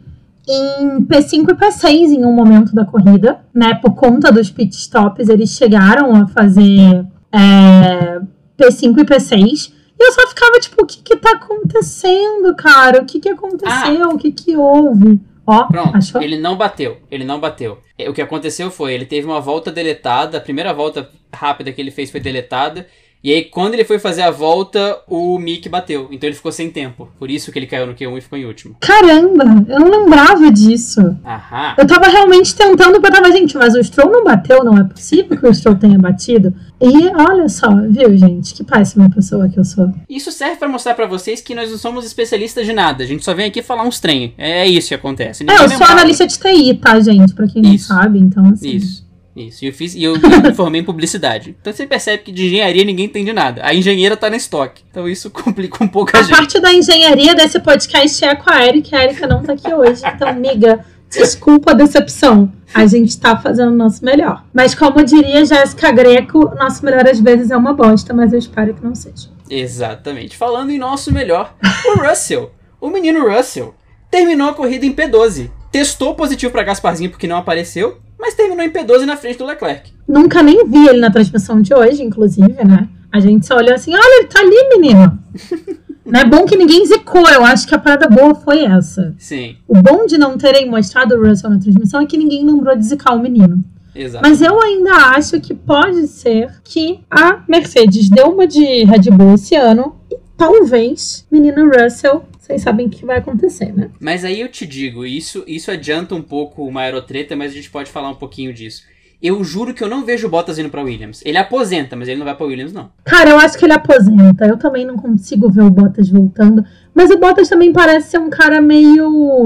em 0.49 1.05
P5 1.05 1.51
e 1.51 1.55
P6 1.55 1.91
em 2.11 2.25
um 2.25 2.33
momento 2.33 2.75
da 2.75 2.85
corrida, 2.85 3.39
né? 3.55 3.75
Por 3.75 3.95
conta 3.95 4.33
dos 4.33 4.51
pit 4.51 4.75
stops, 4.75 5.29
eles 5.29 5.51
chegaram 5.51 6.17
a 6.17 6.27
fazer 6.27 7.07
é, 7.31 8.21
P5 8.59 8.99
e 8.99 9.05
P6. 9.05 9.71
E 10.01 10.05
eu 10.05 10.13
só 10.13 10.27
ficava 10.29 10.59
tipo, 10.59 10.83
o 10.83 10.87
que 10.87 11.03
que 11.03 11.17
tá 11.17 11.33
acontecendo, 11.33 12.55
cara? 12.57 13.03
O 13.03 13.05
que 13.05 13.21
que 13.21 13.29
aconteceu? 13.29 14.09
O 14.11 14.19
que 14.19 14.33
que 14.33 14.57
houve? 14.57 15.21
Ó, 15.49 15.65
Pronto, 15.67 15.97
achou? 15.97 16.21
ele 16.23 16.37
não 16.39 16.57
bateu. 16.57 16.99
Ele 17.11 17.25
não 17.25 17.41
bateu. 17.41 17.79
É, 17.97 18.09
O 18.09 18.13
que 18.13 18.21
aconteceu 18.21 18.71
foi, 18.71 18.93
ele 18.93 19.07
teve 19.07 19.27
uma 19.27 19.41
volta 19.41 19.73
deletada, 19.73 20.37
a 20.37 20.41
primeira 20.41 20.75
volta 20.75 21.11
rápida 21.33 21.73
que 21.73 21.81
ele 21.81 21.91
fez 21.91 22.11
foi 22.11 22.21
deletada. 22.21 22.87
E 23.23 23.33
aí, 23.33 23.45
quando 23.45 23.75
ele 23.75 23.85
foi 23.85 23.99
fazer 23.99 24.23
a 24.23 24.31
volta, 24.31 25.01
o 25.09 25.39
Mick 25.39 25.69
bateu. 25.69 26.09
Então 26.11 26.29
ele 26.29 26.37
ficou 26.37 26.53
sem 26.53 26.71
tempo. 26.71 27.09
Por 27.19 27.31
isso 27.31 27.51
que 27.51 27.59
ele 27.59 27.67
caiu 27.67 27.87
no 27.87 27.95
Q1 27.95 28.19
e 28.19 28.21
ficou 28.21 28.39
em 28.39 28.45
último. 28.45 28.77
Caramba, 28.81 29.45
eu 29.69 29.81
não 29.81 30.05
lembrava 30.05 30.51
disso. 30.53 31.01
Aham. 31.25 31.75
Eu 31.77 31.87
tava 31.87 32.07
realmente 32.09 32.55
tentando 32.55 33.01
botar, 33.01 33.21
mas 33.21 33.35
gente, 33.35 33.57
mas 33.57 33.75
o 33.75 33.83
Stroll 33.83 34.11
não 34.13 34.25
bateu, 34.25 34.63
não 34.63 34.79
é 34.79 34.85
possível 34.85 35.37
que 35.37 35.47
o 35.47 35.55
Stroll 35.55 35.77
tenha 35.77 35.99
batido. 35.99 36.55
E 36.81 37.09
olha 37.09 37.49
só, 37.49 37.69
viu, 37.89 38.17
gente, 38.17 38.55
que 38.55 38.63
péssima 38.63 39.11
pessoa 39.11 39.49
que 39.49 39.59
eu 39.59 39.65
sou. 39.65 39.93
Isso 40.09 40.31
serve 40.31 40.57
pra 40.57 40.69
mostrar 40.69 40.95
pra 40.95 41.07
vocês 41.07 41.41
que 41.41 41.55
nós 41.55 41.71
não 41.71 41.79
somos 41.79 42.05
especialistas 42.07 42.65
de 42.65 42.73
nada. 42.73 43.03
A 43.03 43.07
gente 43.07 43.25
só 43.25 43.35
vem 43.35 43.47
aqui 43.47 43.63
falar 43.63 43.83
uns 43.83 43.99
trem. 43.99 44.33
É 44.39 44.65
isso 44.67 44.89
que 44.89 44.95
acontece. 44.95 45.43
É, 45.43 45.47
Ninguém 45.47 45.65
eu 45.65 45.71
sou 45.71 45.87
analista 45.87 46.25
de 46.25 46.39
TI, 46.39 46.75
tá, 46.75 47.01
gente? 47.01 47.35
Pra 47.35 47.49
quem 47.49 47.63
não 47.63 47.75
Isso. 47.75 47.89
sabe, 47.89 48.21
então 48.21 48.47
assim. 48.47 48.77
Isso. 48.77 49.08
Isso. 49.47 49.65
E 49.65 49.69
eu 49.69 49.73
fiz 49.73 49.95
e 49.95 50.03
eu, 50.03 50.15
me 50.15 50.53
formei 50.55 50.81
em 50.81 50.85
publicidade. 50.85 51.57
Então 51.61 51.73
você 51.73 51.87
percebe 51.87 52.23
que 52.25 52.33
de 52.33 52.47
engenharia 52.47 52.85
ninguém 52.85 53.07
entende 53.07 53.33
nada. 53.33 53.61
A 53.65 53.75
engenheira 53.75 54.17
tá 54.17 54.29
na 54.29 54.37
estoque. 54.37 54.83
Então 54.91 55.09
isso 55.09 55.31
complica 55.33 55.83
um 55.83 55.89
pouco 55.89 56.17
a 56.17 56.21
A 56.21 56.23
gente. 56.23 56.37
parte 56.37 56.61
da 56.61 56.73
engenharia 56.73 57.35
desse 57.35 57.61
podcast 57.61 58.25
é 58.25 58.35
com 58.35 58.51
a 58.51 58.67
Erika. 58.67 58.97
A 58.97 59.05
Erika 59.05 59.27
não 59.27 59.43
tá 59.43 59.53
aqui 59.53 59.73
hoje. 59.73 60.03
Então, 60.05 60.29
amiga, 60.29 60.85
desculpa 61.11 61.71
a 61.71 61.75
decepção. 61.75 62.53
A 62.75 62.85
gente 62.87 63.19
tá 63.19 63.37
fazendo 63.39 63.73
o 63.73 63.77
nosso 63.77 64.05
melhor. 64.05 64.45
Mas 64.53 64.75
como 64.75 65.03
diria 65.05 65.45
Jéssica 65.45 65.91
Greco, 65.93 66.55
nosso 66.57 66.85
melhor 66.85 67.07
às 67.09 67.19
vezes 67.21 67.51
é 67.51 67.57
uma 67.57 67.73
bosta, 67.73 68.13
mas 68.13 68.33
eu 68.33 68.39
espero 68.39 68.75
que 68.75 68.85
não 68.85 68.95
seja. 68.95 69.29
Exatamente. 69.49 70.37
Falando 70.37 70.71
em 70.71 70.79
nosso 70.79 71.13
melhor, 71.13 71.55
o 71.87 72.07
Russell, 72.07 72.51
o 72.81 72.91
menino 72.91 73.27
Russell, 73.29 73.75
terminou 74.11 74.49
a 74.51 74.55
corrida 74.55 74.85
em 74.85 74.93
P12. 74.93 75.51
Testou 75.73 76.15
positivo 76.15 76.51
pra 76.53 76.63
Gasparzinho 76.63 77.11
porque 77.11 77.27
não 77.27 77.37
apareceu, 77.37 77.99
mas 78.19 78.35
terminou 78.35 78.65
em 78.65 78.71
P12 78.71 79.05
na 79.05 79.17
frente 79.17 79.39
do 79.39 79.47
Leclerc. 79.47 79.93
Nunca 80.07 80.43
nem 80.43 80.67
vi 80.69 80.89
ele 80.89 80.99
na 81.01 81.11
transmissão 81.11 81.61
de 81.61 81.73
hoje, 81.75 82.03
inclusive, 82.03 82.65
né? 82.65 82.89
A 83.13 83.21
gente 83.21 83.47
só 83.47 83.57
olhou 83.57 83.75
assim, 83.75 83.95
olha, 83.95 84.21
ele 84.21 84.29
tá 84.29 84.41
ali, 84.41 84.69
menino. 84.77 85.19
não 86.05 86.21
é 86.21 86.25
bom 86.25 86.45
que 86.45 86.57
ninguém 86.57 86.85
zicou. 86.87 87.29
Eu 87.29 87.45
acho 87.45 87.67
que 87.67 87.75
a 87.75 87.79
parada 87.79 88.09
boa 88.09 88.35
foi 88.35 88.65
essa. 88.65 89.15
Sim, 89.19 89.57
O 89.67 89.75
bom 89.81 90.05
de 90.07 90.19
não 90.19 90.37
terem 90.37 90.69
mostrado 90.69 91.15
o 91.15 91.27
Russell 91.27 91.51
na 91.51 91.59
transmissão 91.59 92.01
é 92.01 92.07
que 92.07 92.17
ninguém 92.19 92.45
lembrou 92.45 92.77
de 92.77 92.85
zicar 92.85 93.15
o 93.15 93.21
menino. 93.21 93.63
exato. 93.95 94.27
Mas 94.27 94.43
eu 94.43 94.61
ainda 94.63 94.93
acho 95.17 95.41
que 95.41 95.55
pode 95.55 96.07
ser 96.07 96.51
que 96.65 97.01
a 97.11 97.43
Mercedes 97.49 98.09
deu 98.11 98.27
uma 98.29 98.47
de 98.47 98.85
Red 98.85 99.11
Bull 99.11 99.35
esse 99.35 99.55
ano 99.55 99.97
e 100.11 100.17
talvez 100.37 101.27
menino 101.31 101.71
Russell, 101.71 102.25
vocês 102.49 102.63
sabem 102.63 102.87
o 102.87 102.91
que 102.91 103.05
vai 103.05 103.19
acontecer, 103.19 103.73
né? 103.77 103.91
Mas 104.01 104.25
aí 104.25 104.41
eu 104.41 104.49
te 104.49 104.67
digo, 104.67 105.05
isso, 105.05 105.45
isso 105.47 105.71
adianta 105.71 106.15
um 106.15 106.23
pouco 106.23 106.65
uma 106.65 106.81
aerotreta, 106.81 107.37
mas 107.37 107.53
a 107.53 107.55
gente 107.55 107.71
pode 107.71 107.91
falar 107.91 108.09
um 108.09 108.15
pouquinho 108.15 108.55
disso. 108.55 108.85
Eu 109.21 109.45
juro 109.45 109.75
que 109.75 109.85
eu 109.85 109.89
não 109.89 110.05
vejo 110.05 110.29
o 110.29 110.31
Bottas 110.31 110.59
indo 110.59 110.71
pra 110.71 110.83
Williams. 110.83 111.21
Ele 111.27 111.37
aposenta, 111.37 111.95
mas 111.95 112.09
ele 112.09 112.19
não 112.19 112.25
vai 112.25 112.37
pra 112.37 112.47
Williams, 112.47 112.73
não. 112.73 112.89
Cara, 113.05 113.31
eu 113.31 113.39
acho 113.39 113.59
que 113.59 113.65
ele 113.65 113.73
aposenta. 113.73 114.47
Eu 114.47 114.57
também 114.57 114.87
não 114.87 114.97
consigo 114.97 115.51
ver 115.51 115.63
o 115.63 115.71
Bottas 115.71 116.09
voltando. 116.09 116.65
Mas 116.95 117.11
o 117.11 117.19
Bottas 117.19 117.49
também 117.49 117.73
parece 117.73 118.13
ser 118.13 118.19
um 118.19 118.31
cara 118.31 118.61
meio. 118.61 119.45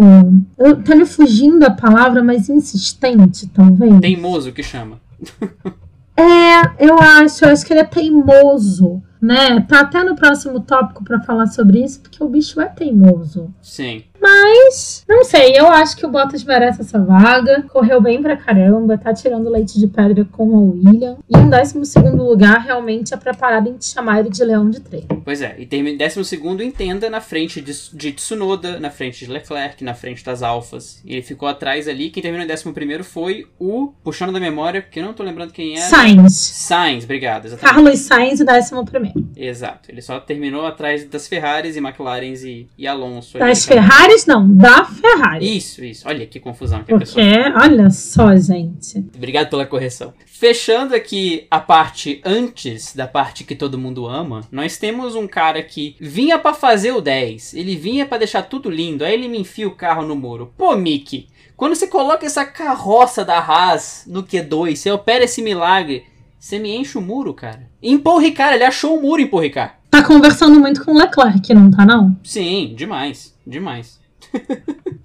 Eu 0.59 0.83
tô 0.85 0.95
me 0.95 1.07
fugindo 1.07 1.65
a 1.65 1.71
palavra, 1.71 2.23
mas 2.23 2.51
insistente, 2.51 3.49
talvez. 3.49 3.99
Teimoso 4.01 4.53
que 4.53 4.63
chama. 4.63 5.01
É, 6.15 6.87
eu 6.87 6.99
acho, 6.99 7.43
eu 7.43 7.49
acho 7.49 7.65
que 7.65 7.73
ele 7.73 7.81
é 7.81 7.85
teimoso, 7.85 9.03
né? 9.23 9.61
Tá 9.61 9.81
até 9.81 10.03
no 10.03 10.17
próximo 10.17 10.59
tópico 10.59 11.05
pra 11.05 11.21
falar 11.21 11.47
sobre 11.47 11.85
isso, 11.85 12.01
porque 12.01 12.23
o 12.23 12.29
bicho 12.29 12.61
é 12.61 12.67
teimoso. 12.67 13.55
Sim. 13.63 14.03
Mas, 14.23 15.05
não 15.09 15.25
sei, 15.25 15.59
eu 15.59 15.67
acho 15.67 15.97
que 15.97 16.07
o 16.07 16.09
Bottas 16.09 16.45
merece 16.45 16.83
essa 16.83 17.03
vaga. 17.03 17.65
Correu 17.69 18.01
bem 18.01 18.23
pra 18.23 18.37
caramba, 18.37 18.97
tá 18.97 19.13
tirando 19.13 19.51
leite 19.51 19.81
de 19.81 19.89
pedra 19.89 20.25
com 20.31 20.45
o 20.45 20.71
William. 20.71 21.17
E 21.29 21.37
em 21.37 21.51
12 21.51 21.99
lugar, 22.17 22.61
realmente 22.61 23.13
é 23.13 23.17
preparado 23.17 23.69
em 23.69 23.77
chamar 23.81 24.21
ele 24.21 24.31
de 24.31 24.45
leão 24.45 24.71
de 24.71 24.79
treino. 24.79 25.21
Pois 25.25 25.43
é, 25.43 25.57
e 25.59 25.67
termina 25.67 25.99
décimo 25.99 26.25
segundo 26.25 26.63
entenda 26.63 27.11
na 27.11 27.21
frente 27.21 27.61
de, 27.61 27.73
de 27.93 28.13
Tsunoda, 28.13 28.79
na 28.79 28.91
frente 28.91 29.25
de 29.25 29.31
Leclerc, 29.31 29.83
na 29.83 29.95
frente 29.95 30.25
das 30.25 30.41
Alfas. 30.41 31.03
E 31.05 31.15
ele 31.15 31.23
ficou 31.23 31.49
atrás 31.49 31.89
ali. 31.89 32.09
Quem 32.11 32.23
terminou 32.23 32.45
em 32.45 32.49
décimo 32.49 32.73
primeiro 32.73 33.03
foi 33.03 33.47
o, 33.59 33.93
puxando 34.05 34.33
da 34.33 34.39
memória, 34.39 34.83
porque 34.83 35.01
eu 35.01 35.05
não 35.05 35.15
tô 35.15 35.25
lembrando 35.25 35.53
quem 35.53 35.77
era. 35.77 35.89
Sainz. 35.89 36.33
Sainz, 36.33 37.03
obrigado, 37.03 37.47
exatamente. 37.47 37.75
Carlos 37.75 37.99
Sainz 37.99 38.41
e 38.41 38.45
11. 38.45 39.33
Exato. 39.37 39.91
Ele 39.91 40.01
só 40.01 40.21
terminou 40.21 40.65
atrás 40.65 41.05
das 41.09 41.27
Ferraris 41.27 41.75
e 41.75 41.81
McLarens 41.81 42.45
e, 42.45 42.69
e 42.79 42.87
Alonso. 42.87 43.39
Das 43.39 43.65
Ferraris 43.65 44.12
Ferraris 44.13 44.27
não, 44.27 44.55
da 44.55 44.85
Ferrari. 44.85 45.57
Isso, 45.57 45.85
isso. 45.85 46.07
Olha 46.09 46.27
que 46.27 46.39
confusão 46.39 46.83
que 46.83 46.93
a 46.93 46.99
Porque, 46.99 47.15
pessoa. 47.15 47.63
olha 47.63 47.91
só, 47.91 48.37
gente. 48.37 48.99
Obrigado 49.15 49.49
pela 49.49 49.67
correção. 49.67 50.13
Fechando 50.27 50.95
aqui 50.95 51.47
a 51.51 51.61
parte 51.61 52.21
antes 52.25 52.95
da 52.95 53.07
parte 53.07 53.45
que 53.45 53.55
todo 53.55 53.79
mundo 53.79 54.07
ama, 54.07 54.43
nós 54.51 54.77
temos 54.77 55.15
um 55.15 55.27
cara 55.27 55.63
que 55.63 55.97
vinha 56.01 56.39
pra 56.39 56.53
fazer 56.53 56.93
o 56.93 57.01
10. 57.01 57.55
Ele 57.55 57.77
vinha 57.77 58.05
pra 58.07 58.19
deixar 58.19 58.43
tudo 58.43 58.69
lindo, 58.69 59.05
aí 59.05 59.15
ele 59.15 59.29
me 59.29 59.39
enfia 59.41 59.69
o 59.69 59.75
carro 59.77 60.05
no 60.07 60.17
muro. 60.17 60.53
Pô, 60.59 60.77
Mickey, 60.77 61.29
quando 61.57 61.75
você 61.75 61.87
coloca 61.87 62.27
essa 62.27 62.45
carroça 62.45 63.25
da 63.25 63.39
Haas 63.39 64.05
no 64.07 64.23
Q2, 64.23 64.77
você 64.77 64.91
opera 64.91 65.25
esse 65.25 65.41
milagre, 65.41 66.05
você 66.39 66.59
me 66.59 66.75
enche 66.77 66.99
o 66.99 67.03
muro, 67.03 67.33
cara. 67.33 67.71
Em 67.83 67.97
Paul 67.97 68.19
Ricard, 68.19 68.55
ele 68.57 68.65
achou 68.65 68.99
o 68.99 69.03
muro 69.03 69.23
em 69.23 69.27
Paul 69.29 69.43
Ricard. 69.43 69.75
Tá 69.89 70.03
conversando 70.03 70.59
muito 70.59 70.85
com 70.85 70.93
o 70.93 70.99
Leclerc, 70.99 71.55
não 71.55 71.71
tá 71.71 71.87
não? 71.87 72.17
Sim, 72.25 72.73
demais, 72.77 73.33
demais. 73.47 74.02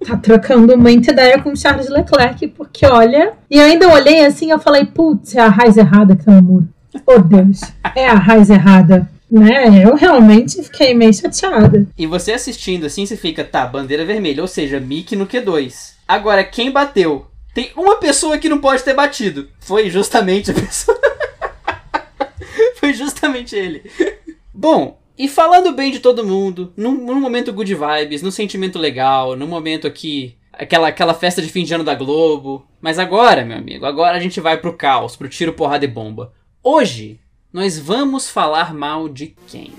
Tá 0.06 0.16
trocando 0.16 0.78
muita 0.78 1.12
ideia 1.12 1.42
com 1.42 1.54
Charles 1.54 1.88
Leclerc, 1.88 2.48
porque 2.48 2.86
olha. 2.86 3.34
E 3.50 3.60
ainda 3.60 3.88
olhei 3.88 4.24
assim 4.24 4.50
eu 4.50 4.58
falei, 4.58 4.86
putz, 4.86 5.34
é 5.34 5.40
a 5.40 5.48
raiz 5.48 5.76
errada 5.76 6.16
que 6.16 6.24
tá 6.24 6.32
no 6.32 6.42
muro. 6.42 6.68
Oh 7.06 7.18
Deus, 7.18 7.60
é 7.94 8.08
a 8.08 8.14
raiz 8.14 8.48
errada. 8.48 9.08
Né? 9.30 9.84
Eu 9.84 9.94
realmente 9.94 10.62
fiquei 10.62 10.94
meio 10.94 11.12
chateada. 11.12 11.86
E 11.98 12.06
você 12.06 12.32
assistindo 12.32 12.86
assim, 12.86 13.04
você 13.04 13.16
fica, 13.16 13.44
tá, 13.44 13.66
bandeira 13.66 14.04
vermelha, 14.04 14.40
ou 14.40 14.48
seja, 14.48 14.80
Mickey 14.80 15.14
no 15.16 15.26
Q2. 15.26 15.92
Agora, 16.06 16.42
quem 16.42 16.70
bateu? 16.70 17.26
Tem 17.52 17.70
uma 17.76 17.96
pessoa 17.96 18.38
que 18.38 18.48
não 18.48 18.58
pode 18.58 18.82
ter 18.82 18.94
batido. 18.94 19.48
Foi 19.60 19.90
justamente 19.90 20.50
a 20.50 20.54
pessoa. 20.54 20.98
Foi 22.80 22.94
justamente 22.94 23.54
ele. 23.54 23.82
Bom, 24.54 24.98
e 25.18 25.26
falando 25.26 25.72
bem 25.72 25.90
de 25.90 25.98
todo 25.98 26.24
mundo, 26.24 26.72
num, 26.76 26.92
num 26.92 27.20
momento 27.20 27.52
good 27.52 27.74
vibes, 27.74 28.22
num 28.22 28.30
sentimento 28.30 28.78
legal, 28.78 29.34
num 29.34 29.48
momento 29.48 29.86
aqui. 29.86 30.36
Aquela, 30.52 30.88
aquela 30.88 31.14
festa 31.14 31.42
de 31.42 31.48
fim 31.48 31.64
de 31.64 31.74
ano 31.74 31.84
da 31.84 31.94
Globo. 31.94 32.66
Mas 32.80 32.98
agora, 32.98 33.44
meu 33.44 33.58
amigo, 33.58 33.84
agora 33.84 34.16
a 34.16 34.20
gente 34.20 34.40
vai 34.40 34.56
pro 34.56 34.72
caos, 34.72 35.16
pro 35.16 35.28
tiro, 35.28 35.52
porrada 35.52 35.84
e 35.84 35.88
bomba. 35.88 36.32
Hoje, 36.62 37.18
nós 37.52 37.78
vamos 37.78 38.30
falar 38.30 38.72
mal 38.72 39.08
de 39.08 39.34
quem? 39.48 39.72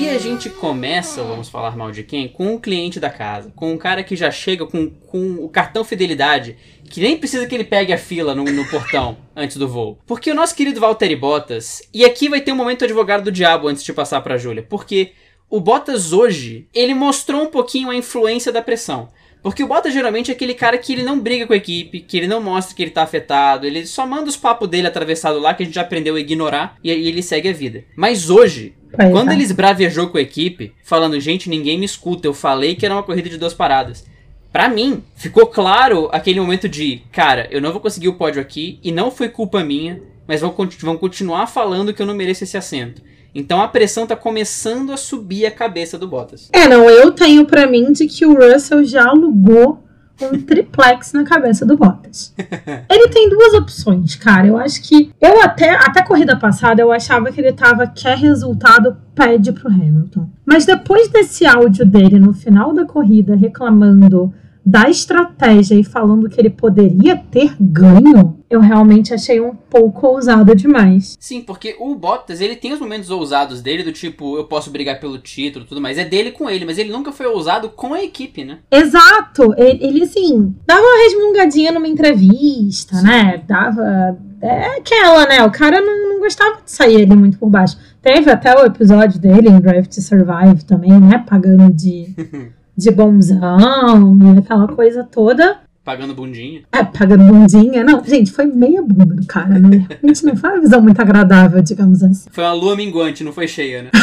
E 0.00 0.08
a 0.08 0.16
gente 0.16 0.48
começa, 0.48 1.22
vamos 1.22 1.50
falar 1.50 1.76
mal 1.76 1.92
de 1.92 2.02
quem? 2.02 2.26
Com 2.26 2.54
o 2.54 2.58
cliente 2.58 2.98
da 2.98 3.10
casa. 3.10 3.52
Com 3.54 3.70
um 3.70 3.76
cara 3.76 4.02
que 4.02 4.16
já 4.16 4.30
chega 4.30 4.64
com, 4.64 4.88
com 4.88 5.34
o 5.34 5.46
cartão 5.46 5.84
fidelidade, 5.84 6.56
que 6.88 7.02
nem 7.02 7.18
precisa 7.18 7.46
que 7.46 7.54
ele 7.54 7.64
pegue 7.64 7.92
a 7.92 7.98
fila 7.98 8.34
no, 8.34 8.44
no 8.44 8.66
portão 8.70 9.18
antes 9.36 9.58
do 9.58 9.68
voo. 9.68 9.98
Porque 10.06 10.30
o 10.30 10.34
nosso 10.34 10.54
querido 10.54 10.80
Valtteri 10.80 11.14
Bottas, 11.14 11.82
e 11.92 12.02
aqui 12.02 12.30
vai 12.30 12.40
ter 12.40 12.50
um 12.50 12.56
momento 12.56 12.82
advogado 12.82 13.24
do 13.24 13.30
diabo 13.30 13.68
antes 13.68 13.84
de 13.84 13.92
passar 13.92 14.22
pra 14.22 14.38
Júlia, 14.38 14.62
porque 14.66 15.12
o 15.50 15.60
Bottas 15.60 16.14
hoje, 16.14 16.66
ele 16.72 16.94
mostrou 16.94 17.42
um 17.42 17.50
pouquinho 17.50 17.90
a 17.90 17.94
influência 17.94 18.50
da 18.50 18.62
pressão. 18.62 19.10
Porque 19.42 19.62
o 19.62 19.66
Bottas 19.66 19.92
geralmente 19.92 20.30
é 20.30 20.34
aquele 20.34 20.54
cara 20.54 20.76
que 20.76 20.92
ele 20.92 21.02
não 21.02 21.18
briga 21.18 21.46
com 21.46 21.52
a 21.52 21.56
equipe, 21.56 22.00
que 22.00 22.16
ele 22.16 22.26
não 22.26 22.42
mostra 22.42 22.74
que 22.74 22.82
ele 22.82 22.90
tá 22.90 23.02
afetado, 23.02 23.66
ele 23.66 23.86
só 23.86 24.06
manda 24.06 24.28
os 24.28 24.36
papos 24.36 24.68
dele 24.68 24.86
atravessado 24.86 25.38
lá 25.38 25.54
que 25.54 25.62
a 25.62 25.66
gente 25.66 25.74
já 25.74 25.80
aprendeu 25.80 26.16
a 26.16 26.20
ignorar 26.20 26.76
e 26.84 26.90
aí 26.90 27.06
ele 27.06 27.22
segue 27.22 27.48
a 27.48 27.52
vida. 27.52 27.84
Mas 27.96 28.28
hoje, 28.28 28.74
Pois 28.94 29.10
quando 29.10 29.30
é. 29.30 29.34
ele 29.34 29.42
esbravejou 29.42 30.08
com 30.08 30.18
a 30.18 30.22
equipe, 30.22 30.74
falando, 30.82 31.18
gente, 31.20 31.48
ninguém 31.48 31.78
me 31.78 31.86
escuta, 31.86 32.26
eu 32.26 32.34
falei 32.34 32.74
que 32.74 32.84
era 32.84 32.94
uma 32.94 33.02
corrida 33.02 33.30
de 33.30 33.38
duas 33.38 33.54
paradas. 33.54 34.04
Pra 34.52 34.68
mim, 34.68 35.02
ficou 35.14 35.46
claro 35.46 36.08
aquele 36.12 36.40
momento 36.40 36.68
de, 36.68 37.02
cara, 37.12 37.46
eu 37.50 37.60
não 37.60 37.70
vou 37.70 37.80
conseguir 37.80 38.08
o 38.08 38.14
pódio 38.14 38.42
aqui 38.42 38.80
e 38.82 38.90
não 38.90 39.10
foi 39.10 39.28
culpa 39.28 39.62
minha, 39.62 40.02
mas 40.26 40.40
vão, 40.40 40.54
vão 40.80 40.96
continuar 40.96 41.46
falando 41.46 41.94
que 41.94 42.02
eu 42.02 42.06
não 42.06 42.14
mereço 42.14 42.44
esse 42.44 42.56
assento. 42.56 43.00
Então 43.34 43.60
a 43.60 43.68
pressão 43.68 44.06
tá 44.06 44.16
começando 44.16 44.92
a 44.92 44.96
subir 44.96 45.46
a 45.46 45.50
cabeça 45.50 45.98
do 45.98 46.08
Bottas. 46.08 46.48
É, 46.52 46.66
não, 46.68 46.88
eu 46.88 47.12
tenho 47.12 47.46
pra 47.46 47.66
mim 47.66 47.92
de 47.92 48.06
que 48.06 48.26
o 48.26 48.34
Russell 48.34 48.84
já 48.84 49.08
alugou 49.08 49.82
um 50.20 50.40
triplex 50.42 51.12
na 51.12 51.24
cabeça 51.24 51.64
do 51.64 51.76
Bottas. 51.76 52.34
Ele 52.90 53.08
tem 53.08 53.28
duas 53.28 53.54
opções, 53.54 54.16
cara. 54.16 54.46
Eu 54.46 54.56
acho 54.56 54.82
que. 54.82 55.12
Eu 55.20 55.40
até, 55.42 55.70
até 55.70 56.00
a 56.00 56.06
corrida 56.06 56.36
passada, 56.36 56.82
eu 56.82 56.92
achava 56.92 57.30
que 57.32 57.40
ele 57.40 57.52
tava 57.52 57.86
quer 57.86 58.16
resultado, 58.16 58.96
pede 59.14 59.52
pro 59.52 59.68
Hamilton. 59.68 60.28
Mas 60.44 60.66
depois 60.66 61.08
desse 61.08 61.46
áudio 61.46 61.86
dele 61.86 62.18
no 62.18 62.32
final 62.32 62.72
da 62.72 62.84
corrida 62.84 63.34
reclamando 63.34 64.32
da 64.64 64.88
estratégia 64.88 65.74
e 65.74 65.84
falando 65.84 66.28
que 66.28 66.40
ele 66.40 66.50
poderia 66.50 67.16
ter 67.16 67.56
ganho, 67.58 68.38
eu 68.48 68.60
realmente 68.60 69.14
achei 69.14 69.40
um 69.40 69.54
pouco 69.54 70.06
ousado 70.06 70.54
demais. 70.54 71.16
Sim, 71.18 71.40
porque 71.40 71.76
o 71.78 71.94
Bottas, 71.94 72.40
ele 72.40 72.56
tem 72.56 72.72
os 72.72 72.80
momentos 72.80 73.10
ousados 73.10 73.62
dele, 73.62 73.82
do 73.82 73.92
tipo, 73.92 74.36
eu 74.36 74.44
posso 74.44 74.70
brigar 74.70 75.00
pelo 75.00 75.18
título 75.18 75.64
e 75.64 75.68
tudo 75.68 75.80
mais. 75.80 75.98
É 75.98 76.04
dele 76.04 76.32
com 76.32 76.48
ele, 76.50 76.64
mas 76.64 76.78
ele 76.78 76.92
nunca 76.92 77.12
foi 77.12 77.26
ousado 77.26 77.70
com 77.70 77.94
a 77.94 78.02
equipe, 78.02 78.44
né? 78.44 78.58
Exato, 78.70 79.54
ele, 79.56 79.84
ele 79.84 80.02
assim, 80.02 80.54
dava 80.66 80.82
uma 80.82 81.04
resmungadinha 81.04 81.72
numa 81.72 81.88
entrevista, 81.88 83.00
né? 83.02 83.42
Dava. 83.46 84.18
É 84.42 84.78
aquela, 84.78 85.26
né? 85.26 85.44
O 85.44 85.50
cara 85.50 85.80
não, 85.80 86.14
não 86.14 86.20
gostava 86.20 86.62
de 86.62 86.70
sair 86.70 87.02
ali 87.02 87.14
muito 87.14 87.38
por 87.38 87.50
baixo. 87.50 87.76
Teve 88.00 88.30
até 88.30 88.54
o 88.54 88.64
episódio 88.64 89.20
dele 89.20 89.50
em 89.50 89.60
Drive 89.60 89.86
to 89.86 90.00
Survive 90.00 90.64
também, 90.64 90.98
né? 90.98 91.24
Pagando 91.28 91.70
de, 91.70 92.06
de 92.76 92.90
bonzão 92.90 94.18
e 94.34 94.38
aquela 94.38 94.68
coisa 94.68 95.04
toda. 95.04 95.58
Pagando 95.84 96.14
bundinha. 96.14 96.62
É, 96.72 96.84
pagando 96.84 97.24
bundinha. 97.24 97.82
Não, 97.82 98.04
gente, 98.04 98.30
foi 98.30 98.46
meia 98.46 98.82
bunda 98.82 99.14
do 99.14 99.26
cara, 99.26 99.58
né? 99.58 99.86
Realmente 99.88 100.24
não 100.24 100.36
foi 100.36 100.50
uma 100.50 100.60
visão 100.60 100.80
muito 100.80 101.00
agradável, 101.00 101.62
digamos 101.62 102.02
assim. 102.02 102.28
Foi 102.30 102.44
uma 102.44 102.52
lua 102.52 102.76
minguante, 102.76 103.24
não 103.24 103.32
foi 103.32 103.48
cheia, 103.48 103.84
né? 103.84 103.90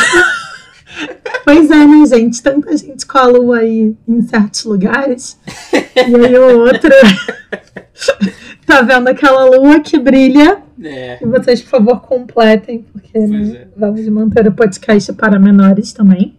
Pois 1.43 1.71
é, 1.71 1.85
né, 1.85 2.05
gente? 2.05 2.43
Tanta 2.43 2.75
gente 2.75 3.05
com 3.05 3.17
a 3.17 3.25
lua 3.25 3.59
aí 3.59 3.95
em 4.05 4.21
certos 4.21 4.65
lugares. 4.65 5.39
e 5.73 6.15
aí 6.15 6.37
o 6.37 6.59
outro 6.59 6.91
tá 8.67 8.81
vendo 8.81 9.07
aquela 9.07 9.45
lua 9.45 9.79
que 9.79 9.97
brilha. 9.97 10.61
É. 10.83 11.19
E 11.21 11.25
vocês, 11.25 11.61
por 11.61 11.69
favor, 11.69 12.01
completem, 12.01 12.85
porque 12.91 13.17
né, 13.17 13.61
é. 13.61 13.67
vamos 13.77 14.05
manter 14.09 14.45
o 14.45 14.51
podcast 14.51 15.13
para 15.13 15.39
menores 15.39 15.93
também. 15.93 16.35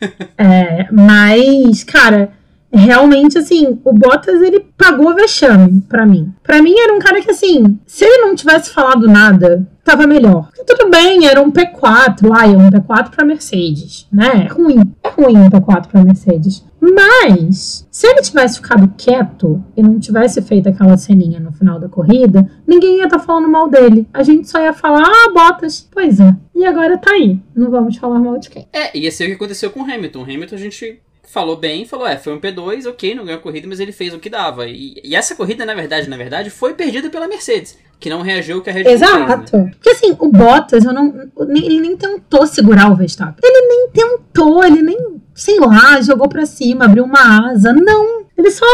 É, 0.38 0.86
mas, 0.90 1.84
cara, 1.84 2.30
realmente, 2.72 3.36
assim, 3.36 3.78
o 3.84 3.92
Bottas, 3.92 4.40
ele 4.40 4.60
pagou 4.76 5.14
vexame 5.14 5.82
pra 5.88 6.06
mim. 6.06 6.32
Pra 6.42 6.62
mim, 6.62 6.74
era 6.78 6.94
um 6.94 6.98
cara 6.98 7.20
que, 7.20 7.30
assim, 7.30 7.78
se 7.86 8.04
ele 8.04 8.26
não 8.26 8.34
tivesse 8.34 8.70
falado 8.70 9.06
nada, 9.06 9.66
tava 9.90 10.06
melhor. 10.06 10.46
Porque 10.46 10.64
tudo 10.64 10.90
bem, 10.90 11.26
era 11.26 11.40
um 11.40 11.50
P4, 11.50 12.30
ai, 12.32 12.54
é 12.54 12.56
um 12.56 12.70
P4 12.70 13.10
pra 13.10 13.24
Mercedes, 13.24 14.06
né? 14.12 14.46
É 14.46 14.52
ruim, 14.52 14.94
é 15.02 15.08
ruim 15.08 15.36
um 15.36 15.50
P4 15.50 15.88
pra 15.88 16.04
Mercedes. 16.04 16.64
Mas, 16.80 17.86
se 17.90 18.06
ele 18.06 18.22
tivesse 18.22 18.56
ficado 18.56 18.92
quieto 18.96 19.62
e 19.76 19.82
não 19.82 19.98
tivesse 19.98 20.40
feito 20.40 20.68
aquela 20.68 20.96
ceninha 20.96 21.38
no 21.38 21.52
final 21.52 21.78
da 21.78 21.88
corrida, 21.88 22.50
ninguém 22.66 22.98
ia 22.98 23.04
estar 23.04 23.18
falando 23.18 23.48
mal 23.48 23.68
dele. 23.68 24.08
A 24.14 24.22
gente 24.22 24.48
só 24.48 24.60
ia 24.60 24.72
falar, 24.72 25.04
ah, 25.04 25.30
Bottas. 25.32 25.86
Pois 25.90 26.18
é. 26.20 26.34
E 26.54 26.64
agora 26.64 26.96
tá 26.96 27.10
aí. 27.10 27.38
Não 27.54 27.70
vamos 27.70 27.96
falar 27.96 28.18
mal 28.18 28.38
de 28.38 28.48
quem. 28.48 28.66
É, 28.72 28.96
ia 28.96 29.10
ser 29.12 29.24
o 29.24 29.26
que 29.26 29.34
aconteceu 29.34 29.70
com 29.70 29.80
o 29.80 29.84
Hamilton. 29.84 30.20
O 30.20 30.24
Hamilton 30.24 30.54
a 30.54 30.58
gente 30.58 31.00
falou 31.30 31.56
bem, 31.56 31.84
falou, 31.84 32.06
é, 32.06 32.16
foi 32.16 32.34
um 32.34 32.40
P2, 32.40 32.86
ok, 32.86 33.14
não 33.14 33.24
ganhou 33.24 33.38
a 33.38 33.42
corrida, 33.42 33.68
mas 33.68 33.78
ele 33.78 33.92
fez 33.92 34.12
o 34.12 34.18
que 34.18 34.28
dava. 34.28 34.66
E, 34.66 35.00
e 35.02 35.14
essa 35.14 35.34
corrida, 35.34 35.64
na 35.64 35.74
verdade, 35.74 36.10
na 36.10 36.16
verdade, 36.16 36.50
foi 36.50 36.74
perdida 36.74 37.08
pela 37.08 37.28
Mercedes, 37.28 37.78
que 38.00 38.10
não 38.10 38.20
reagiu 38.20 38.60
que 38.60 38.68
a 38.68 38.72
Red 38.72 38.82
Bull 38.82 38.98
fez, 38.98 39.00
né? 39.00 39.06
Exato. 39.06 39.70
Porque 39.70 39.90
assim, 39.90 40.16
o 40.18 40.28
Bottas, 40.28 40.84
eu 40.84 40.92
não, 40.92 41.30
ele 41.38 41.80
nem 41.80 41.96
tentou 41.96 42.46
segurar 42.46 42.90
o 42.90 42.96
Verstappen. 42.96 43.36
Ele 43.42 43.68
nem 43.68 43.90
tentou, 43.90 44.64
ele 44.64 44.82
nem, 44.82 45.22
sei 45.34 45.58
lá, 45.60 46.00
jogou 46.02 46.28
pra 46.28 46.44
cima, 46.44 46.86
abriu 46.86 47.04
uma 47.04 47.50
asa. 47.50 47.72
Não. 47.72 48.24
Ele 48.36 48.50
só, 48.50 48.66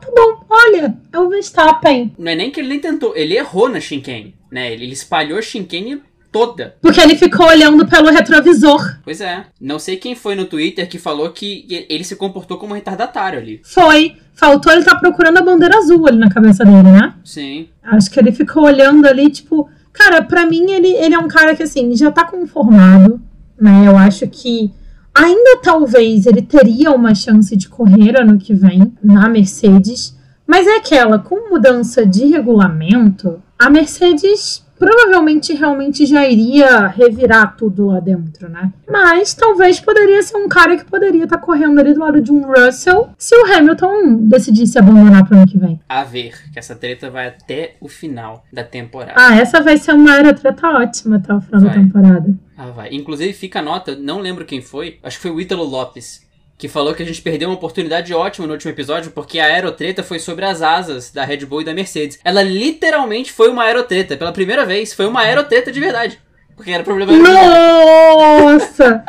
tá 0.00 0.08
bom, 0.14 0.44
olha, 0.50 0.94
é 1.10 1.18
o 1.18 1.28
Verstappen. 1.30 2.14
Não 2.18 2.30
é 2.30 2.34
nem 2.34 2.50
que 2.50 2.60
ele 2.60 2.68
nem 2.68 2.80
tentou, 2.80 3.16
ele 3.16 3.36
errou 3.36 3.68
na 3.68 3.80
chicane, 3.80 4.34
né? 4.50 4.72
Ele, 4.72 4.84
ele 4.84 4.92
espalhou 4.92 5.38
a 5.38 5.42
chicane 5.42 6.02
toda. 6.34 6.74
Porque 6.82 7.00
ele 7.00 7.14
ficou 7.14 7.46
olhando 7.46 7.86
pelo 7.86 8.10
retrovisor. 8.10 8.98
Pois 9.04 9.20
é. 9.20 9.44
Não 9.60 9.78
sei 9.78 9.96
quem 9.96 10.16
foi 10.16 10.34
no 10.34 10.46
Twitter 10.46 10.88
que 10.88 10.98
falou 10.98 11.30
que 11.30 11.64
ele 11.88 12.02
se 12.02 12.16
comportou 12.16 12.58
como 12.58 12.72
um 12.72 12.74
retardatário 12.74 13.38
ali. 13.38 13.60
Foi. 13.62 14.16
Faltou 14.34 14.72
ele 14.72 14.82
tá 14.82 14.96
procurando 14.96 15.38
a 15.38 15.42
bandeira 15.42 15.78
azul 15.78 16.08
ali 16.08 16.18
na 16.18 16.28
cabeça 16.28 16.64
dele, 16.64 16.90
né? 16.90 17.14
Sim. 17.24 17.68
Acho 17.84 18.10
que 18.10 18.18
ele 18.18 18.32
ficou 18.32 18.64
olhando 18.64 19.06
ali, 19.06 19.30
tipo. 19.30 19.68
Cara, 19.92 20.22
pra 20.22 20.44
mim 20.44 20.72
ele, 20.72 20.88
ele 20.88 21.14
é 21.14 21.18
um 21.18 21.28
cara 21.28 21.54
que, 21.54 21.62
assim, 21.62 21.94
já 21.94 22.10
tá 22.10 22.24
conformado, 22.24 23.22
né? 23.56 23.84
Eu 23.86 23.96
acho 23.96 24.26
que 24.26 24.72
ainda 25.14 25.60
talvez 25.62 26.26
ele 26.26 26.42
teria 26.42 26.90
uma 26.90 27.14
chance 27.14 27.56
de 27.56 27.68
correr 27.68 28.20
ano 28.20 28.38
que 28.38 28.52
vem 28.52 28.92
na 29.00 29.28
Mercedes. 29.28 30.18
Mas 30.44 30.66
é 30.66 30.78
aquela, 30.78 31.20
com 31.20 31.48
mudança 31.48 32.04
de 32.04 32.26
regulamento, 32.26 33.40
a 33.56 33.70
Mercedes 33.70 34.63
provavelmente 34.78 35.52
realmente 35.52 36.06
já 36.06 36.26
iria 36.28 36.86
revirar 36.88 37.56
tudo 37.56 37.86
lá 37.86 38.00
dentro, 38.00 38.48
né? 38.48 38.72
Mas 38.88 39.34
talvez 39.34 39.80
poderia 39.80 40.22
ser 40.22 40.36
um 40.36 40.48
cara 40.48 40.76
que 40.76 40.84
poderia 40.84 41.24
estar 41.24 41.38
tá 41.38 41.42
correndo 41.42 41.78
ali 41.78 41.94
do 41.94 42.00
lado 42.00 42.20
de 42.20 42.32
um 42.32 42.42
Russell 42.42 43.10
se 43.18 43.34
o 43.34 43.52
Hamilton 43.52 44.16
decidisse 44.28 44.78
abandonar 44.78 45.26
para 45.26 45.38
ano 45.38 45.46
que 45.46 45.58
vem. 45.58 45.80
A 45.88 46.04
ver, 46.04 46.50
que 46.52 46.58
essa 46.58 46.74
treta 46.74 47.10
vai 47.10 47.28
até 47.28 47.76
o 47.80 47.88
final 47.88 48.44
da 48.52 48.64
temporada. 48.64 49.14
Ah, 49.16 49.36
essa 49.36 49.60
vai 49.60 49.76
ser 49.76 49.92
uma 49.92 50.16
era 50.16 50.32
treta 50.32 50.68
ótima 50.68 51.16
até 51.16 51.34
o 51.34 51.40
final 51.40 51.60
vai. 51.60 51.70
da 51.70 51.74
temporada. 51.74 52.34
Ah, 52.56 52.70
vai. 52.70 52.88
Inclusive, 52.92 53.32
fica 53.32 53.58
a 53.58 53.62
nota, 53.62 53.96
não 53.96 54.20
lembro 54.20 54.44
quem 54.44 54.60
foi, 54.60 54.98
acho 55.02 55.16
que 55.16 55.22
foi 55.22 55.30
o 55.30 55.40
Ítalo 55.40 55.64
Lopes, 55.64 56.23
que 56.56 56.68
falou 56.68 56.94
que 56.94 57.02
a 57.02 57.06
gente 57.06 57.20
perdeu 57.20 57.48
uma 57.48 57.56
oportunidade 57.56 58.14
ótima 58.14 58.46
no 58.46 58.52
último 58.52 58.70
episódio 58.70 59.10
porque 59.10 59.38
a 59.38 59.46
aerotreta 59.46 60.02
foi 60.02 60.18
sobre 60.18 60.44
as 60.44 60.62
asas 60.62 61.10
da 61.10 61.24
Red 61.24 61.44
Bull 61.46 61.62
e 61.62 61.64
da 61.64 61.74
Mercedes. 61.74 62.18
Ela 62.24 62.42
literalmente 62.42 63.32
foi 63.32 63.48
uma 63.50 63.64
aerotreta, 63.64 64.16
pela 64.16 64.32
primeira 64.32 64.64
vez, 64.64 64.92
foi 64.92 65.06
uma 65.06 65.20
aerotreta 65.22 65.72
de 65.72 65.80
verdade. 65.80 66.18
Porque 66.56 66.70
era 66.70 66.84
problema 66.84 67.12
Nossa! 67.12 69.04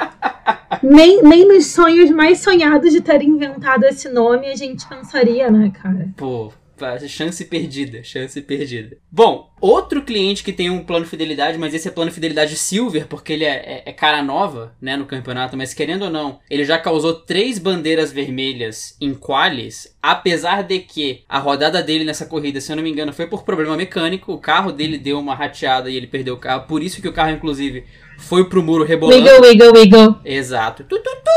nem, 0.81 1.21
nem 1.21 1.47
nos 1.47 1.67
sonhos 1.67 2.09
mais 2.09 2.39
sonhados 2.39 2.91
de 2.91 3.01
ter 3.01 3.21
inventado 3.21 3.83
esse 3.83 4.09
nome 4.09 4.47
a 4.47 4.55
gente 4.55 4.87
pensaria, 4.87 5.51
né, 5.51 5.71
cara? 5.81 6.09
Pô, 6.17 6.51
Chance 7.07 7.45
perdida, 7.45 8.03
chance 8.03 8.41
perdida. 8.41 8.97
Bom, 9.11 9.49
outro 9.61 10.01
cliente 10.01 10.43
que 10.43 10.53
tem 10.53 10.69
um 10.69 10.83
plano 10.83 11.05
de 11.05 11.11
fidelidade, 11.11 11.57
mas 11.57 11.73
esse 11.73 11.87
é 11.87 11.91
plano 11.91 12.09
de 12.09 12.15
fidelidade 12.15 12.55
silver, 12.55 13.07
porque 13.07 13.33
ele 13.33 13.45
é, 13.45 13.55
é, 13.55 13.83
é, 13.85 13.93
cara 13.93 14.21
nova, 14.21 14.75
né, 14.81 14.97
no 14.97 15.05
campeonato, 15.05 15.55
mas 15.55 15.73
querendo 15.73 16.03
ou 16.03 16.09
não, 16.09 16.39
ele 16.49 16.65
já 16.65 16.77
causou 16.77 17.13
três 17.13 17.57
bandeiras 17.57 18.11
vermelhas 18.11 18.95
em 18.99 19.13
qualis, 19.13 19.95
apesar 20.01 20.63
de 20.63 20.79
que 20.79 21.23
a 21.27 21.39
rodada 21.39 21.81
dele 21.81 22.03
nessa 22.03 22.25
corrida, 22.25 22.59
se 22.59 22.71
eu 22.71 22.75
não 22.75 22.83
me 22.83 22.91
engano, 22.91 23.13
foi 23.13 23.27
por 23.27 23.43
problema 23.43 23.77
mecânico, 23.77 24.33
o 24.33 24.39
carro 24.39 24.71
dele 24.71 24.97
deu 24.97 25.19
uma 25.19 25.35
rateada 25.35 25.89
e 25.89 25.95
ele 25.95 26.07
perdeu 26.07 26.35
o 26.35 26.39
carro, 26.39 26.67
por 26.67 26.83
isso 26.83 27.01
que 27.01 27.07
o 27.07 27.13
carro, 27.13 27.31
inclusive, 27.31 27.85
foi 28.17 28.47
pro 28.47 28.63
muro 28.63 28.83
rebolando. 28.83 29.17
Wiggle, 29.17 29.41
wiggle, 29.41 29.71
wiggle. 29.71 30.15
Exato. 30.23 30.83
Tu, 30.83 30.99
tu, 30.99 31.09
tu, 31.09 31.35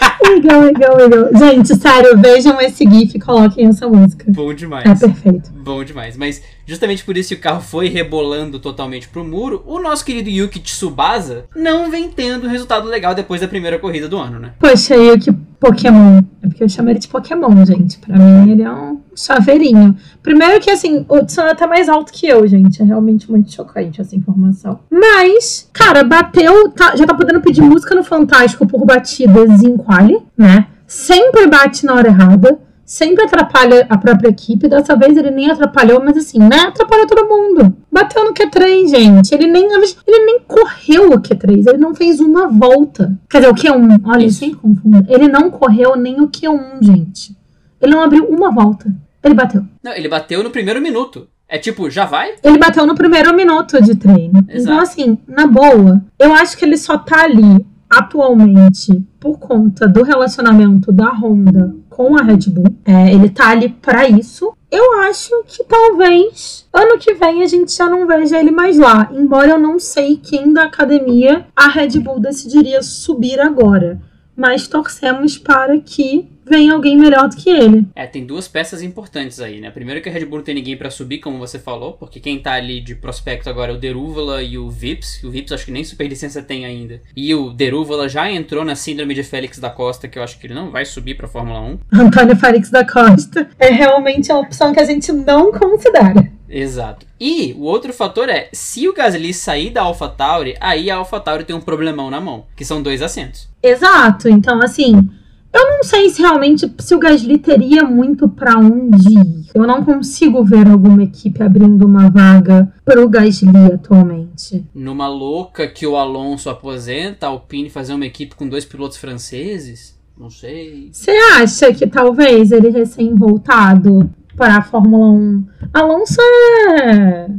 wiggle, 0.28 0.58
wiggle, 0.60 0.96
wiggle. 0.96 1.38
Gente, 1.38 1.74
sério, 1.76 2.18
vejam 2.18 2.60
esse 2.60 2.84
GIF 2.88 3.16
e 3.16 3.20
coloquem 3.20 3.66
essa 3.66 3.88
música. 3.88 4.24
Bom 4.28 4.52
demais. 4.52 5.02
É 5.02 5.06
perfeito. 5.06 5.50
Bom 5.52 5.82
demais. 5.84 6.16
Mas 6.16 6.42
justamente 6.66 7.04
por 7.04 7.16
isso 7.16 7.30
que 7.30 7.34
o 7.34 7.40
carro 7.40 7.60
foi 7.60 7.88
rebolando 7.88 8.58
totalmente 8.58 9.08
pro 9.08 9.24
muro, 9.24 9.62
o 9.66 9.78
nosso 9.80 10.04
querido 10.04 10.28
Yuki 10.28 10.58
Tsubasa 10.58 11.46
não 11.54 11.90
vem 11.90 12.08
tendo 12.08 12.48
resultado 12.48 12.88
legal 12.88 13.14
depois 13.14 13.40
da 13.40 13.48
primeira 13.48 13.78
corrida 13.78 14.08
do 14.08 14.18
ano, 14.18 14.38
né? 14.38 14.52
Poxa, 14.58 14.94
Yuki 14.96 15.30
Pokémon. 15.64 16.22
É 16.42 16.46
porque 16.46 16.62
eu 16.62 16.68
chamo 16.68 16.90
ele 16.90 16.98
de 16.98 17.08
Pokémon, 17.08 17.64
gente. 17.64 17.98
Pra 17.98 18.18
mim, 18.18 18.50
ele 18.52 18.62
é 18.62 18.70
um 18.70 19.00
chaveirinho. 19.16 19.96
Primeiro 20.22 20.60
que, 20.60 20.70
assim, 20.70 21.06
o 21.08 21.24
Tsunoda 21.24 21.54
tá 21.54 21.66
mais 21.66 21.88
alto 21.88 22.12
que 22.12 22.26
eu, 22.26 22.46
gente. 22.46 22.82
É 22.82 22.84
realmente 22.84 23.30
muito 23.30 23.50
chocante 23.50 24.00
essa 24.00 24.14
informação. 24.14 24.80
Mas, 24.90 25.68
cara, 25.72 26.04
bateu... 26.04 26.70
Tá, 26.70 26.94
já 26.96 27.06
tá 27.06 27.14
podendo 27.14 27.40
pedir 27.40 27.62
música 27.62 27.94
no 27.94 28.04
Fantástico 28.04 28.66
por 28.66 28.84
batidas 28.84 29.62
em 29.62 29.76
quali, 29.76 30.18
né? 30.36 30.66
Sempre 30.86 31.46
bate 31.46 31.86
na 31.86 31.94
hora 31.94 32.08
errada 32.08 32.58
sempre 32.94 33.24
atrapalha 33.24 33.86
a 33.90 33.98
própria 33.98 34.28
equipe. 34.28 34.68
Dessa 34.68 34.94
vez 34.94 35.16
ele 35.16 35.32
nem 35.32 35.50
atrapalhou, 35.50 36.00
mas 36.02 36.16
assim, 36.16 36.38
né? 36.38 36.60
Atrapalhou 36.68 37.08
todo 37.08 37.28
mundo. 37.28 37.76
Bateu 37.90 38.24
no 38.24 38.32
Q3, 38.32 38.88
gente. 38.88 39.34
Ele 39.34 39.48
nem, 39.48 39.64
ele 39.64 40.24
nem 40.24 40.38
correu 40.46 41.10
o 41.10 41.20
Q3. 41.20 41.66
Ele 41.66 41.78
não 41.78 41.92
fez 41.92 42.20
uma 42.20 42.46
volta. 42.46 43.18
Quer 43.28 43.38
dizer, 43.38 43.50
o 43.50 43.54
Q1. 43.54 44.00
Olha, 44.04 44.24
Isso. 44.24 44.38
sem 44.38 44.54
confunda. 44.54 45.04
Ele 45.08 45.26
não 45.26 45.50
correu 45.50 45.96
nem 45.96 46.20
o 46.20 46.28
Q1, 46.28 46.82
gente. 46.82 47.36
Ele 47.80 47.92
não 47.92 48.02
abriu 48.02 48.26
uma 48.28 48.52
volta. 48.52 48.86
Ele 49.24 49.34
bateu. 49.34 49.64
Não, 49.82 49.92
ele 49.92 50.08
bateu 50.08 50.44
no 50.44 50.50
primeiro 50.50 50.80
minuto. 50.80 51.26
É 51.48 51.58
tipo, 51.58 51.90
já 51.90 52.04
vai? 52.04 52.34
Ele 52.44 52.58
bateu 52.58 52.86
no 52.86 52.94
primeiro 52.94 53.34
minuto 53.34 53.82
de 53.82 53.96
treino. 53.96 54.44
Exato. 54.48 54.72
Então, 54.72 54.78
assim, 54.78 55.18
na 55.26 55.48
boa, 55.48 56.00
eu 56.16 56.32
acho 56.32 56.56
que 56.56 56.64
ele 56.64 56.76
só 56.76 56.96
tá 56.96 57.24
ali 57.24 57.66
atualmente 57.90 59.04
por 59.18 59.38
conta 59.38 59.86
do 59.86 60.02
relacionamento 60.02 60.92
da 60.92 61.10
Honda 61.10 61.74
com 61.94 62.16
a 62.16 62.22
Red 62.22 62.50
Bull. 62.50 62.74
É, 62.84 63.12
ele 63.12 63.30
tá 63.30 63.50
ali 63.50 63.68
para 63.68 64.08
isso. 64.08 64.52
Eu 64.70 65.00
acho 65.02 65.30
que 65.46 65.62
talvez 65.62 66.66
ano 66.72 66.98
que 66.98 67.14
vem 67.14 67.42
a 67.42 67.46
gente 67.46 67.72
já 67.72 67.88
não 67.88 68.04
veja 68.04 68.38
ele 68.38 68.50
mais 68.50 68.76
lá. 68.76 69.08
Embora 69.12 69.50
eu 69.50 69.58
não 69.58 69.78
sei 69.78 70.16
quem 70.16 70.52
da 70.52 70.64
academia 70.64 71.46
a 71.54 71.68
Red 71.68 72.00
Bull 72.00 72.18
decidiria 72.18 72.82
subir 72.82 73.38
agora. 73.38 74.00
Mas 74.36 74.66
torcemos 74.66 75.38
para 75.38 75.78
que 75.78 76.28
vem 76.46 76.70
alguém 76.70 76.96
melhor 76.96 77.28
do 77.28 77.36
que 77.36 77.50
ele. 77.50 77.86
É, 77.94 78.06
tem 78.06 78.24
duas 78.24 78.48
peças 78.48 78.82
importantes 78.82 79.40
aí, 79.40 79.60
né? 79.60 79.70
Primeiro 79.70 80.00
que 80.00 80.08
a 80.08 80.12
Red 80.12 80.24
Bull 80.26 80.38
não 80.38 80.44
tem 80.44 80.54
ninguém 80.54 80.76
para 80.76 80.90
subir, 80.90 81.18
como 81.18 81.38
você 81.38 81.58
falou, 81.58 81.92
porque 81.92 82.20
quem 82.20 82.40
tá 82.40 82.52
ali 82.52 82.80
de 82.80 82.94
prospecto 82.94 83.48
agora 83.48 83.72
é 83.72 83.74
o 83.74 83.78
Derúvala 83.78 84.42
e 84.42 84.58
o 84.58 84.70
Vips. 84.70 85.22
O 85.24 85.30
Vips 85.30 85.52
acho 85.52 85.66
que 85.66 85.72
nem 85.72 85.84
superlicença 85.84 86.42
tem 86.42 86.64
ainda. 86.64 87.00
E 87.16 87.34
o 87.34 87.50
Derúvala 87.50 88.08
já 88.08 88.30
entrou 88.30 88.64
na 88.64 88.74
síndrome 88.74 89.14
de 89.14 89.22
Félix 89.22 89.58
da 89.58 89.70
Costa, 89.70 90.08
que 90.08 90.18
eu 90.18 90.22
acho 90.22 90.38
que 90.38 90.46
ele 90.46 90.54
não 90.54 90.70
vai 90.70 90.84
subir 90.84 91.16
pra 91.16 91.28
Fórmula 91.28 91.60
1. 91.60 91.78
Antônio 91.92 92.36
Félix 92.36 92.70
da 92.70 92.84
Costa 92.84 93.48
é 93.58 93.70
realmente 93.70 94.30
a 94.30 94.38
opção 94.38 94.72
que 94.72 94.80
a 94.80 94.84
gente 94.84 95.10
não 95.12 95.52
considera. 95.52 96.32
Exato. 96.48 97.06
E 97.18 97.52
o 97.58 97.62
outro 97.62 97.92
fator 97.92 98.28
é, 98.28 98.48
se 98.52 98.88
o 98.88 98.92
Gasly 98.92 99.34
sair 99.34 99.70
da 99.70 99.82
AlphaTauri, 99.82 100.56
aí 100.60 100.90
a 100.90 100.96
AlphaTauri 100.96 101.44
tem 101.44 101.56
um 101.56 101.60
problemão 101.60 102.10
na 102.10 102.20
mão, 102.20 102.46
que 102.54 102.64
são 102.64 102.82
dois 102.82 103.02
assentos. 103.02 103.48
Exato. 103.62 104.28
Então, 104.28 104.60
assim, 104.62 105.08
eu 105.54 105.70
não 105.70 105.84
sei 105.84 106.10
se 106.10 106.20
realmente 106.20 106.68
se 106.80 106.94
o 106.96 106.98
Gasly 106.98 107.38
teria 107.38 107.84
muito 107.84 108.28
para 108.28 108.58
onde 108.58 109.08
ir. 109.08 109.50
Eu 109.54 109.64
não 109.64 109.84
consigo 109.84 110.42
ver 110.42 110.66
alguma 110.66 111.04
equipe 111.04 111.40
abrindo 111.40 111.86
uma 111.86 112.10
vaga 112.10 112.72
pro 112.84 113.08
Gasly 113.08 113.72
atualmente. 113.72 114.64
Numa 114.74 115.06
louca 115.06 115.68
que 115.68 115.86
o 115.86 115.96
Alonso 115.96 116.50
aposenta, 116.50 117.26
a 117.26 117.28
Alpine 117.28 117.70
fazer 117.70 117.94
uma 117.94 118.04
equipe 118.04 118.34
com 118.34 118.48
dois 118.48 118.64
pilotos 118.64 118.96
franceses? 118.96 119.96
Não 120.18 120.28
sei. 120.28 120.90
Você 120.92 121.12
acha 121.36 121.72
que 121.72 121.86
talvez 121.86 122.50
ele 122.50 122.70
recém-voltado 122.70 124.10
para 124.36 124.56
a 124.56 124.62
Fórmula 124.62 125.10
1? 125.10 125.46
Alonso 125.72 126.20
é, 126.20 127.30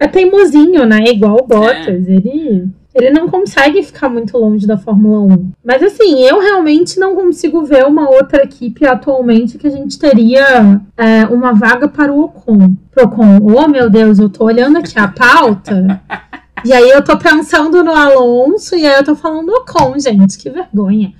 é 0.00 0.08
teimosinho, 0.08 0.84
né? 0.86 1.04
Igual 1.06 1.38
o 1.40 1.46
Bottas. 1.46 2.08
É. 2.08 2.12
Ele 2.12 2.68
ele 2.94 3.10
não 3.10 3.28
consegue 3.28 3.82
ficar 3.82 4.08
muito 4.08 4.36
longe 4.36 4.66
da 4.66 4.76
Fórmula 4.76 5.20
1. 5.34 5.52
Mas 5.64 5.82
assim, 5.82 6.22
eu 6.22 6.40
realmente 6.40 6.98
não 6.98 7.14
consigo 7.14 7.64
ver 7.64 7.86
uma 7.86 8.10
outra 8.10 8.42
equipe 8.42 8.84
atualmente 8.84 9.58
que 9.58 9.66
a 9.66 9.70
gente 9.70 9.98
teria 9.98 10.80
é, 10.96 11.24
uma 11.26 11.52
vaga 11.52 11.88
para 11.88 12.12
o 12.12 12.20
Ocon. 12.24 12.74
Pro 12.90 13.04
Ocon, 13.04 13.38
oh 13.42 13.68
meu 13.68 13.88
Deus, 13.88 14.18
eu 14.18 14.28
tô 14.28 14.44
olhando 14.44 14.78
aqui 14.78 14.98
a 14.98 15.06
pauta. 15.06 16.00
e 16.64 16.72
aí 16.72 16.90
eu 16.90 17.02
tô 17.04 17.16
pensando 17.16 17.84
no 17.84 17.92
Alonso 17.92 18.74
e 18.74 18.84
aí 18.84 18.96
eu 18.96 19.04
tô 19.04 19.14
falando 19.14 19.50
Ocon, 19.50 19.98
gente, 19.98 20.36
que 20.36 20.50
vergonha. 20.50 21.12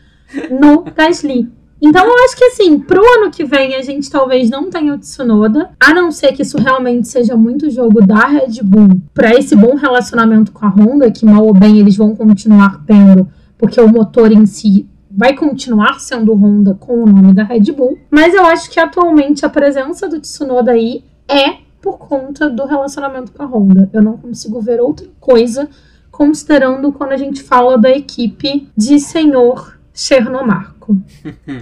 No 0.50 0.82
Gasly. 0.82 1.59
Então 1.82 2.04
eu 2.04 2.24
acho 2.24 2.36
que 2.36 2.44
assim, 2.44 2.78
pro 2.78 3.00
ano 3.00 3.30
que 3.30 3.44
vem 3.44 3.74
a 3.74 3.82
gente 3.82 4.10
talvez 4.10 4.50
não 4.50 4.68
tenha 4.68 4.94
o 4.94 4.98
Tsunoda, 4.98 5.70
a 5.80 5.94
não 5.94 6.10
ser 6.10 6.32
que 6.32 6.42
isso 6.42 6.58
realmente 6.58 7.08
seja 7.08 7.36
muito 7.36 7.70
jogo 7.70 8.04
da 8.04 8.26
Red 8.26 8.62
Bull 8.62 9.00
para 9.14 9.34
esse 9.34 9.56
bom 9.56 9.74
relacionamento 9.76 10.52
com 10.52 10.66
a 10.66 10.68
Honda, 10.68 11.10
que 11.10 11.24
mal 11.24 11.46
ou 11.46 11.54
bem 11.54 11.78
eles 11.78 11.96
vão 11.96 12.14
continuar 12.14 12.84
tendo, 12.86 13.26
porque 13.56 13.80
o 13.80 13.88
motor 13.88 14.30
em 14.30 14.44
si 14.44 14.86
vai 15.10 15.34
continuar 15.34 16.00
sendo 16.00 16.34
Honda 16.34 16.74
com 16.74 17.02
o 17.02 17.06
nome 17.06 17.34
da 17.34 17.44
Red 17.44 17.72
Bull. 17.72 17.98
Mas 18.10 18.34
eu 18.34 18.44
acho 18.44 18.70
que 18.70 18.78
atualmente 18.78 19.44
a 19.44 19.48
presença 19.48 20.08
do 20.08 20.20
Tsunoda 20.20 20.72
aí 20.72 21.02
é 21.26 21.58
por 21.80 21.98
conta 21.98 22.48
do 22.50 22.66
relacionamento 22.66 23.32
com 23.32 23.42
a 23.42 23.46
Honda. 23.46 23.88
Eu 23.92 24.02
não 24.02 24.18
consigo 24.18 24.60
ver 24.60 24.80
outra 24.80 25.08
coisa 25.18 25.68
considerando 26.10 26.92
quando 26.92 27.12
a 27.12 27.16
gente 27.16 27.42
fala 27.42 27.78
da 27.78 27.90
equipe 27.90 28.68
de 28.76 29.00
senhor 29.00 29.79
Chernomarco. 30.00 30.96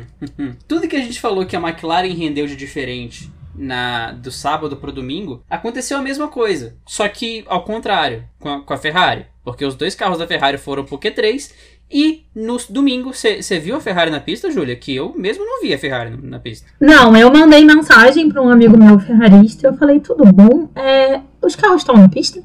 Tudo 0.69 0.87
que 0.87 0.95
a 0.95 1.01
gente 1.01 1.21
falou 1.21 1.45
que 1.45 1.57
a 1.57 1.61
McLaren 1.61 2.15
rendeu 2.15 2.47
de 2.47 2.55
diferente 2.55 3.31
na 3.53 4.13
do 4.13 4.31
sábado 4.31 4.77
pro 4.77 4.93
domingo, 4.93 5.43
aconteceu 5.51 5.99
a 5.99 6.03
mesma 6.03 6.29
coisa. 6.29 6.77
Só 6.87 7.09
que 7.09 7.45
ao 7.49 7.65
contrário, 7.65 8.23
com 8.39 8.49
a, 8.49 8.61
com 8.61 8.73
a 8.73 8.79
Ferrari. 8.79 9.27
Porque 9.43 9.65
os 9.65 9.75
dois 9.75 9.97
carros 9.97 10.19
da 10.19 10.27
Ferrari 10.27 10.57
foram 10.57 10.85
pro 10.85 10.99
Q3 10.99 11.51
e 11.91 12.27
no 12.33 12.59
domingo, 12.71 13.13
você 13.13 13.59
viu 13.59 13.75
a 13.75 13.81
Ferrari 13.81 14.11
na 14.11 14.21
pista, 14.21 14.51
Júlia? 14.53 14.77
Que 14.77 14.95
eu 14.95 15.13
mesmo 15.17 15.45
não 15.45 15.61
vi 15.61 15.75
a 15.75 15.79
Ferrari 15.79 16.17
na 16.23 16.39
pista. 16.39 16.69
Não, 16.79 17.17
eu 17.17 17.33
mandei 17.33 17.65
mensagem 17.65 18.29
para 18.29 18.41
um 18.41 18.51
amigo 18.51 18.79
meu 18.79 19.01
ferrarista. 19.01 19.67
Eu 19.67 19.77
falei, 19.77 19.99
tudo 19.99 20.25
bom? 20.33 20.69
É, 20.77 21.21
os 21.43 21.57
carros 21.57 21.81
estão 21.81 21.97
na 21.97 22.09
pista? 22.09 22.41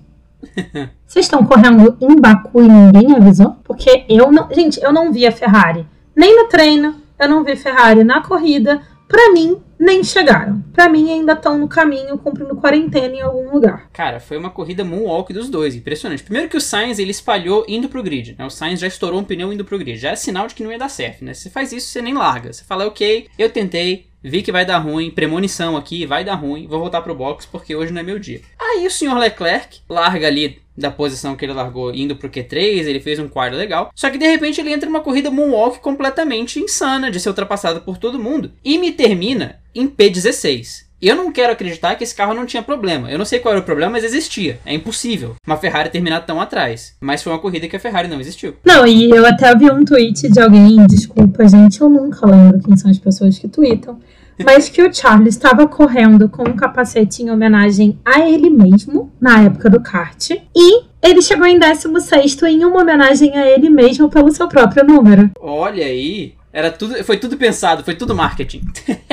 Vocês 1.05 1.25
estão 1.25 1.45
correndo 1.45 1.97
em 2.01 2.15
Baku 2.19 2.61
e 2.61 2.67
ninguém 2.67 3.15
avisou? 3.15 3.55
Porque 3.63 4.05
eu 4.09 4.31
não. 4.31 4.49
Gente, 4.51 4.81
eu 4.81 4.91
não 4.91 5.11
vi 5.11 5.25
a 5.25 5.31
Ferrari. 5.31 5.85
Nem 6.15 6.35
no 6.35 6.47
treino, 6.47 6.95
eu 7.19 7.29
não 7.29 7.43
vi 7.43 7.55
Ferrari 7.55 8.03
na 8.03 8.21
corrida. 8.21 8.81
Pra 9.07 9.31
mim, 9.31 9.61
nem 9.79 10.03
chegaram. 10.03 10.63
Pra 10.73 10.89
mim, 10.89 11.11
ainda 11.11 11.33
estão 11.33 11.57
no 11.57 11.67
caminho, 11.67 12.17
cumprindo 12.17 12.55
quarentena 12.55 13.15
em 13.15 13.21
algum 13.21 13.51
lugar. 13.51 13.89
Cara, 13.93 14.19
foi 14.19 14.37
uma 14.37 14.49
corrida 14.49 14.83
moonwalk 14.83 15.31
dos 15.31 15.49
dois. 15.49 15.75
Impressionante. 15.75 16.23
Primeiro 16.23 16.49
que 16.49 16.57
o 16.57 16.61
Sainz, 16.61 16.97
ele 16.97 17.11
espalhou 17.11 17.65
indo 17.67 17.89
pro 17.89 18.01
grid. 18.01 18.35
Né? 18.37 18.45
O 18.45 18.49
Sainz 18.49 18.79
já 18.79 18.87
estourou 18.87 19.19
um 19.19 19.23
pneu 19.23 19.53
indo 19.53 19.65
pro 19.65 19.77
grid. 19.77 19.97
Já 19.97 20.11
é 20.11 20.15
sinal 20.15 20.47
de 20.47 20.55
que 20.55 20.63
não 20.63 20.71
ia 20.71 20.79
dar 20.79 20.89
certo, 20.89 21.23
né? 21.23 21.33
Se 21.33 21.43
você 21.43 21.49
faz 21.49 21.71
isso, 21.71 21.89
você 21.89 22.01
nem 22.01 22.13
larga. 22.13 22.51
Você 22.51 22.63
fala, 22.63 22.87
ok, 22.87 23.27
eu 23.37 23.49
tentei, 23.51 24.07
vi 24.23 24.41
que 24.41 24.51
vai 24.51 24.65
dar 24.65 24.77
ruim, 24.77 25.11
premonição 25.11 25.75
aqui, 25.75 26.05
vai 26.05 26.23
dar 26.23 26.35
ruim, 26.35 26.67
vou 26.67 26.79
voltar 26.79 27.01
pro 27.01 27.15
box 27.15 27.45
porque 27.45 27.75
hoje 27.75 27.91
não 27.91 28.01
é 28.01 28.03
meu 28.03 28.17
dia. 28.17 28.41
Aí 28.59 28.87
o 28.87 28.91
senhor 28.91 29.17
Leclerc 29.17 29.81
larga 29.89 30.27
ali 30.27 30.61
da 30.75 30.89
posição 30.89 31.35
que 31.35 31.45
ele 31.45 31.53
largou 31.53 31.93
indo 31.93 32.15
pro 32.15 32.29
Q3, 32.29 32.85
ele 32.87 32.99
fez 32.99 33.19
um 33.19 33.27
quarto 33.27 33.55
legal. 33.55 33.91
Só 33.93 34.09
que 34.09 34.17
de 34.17 34.25
repente 34.25 34.59
ele 34.59 34.71
entra 34.71 34.89
numa 34.89 35.01
corrida 35.01 35.29
moonwalk 35.29 35.79
completamente 35.79 36.59
insana 36.59 37.11
de 37.11 37.19
ser 37.19 37.29
ultrapassado 37.29 37.81
por 37.81 37.97
todo 37.97 38.19
mundo 38.19 38.51
e 38.63 38.77
me 38.77 38.91
termina 38.91 39.59
em 39.75 39.87
P16. 39.87 40.85
Eu 41.05 41.17
não 41.17 41.33
quero 41.33 41.51
acreditar 41.51 41.95
que 41.95 42.03
esse 42.05 42.15
carro 42.15 42.33
não 42.33 42.45
tinha 42.45 42.63
problema. 42.63 43.11
Eu 43.11 43.17
não 43.17 43.25
sei 43.25 43.39
qual 43.39 43.53
era 43.53 43.61
o 43.61 43.65
problema, 43.65 43.91
mas 43.91 44.05
existia. 44.05 44.61
É 44.65 44.73
impossível 44.73 45.35
uma 45.45 45.57
Ferrari 45.57 45.89
terminar 45.89 46.21
tão 46.21 46.39
atrás. 46.39 46.95
Mas 47.01 47.21
foi 47.21 47.33
uma 47.33 47.39
corrida 47.39 47.67
que 47.67 47.75
a 47.75 47.79
Ferrari 47.79 48.07
não 48.07 48.21
existiu. 48.21 48.55
Não, 48.63 48.87
e 48.87 49.09
eu 49.09 49.25
até 49.25 49.53
vi 49.53 49.69
um 49.69 49.83
tweet 49.83 50.31
de 50.31 50.39
alguém, 50.39 50.87
desculpa, 50.87 51.45
gente, 51.45 51.81
eu 51.81 51.89
nunca 51.89 52.25
lembro 52.25 52.61
quem 52.61 52.77
são 52.77 52.89
as 52.89 52.97
pessoas 52.97 53.37
que 53.37 53.49
tweetam. 53.49 53.99
Mas 54.45 54.69
que 54.69 54.81
o 54.81 54.93
Charles 54.93 55.35
estava 55.35 55.67
correndo 55.67 56.29
com 56.29 56.43
um 56.43 56.55
capacete 56.55 57.21
em 57.21 57.29
homenagem 57.29 57.99
a 58.05 58.21
ele 58.21 58.49
mesmo, 58.49 59.11
na 59.19 59.43
época 59.43 59.69
do 59.69 59.81
kart. 59.81 60.31
E 60.31 60.83
ele 61.01 61.21
chegou 61.21 61.45
em 61.45 61.59
16 61.59 62.43
em 62.43 62.63
uma 62.63 62.81
homenagem 62.81 63.37
a 63.37 63.45
ele 63.45 63.69
mesmo 63.69 64.09
pelo 64.09 64.31
seu 64.31 64.47
próprio 64.47 64.85
número. 64.85 65.29
Olha 65.37 65.85
aí. 65.85 66.33
Era 66.53 66.71
tudo, 66.71 67.03
foi 67.03 67.17
tudo 67.17 67.35
pensado, 67.35 67.83
foi 67.83 67.95
tudo 67.95 68.15
marketing. 68.15 68.61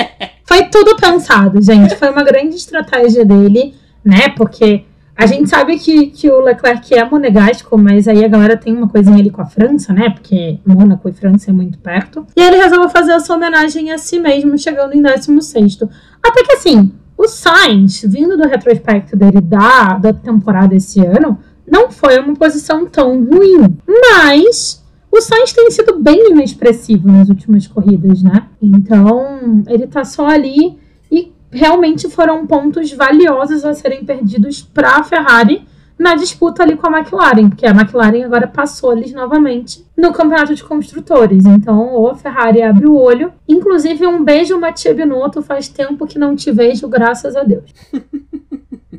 Foi 0.51 0.65
tudo 0.65 0.97
pensado, 0.97 1.61
gente. 1.61 1.95
Foi 1.95 2.09
uma 2.09 2.25
grande 2.25 2.57
estratégia 2.57 3.23
dele, 3.23 3.73
né? 4.03 4.27
Porque 4.35 4.83
a 5.15 5.25
gente 5.25 5.49
sabe 5.49 5.79
que, 5.79 6.07
que 6.07 6.29
o 6.29 6.41
Leclerc 6.41 6.93
é 6.93 7.09
monegástico, 7.09 7.77
mas 7.77 8.05
aí 8.05 8.25
a 8.25 8.27
galera 8.27 8.57
tem 8.57 8.75
uma 8.75 8.89
coisinha 8.89 9.17
ali 9.17 9.29
com 9.29 9.41
a 9.41 9.45
França, 9.45 9.93
né? 9.93 10.09
Porque 10.09 10.59
Mônaco 10.65 11.07
e 11.07 11.13
França 11.13 11.51
é 11.51 11.53
muito 11.53 11.79
perto. 11.79 12.27
E 12.35 12.41
ele 12.41 12.57
resolveu 12.57 12.89
fazer 12.89 13.13
a 13.13 13.21
sua 13.21 13.37
homenagem 13.37 13.93
a 13.93 13.97
si 13.97 14.19
mesmo, 14.19 14.57
chegando 14.57 14.93
em 14.93 15.01
16. 15.01 15.83
Até 16.21 16.43
que 16.43 16.51
assim, 16.51 16.91
o 17.17 17.29
Sainz, 17.29 18.01
vindo 18.01 18.35
do 18.35 18.45
retrospecto 18.45 19.15
dele 19.15 19.39
da, 19.39 19.93
da 19.93 20.11
temporada 20.11 20.75
esse 20.75 20.99
ano, 20.99 21.39
não 21.65 21.89
foi 21.89 22.19
uma 22.19 22.35
posição 22.35 22.85
tão 22.85 23.23
ruim. 23.23 23.77
Mas 23.87 24.80
o 25.11 25.21
Sainz 25.21 25.51
tem 25.51 25.69
sido 25.69 25.99
bem 25.99 26.31
inexpressivo 26.31 27.11
nas 27.11 27.27
últimas 27.27 27.67
corridas, 27.67 28.23
né? 28.23 28.47
Então, 28.61 29.63
ele 29.67 29.85
tá 29.85 30.03
só 30.05 30.25
ali 30.25 30.77
e 31.11 31.33
realmente 31.51 32.09
foram 32.09 32.47
pontos 32.47 32.91
valiosos 32.93 33.65
a 33.65 33.73
serem 33.73 34.05
perdidos 34.05 34.61
para 34.61 34.97
a 34.97 35.03
Ferrari 35.03 35.67
na 35.99 36.15
disputa 36.15 36.63
ali 36.63 36.75
com 36.75 36.87
a 36.87 36.99
McLaren, 36.99 37.49
porque 37.49 37.65
a 37.65 37.71
McLaren 37.71 38.23
agora 38.23 38.47
passou 38.47 38.93
eles 38.93 39.13
novamente 39.13 39.85
no 39.95 40.11
campeonato 40.11 40.55
de 40.55 40.63
construtores. 40.63 41.45
Então, 41.45 41.89
ou 41.89 42.09
a 42.09 42.15
Ferrari 42.15 42.63
abre 42.63 42.87
o 42.87 42.95
olho. 42.95 43.31
Inclusive, 43.47 44.07
um 44.07 44.23
beijo, 44.23 44.59
Matia 44.59 44.95
Binotto. 44.95 45.43
Faz 45.43 45.67
tempo 45.67 46.07
que 46.07 46.17
não 46.17 46.35
te 46.35 46.51
vejo, 46.51 46.87
graças 46.87 47.35
a 47.35 47.43
Deus. 47.43 47.71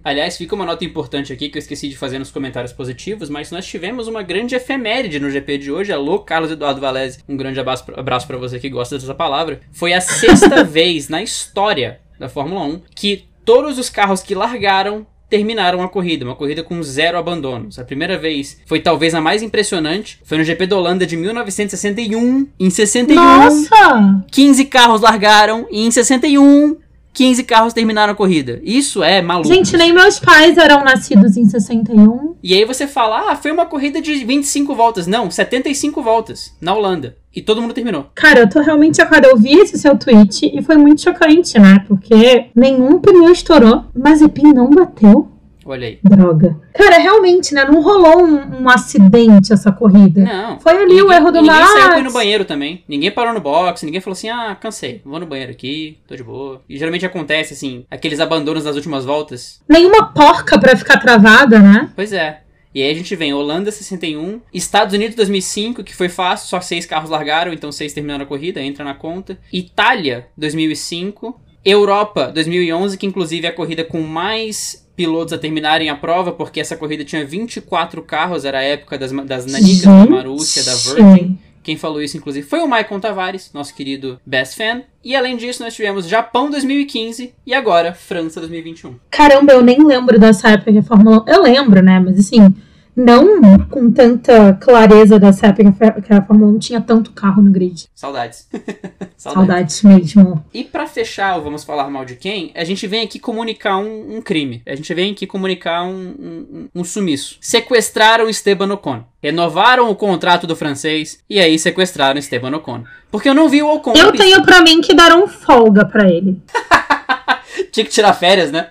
Aliás, 0.04 0.36
fica 0.36 0.54
uma 0.54 0.66
nota 0.66 0.84
importante 0.84 1.32
aqui 1.32 1.48
que 1.48 1.56
eu 1.56 1.60
esqueci 1.60 1.88
de 1.88 1.96
fazer 1.96 2.18
nos 2.18 2.30
comentários 2.30 2.72
positivos, 2.72 3.30
mas 3.30 3.50
nós 3.50 3.64
tivemos 3.64 4.08
uma 4.08 4.22
grande 4.22 4.54
efeméride 4.54 5.20
no 5.20 5.30
GP 5.30 5.58
de 5.58 5.70
hoje. 5.70 5.92
Alô, 5.92 6.18
Carlos 6.18 6.50
Eduardo 6.50 6.80
Valese, 6.80 7.20
um 7.28 7.36
grande 7.36 7.60
abraço 7.60 8.26
para 8.26 8.36
você 8.36 8.58
que 8.58 8.68
gosta 8.68 8.98
dessa 8.98 9.14
palavra. 9.14 9.60
Foi 9.70 9.92
a 9.92 10.00
sexta 10.00 10.62
vez 10.64 11.08
na 11.08 11.22
história 11.22 12.00
da 12.18 12.28
Fórmula 12.28 12.64
1 12.64 12.82
que 12.94 13.24
todos 13.44 13.78
os 13.78 13.88
carros 13.88 14.22
que 14.22 14.34
largaram 14.34 15.06
terminaram 15.32 15.80
a 15.80 15.88
corrida, 15.88 16.26
uma 16.26 16.36
corrida 16.36 16.62
com 16.62 16.82
zero 16.82 17.16
abandonos. 17.16 17.78
A 17.78 17.84
primeira 17.84 18.18
vez 18.18 18.60
foi 18.66 18.80
talvez 18.80 19.14
a 19.14 19.20
mais 19.20 19.42
impressionante, 19.42 20.20
foi 20.24 20.36
no 20.36 20.44
GP 20.44 20.66
da 20.66 20.76
Holanda 20.76 21.06
de 21.06 21.16
1961. 21.16 22.48
Em 22.60 22.68
61, 22.68 23.16
Nossa! 23.16 24.24
15 24.30 24.64
carros 24.66 25.00
largaram 25.00 25.66
e 25.70 25.86
em 25.86 25.90
61 25.90 26.76
15 27.12 27.44
carros 27.44 27.72
terminaram 27.72 28.12
a 28.12 28.16
corrida. 28.16 28.60
Isso 28.62 29.02
é 29.02 29.20
maluco. 29.20 29.48
Gente, 29.48 29.76
nem 29.76 29.92
meus 29.92 30.18
pais 30.18 30.56
eram 30.56 30.82
nascidos 30.82 31.36
em 31.36 31.48
61. 31.48 32.36
E 32.42 32.54
aí 32.54 32.64
você 32.64 32.86
fala, 32.86 33.30
ah, 33.30 33.36
foi 33.36 33.50
uma 33.50 33.66
corrida 33.66 34.00
de 34.00 34.24
25 34.24 34.74
voltas. 34.74 35.06
Não, 35.06 35.30
75 35.30 36.02
voltas 36.02 36.56
na 36.60 36.74
Holanda. 36.74 37.16
E 37.34 37.40
todo 37.40 37.62
mundo 37.62 37.72
terminou. 37.72 38.10
Cara, 38.14 38.40
eu 38.40 38.48
tô 38.48 38.60
realmente 38.60 38.98
chocada. 38.98 39.28
Eu 39.28 39.38
vi 39.38 39.54
esse 39.54 39.78
seu 39.78 39.96
tweet 39.96 40.50
e 40.52 40.62
foi 40.62 40.76
muito 40.76 41.00
chocante, 41.00 41.58
né? 41.58 41.82
Porque 41.88 42.46
nenhum 42.54 42.98
pneu 42.98 43.32
estourou, 43.32 43.84
mas 43.94 44.20
Epin 44.20 44.52
não 44.52 44.68
bateu. 44.68 45.31
Olha 45.64 45.86
aí. 45.88 45.98
Droga. 46.02 46.60
Cara, 46.74 46.98
realmente, 46.98 47.54
né? 47.54 47.64
Não 47.64 47.80
rolou 47.80 48.24
um, 48.24 48.62
um 48.62 48.68
acidente 48.68 49.52
essa 49.52 49.70
corrida. 49.72 50.22
Não. 50.22 50.60
Foi 50.60 50.72
ali 50.72 50.86
ninguém, 50.86 51.02
o 51.02 51.12
erro 51.12 51.30
do 51.30 51.40
ninguém 51.40 51.56
Max. 51.56 51.70
saiu 51.72 51.88
pra 51.88 51.98
ir 51.98 52.02
no 52.02 52.12
banheiro 52.12 52.44
também. 52.44 52.84
Ninguém 52.88 53.10
parou 53.10 53.32
no 53.32 53.40
box, 53.40 53.84
ninguém 53.84 54.00
falou 54.00 54.12
assim, 54.14 54.28
ah, 54.28 54.56
cansei, 54.60 55.00
vou 55.04 55.20
no 55.20 55.26
banheiro 55.26 55.52
aqui, 55.52 55.98
tô 56.06 56.16
de 56.16 56.22
boa. 56.24 56.60
E 56.68 56.76
geralmente 56.76 57.06
acontece, 57.06 57.54
assim, 57.54 57.84
aqueles 57.90 58.20
abandonos 58.20 58.64
nas 58.64 58.76
últimas 58.76 59.04
voltas. 59.04 59.60
Nenhuma 59.68 60.12
porca 60.12 60.58
pra 60.58 60.76
ficar 60.76 60.98
travada, 60.98 61.58
né? 61.58 61.90
Pois 61.94 62.12
é. 62.12 62.40
E 62.74 62.82
aí 62.82 62.90
a 62.90 62.94
gente 62.94 63.14
vem 63.14 63.34
Holanda 63.34 63.70
61, 63.70 64.40
Estados 64.52 64.94
Unidos 64.94 65.14
2005, 65.14 65.84
que 65.84 65.94
foi 65.94 66.08
fácil, 66.08 66.48
só 66.48 66.60
seis 66.60 66.86
carros 66.86 67.10
largaram, 67.10 67.52
então 67.52 67.70
seis 67.70 67.92
terminaram 67.92 68.24
a 68.24 68.26
corrida, 68.26 68.62
entra 68.62 68.82
na 68.82 68.94
conta. 68.94 69.38
Itália 69.52 70.26
2005, 70.38 71.38
Europa 71.62 72.32
2011, 72.32 72.96
que 72.96 73.06
inclusive 73.06 73.46
é 73.46 73.50
a 73.50 73.54
corrida 73.54 73.84
com 73.84 74.00
mais 74.00 74.81
pilotos 74.96 75.32
a 75.32 75.38
terminarem 75.38 75.88
a 75.88 75.96
prova, 75.96 76.32
porque 76.32 76.60
essa 76.60 76.76
corrida 76.76 77.04
tinha 77.04 77.24
24 77.24 78.02
carros, 78.02 78.44
era 78.44 78.58
a 78.58 78.62
época 78.62 78.98
das, 78.98 79.10
das 79.12 79.46
nanicas 79.46 79.82
da 79.82 80.06
Marúcia, 80.06 80.62
da 80.64 80.74
Virgin. 80.74 81.38
Quem 81.62 81.76
falou 81.76 82.02
isso, 82.02 82.16
inclusive, 82.16 82.44
foi 82.46 82.58
o 82.58 82.66
Maicon 82.66 82.98
Tavares, 82.98 83.50
nosso 83.54 83.74
querido 83.74 84.20
best 84.26 84.56
fan. 84.56 84.82
E 85.04 85.14
além 85.14 85.36
disso, 85.36 85.62
nós 85.62 85.74
tivemos 85.74 86.08
Japão 86.08 86.50
2015 86.50 87.32
e 87.46 87.54
agora 87.54 87.94
França 87.94 88.40
2021. 88.40 88.96
Caramba, 89.08 89.52
eu 89.52 89.62
nem 89.62 89.84
lembro 89.84 90.18
dessa 90.18 90.50
época 90.50 90.72
que 90.72 90.78
a 90.78 90.82
Fórmula 90.82 91.22
1. 91.22 91.28
Eu 91.28 91.42
lembro, 91.42 91.80
né? 91.80 92.00
Mas 92.00 92.18
assim, 92.18 92.52
não 92.94 93.58
com 93.70 93.90
tanta 93.90 94.54
clareza 94.54 95.18
dessa 95.18 95.46
época 95.46 96.02
que 96.02 96.12
a 96.12 96.22
Fórmula 96.22 96.52
1 96.52 96.58
tinha 96.58 96.80
tanto 96.80 97.12
carro 97.12 97.42
no 97.42 97.50
grid. 97.50 97.86
Saudades. 97.94 98.48
Saudades 99.16 99.82
mesmo. 99.82 100.44
E 100.52 100.62
para 100.64 100.86
fechar, 100.86 101.38
o 101.38 101.42
vamos 101.42 101.64
falar 101.64 101.88
mal 101.88 102.04
de 102.04 102.16
quem, 102.16 102.50
a 102.54 102.64
gente 102.64 102.86
vem 102.86 103.02
aqui 103.02 103.18
comunicar 103.18 103.78
um, 103.78 104.16
um 104.16 104.22
crime. 104.22 104.62
A 104.66 104.74
gente 104.74 104.92
vem 104.92 105.12
aqui 105.12 105.26
comunicar 105.26 105.84
um, 105.84 105.90
um, 105.94 106.68
um 106.74 106.84
sumiço. 106.84 107.38
Sequestraram 107.40 108.28
Esteban 108.28 108.72
Ocon. 108.72 109.04
Renovaram 109.22 109.88
o 109.88 109.96
contrato 109.96 110.46
do 110.46 110.56
francês 110.56 111.20
e 111.30 111.38
aí 111.38 111.58
sequestraram 111.58 112.18
Esteban 112.18 112.56
Ocon. 112.56 112.84
Porque 113.10 113.28
eu 113.28 113.34
não 113.34 113.48
vi 113.48 113.62
o 113.62 113.72
Ocon. 113.72 113.94
Eu 113.94 114.12
tenho 114.12 114.42
pra 114.42 114.60
mim 114.62 114.80
que 114.80 114.94
deram 114.94 115.26
folga 115.28 115.84
pra 115.84 116.08
ele. 116.10 116.40
Tinha 117.70 117.84
que 117.84 117.92
tirar 117.92 118.12
férias, 118.14 118.50
né? 118.50 118.68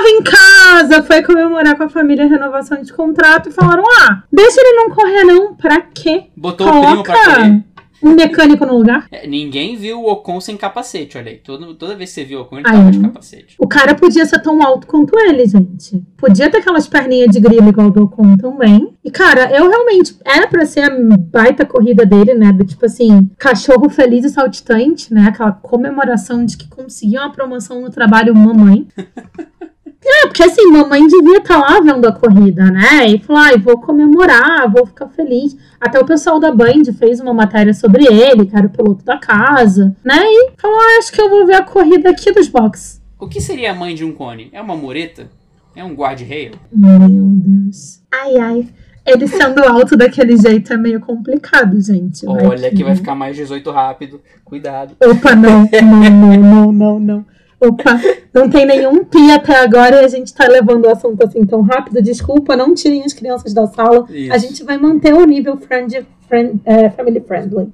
Tava 0.00 0.08
em 0.08 0.22
casa, 0.22 1.02
foi 1.02 1.22
comemorar 1.22 1.76
com 1.76 1.82
a 1.82 1.88
família 1.90 2.24
a 2.24 2.28
renovação 2.28 2.80
de 2.80 2.90
contrato 2.90 3.50
e 3.50 3.52
falaram: 3.52 3.84
ah, 4.00 4.22
deixa 4.32 4.58
ele 4.58 4.76
não 4.76 4.90
correr, 4.90 5.24
não. 5.24 5.54
Pra 5.54 5.78
quê? 5.82 6.28
Botou 6.34 6.66
o 6.66 6.80
primo 6.80 7.02
pra 7.02 7.24
correr. 7.24 7.64
Um 8.02 8.14
mecânico 8.14 8.64
no 8.64 8.78
lugar? 8.78 9.06
É, 9.12 9.26
ninguém 9.26 9.76
viu 9.76 10.00
o 10.00 10.10
Ocon 10.10 10.40
sem 10.40 10.56
capacete, 10.56 11.18
olha 11.18 11.32
aí. 11.32 11.36
Todo, 11.36 11.74
toda 11.74 11.94
vez 11.94 12.08
que 12.08 12.14
você 12.14 12.24
viu 12.24 12.38
o 12.38 12.42
Ocon, 12.42 12.56
ele 12.56 12.64
tava 12.64 12.90
de 12.90 12.98
capacete. 12.98 13.56
O 13.58 13.68
cara 13.68 13.94
podia 13.94 14.24
ser 14.24 14.40
tão 14.40 14.62
alto 14.62 14.86
quanto 14.86 15.18
ele, 15.18 15.44
gente. 15.44 16.02
Podia 16.16 16.50
ter 16.50 16.58
aquelas 16.58 16.88
perninhas 16.88 17.30
de 17.30 17.38
grilo 17.38 17.68
igual 17.68 17.90
do 17.90 18.04
Ocon 18.04 18.38
também. 18.38 18.94
E, 19.04 19.10
cara, 19.10 19.54
eu 19.54 19.68
realmente. 19.68 20.16
Era 20.24 20.48
pra 20.48 20.64
ser 20.64 20.90
a 20.90 20.96
baita 20.98 21.66
corrida 21.66 22.06
dele, 22.06 22.32
né? 22.32 22.50
Do 22.50 22.64
tipo 22.64 22.86
assim, 22.86 23.28
cachorro 23.36 23.90
feliz 23.90 24.24
e 24.24 24.30
saltitante, 24.30 25.12
né? 25.12 25.26
Aquela 25.28 25.52
comemoração 25.52 26.46
de 26.46 26.56
que 26.56 26.68
conseguiu 26.68 27.20
uma 27.20 27.30
promoção 27.30 27.82
no 27.82 27.90
trabalho 27.90 28.34
mamãe. 28.34 28.88
É, 30.02 30.26
porque 30.26 30.42
assim, 30.42 30.66
mamãe 30.70 31.06
devia 31.06 31.38
estar 31.38 31.60
tá 31.60 31.74
lá 31.74 31.80
vendo 31.80 32.06
a 32.06 32.12
corrida, 32.12 32.64
né? 32.70 33.06
E 33.06 33.18
falou, 33.18 33.42
ah, 33.42 33.56
vou 33.58 33.78
comemorar, 33.80 34.70
vou 34.70 34.86
ficar 34.86 35.08
feliz. 35.08 35.56
Até 35.78 36.00
o 36.00 36.06
pessoal 36.06 36.40
da 36.40 36.50
Band 36.50 36.84
fez 36.98 37.20
uma 37.20 37.34
matéria 37.34 37.74
sobre 37.74 38.04
ele, 38.04 38.46
que 38.46 38.56
era 38.56 38.66
o 38.66 38.70
piloto 38.70 39.04
da 39.04 39.18
casa, 39.18 39.94
né? 40.02 40.22
E 40.24 40.52
falou, 40.56 40.78
ah, 40.78 40.98
acho 40.98 41.12
que 41.12 41.20
eu 41.20 41.28
vou 41.28 41.46
ver 41.46 41.56
a 41.56 41.62
corrida 41.62 42.10
aqui 42.10 42.32
dos 42.32 42.48
boxes. 42.48 43.00
O 43.18 43.28
que 43.28 43.40
seria 43.40 43.72
a 43.72 43.74
mãe 43.74 43.94
de 43.94 44.04
um 44.04 44.12
cone? 44.12 44.48
É 44.52 44.60
uma 44.60 44.74
mureta? 44.74 45.28
É 45.76 45.84
um 45.84 45.94
guarda-rail? 45.94 46.52
Meu 46.72 46.98
Deus. 47.08 48.00
Ai, 48.10 48.36
ai. 48.38 48.68
Ele 49.06 49.26
sendo 49.26 49.62
alto 49.64 49.96
daquele 49.96 50.36
jeito 50.36 50.72
é 50.72 50.76
meio 50.76 51.00
complicado, 51.00 51.80
gente. 51.80 52.26
Olha 52.26 52.70
que... 52.70 52.76
que 52.76 52.84
vai 52.84 52.94
ficar 52.94 53.14
mais 53.14 53.36
18 53.36 53.70
rápido. 53.70 54.20
Cuidado. 54.44 54.94
Opa, 55.02 55.34
não, 55.34 55.68
não, 55.82 56.10
não, 56.10 56.36
não, 56.36 56.72
não, 56.72 57.00
não. 57.00 57.26
Opa, 57.60 58.00
não 58.32 58.48
tem 58.48 58.64
nenhum 58.64 59.04
pi 59.04 59.30
até 59.30 59.56
agora 59.58 60.00
e 60.00 60.04
a 60.06 60.08
gente 60.08 60.32
tá 60.32 60.48
levando 60.48 60.86
o 60.86 60.90
assunto 60.90 61.22
assim 61.22 61.44
tão 61.44 61.60
rápido. 61.60 62.02
Desculpa, 62.02 62.56
não 62.56 62.74
tirem 62.74 63.04
as 63.04 63.12
crianças 63.12 63.52
da 63.52 63.66
sala. 63.66 64.06
Isso. 64.08 64.32
A 64.32 64.38
gente 64.38 64.64
vai 64.64 64.78
manter 64.78 65.12
o 65.12 65.24
nível 65.26 65.58
friend, 65.58 66.06
friend, 66.26 66.60
é, 66.64 66.88
family 66.88 67.20
friendly. 67.20 67.68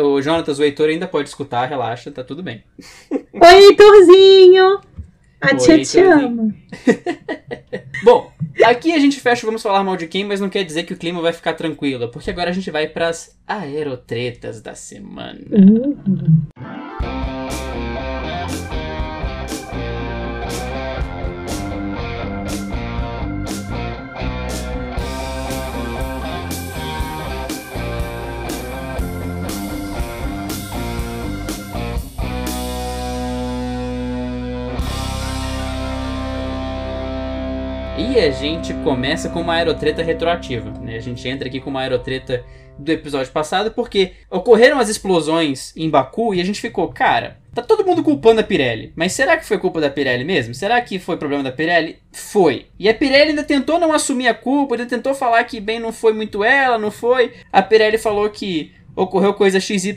O 0.00 0.22
Jonatas, 0.22 0.60
o 0.60 0.62
Heitor 0.62 0.88
ainda 0.88 1.08
pode 1.08 1.28
escutar, 1.28 1.68
relaxa, 1.68 2.12
tá 2.12 2.22
tudo 2.22 2.42
bem. 2.42 2.62
Oi, 3.10 3.64
Heitorzinho! 3.70 4.80
A 5.40 5.52
Oi, 5.52 5.56
tia 5.56 5.82
te 5.82 6.00
ama. 6.00 6.54
Bom, 8.04 8.30
aqui 8.64 8.92
a 8.92 8.98
gente 8.98 9.20
fecha 9.20 9.44
Vamos 9.44 9.62
Falar 9.62 9.82
Mal 9.82 9.96
de 9.96 10.06
Quem, 10.06 10.24
mas 10.24 10.40
não 10.40 10.48
quer 10.48 10.64
dizer 10.64 10.84
que 10.84 10.92
o 10.92 10.96
clima 10.96 11.20
vai 11.20 11.32
ficar 11.32 11.54
tranquilo, 11.54 12.08
porque 12.08 12.30
agora 12.30 12.50
a 12.50 12.52
gente 12.52 12.70
vai 12.70 12.86
pras 12.86 13.36
aerotretas 13.46 14.62
da 14.62 14.74
semana. 14.74 15.40
Uhum. 15.50 15.96
A 38.24 38.30
gente 38.30 38.72
começa 38.82 39.28
com 39.28 39.42
uma 39.42 39.52
aerotreta 39.52 40.02
retroativa, 40.02 40.70
né? 40.80 40.96
A 40.96 41.00
gente 41.00 41.28
entra 41.28 41.46
aqui 41.46 41.60
com 41.60 41.68
uma 41.68 41.82
aerotreta 41.82 42.42
do 42.78 42.90
episódio 42.90 43.30
passado 43.30 43.70
porque 43.70 44.12
ocorreram 44.30 44.78
as 44.78 44.88
explosões 44.88 45.74
em 45.76 45.90
Baku 45.90 46.34
e 46.34 46.40
a 46.40 46.44
gente 46.44 46.58
ficou, 46.58 46.88
cara, 46.88 47.38
tá 47.54 47.60
todo 47.60 47.84
mundo 47.84 48.02
culpando 48.02 48.40
a 48.40 48.42
Pirelli, 48.42 48.94
mas 48.96 49.12
será 49.12 49.36
que 49.36 49.44
foi 49.44 49.58
culpa 49.58 49.78
da 49.78 49.90
Pirelli 49.90 50.24
mesmo? 50.24 50.54
Será 50.54 50.80
que 50.80 50.98
foi 50.98 51.18
problema 51.18 51.42
da 51.42 51.52
Pirelli? 51.52 51.98
Foi. 52.12 52.64
E 52.78 52.88
a 52.88 52.94
Pirelli 52.94 53.30
ainda 53.30 53.44
tentou 53.44 53.78
não 53.78 53.92
assumir 53.92 54.28
a 54.28 54.34
culpa, 54.34 54.74
ainda 54.74 54.86
tentou 54.86 55.14
falar 55.14 55.44
que 55.44 55.60
bem 55.60 55.78
não 55.78 55.92
foi 55.92 56.14
muito 56.14 56.42
ela, 56.42 56.78
não 56.78 56.90
foi. 56.90 57.34
A 57.52 57.60
Pirelli 57.60 57.98
falou 57.98 58.30
que 58.30 58.72
ocorreu 58.96 59.34
coisa 59.34 59.60
XYZ 59.60 59.96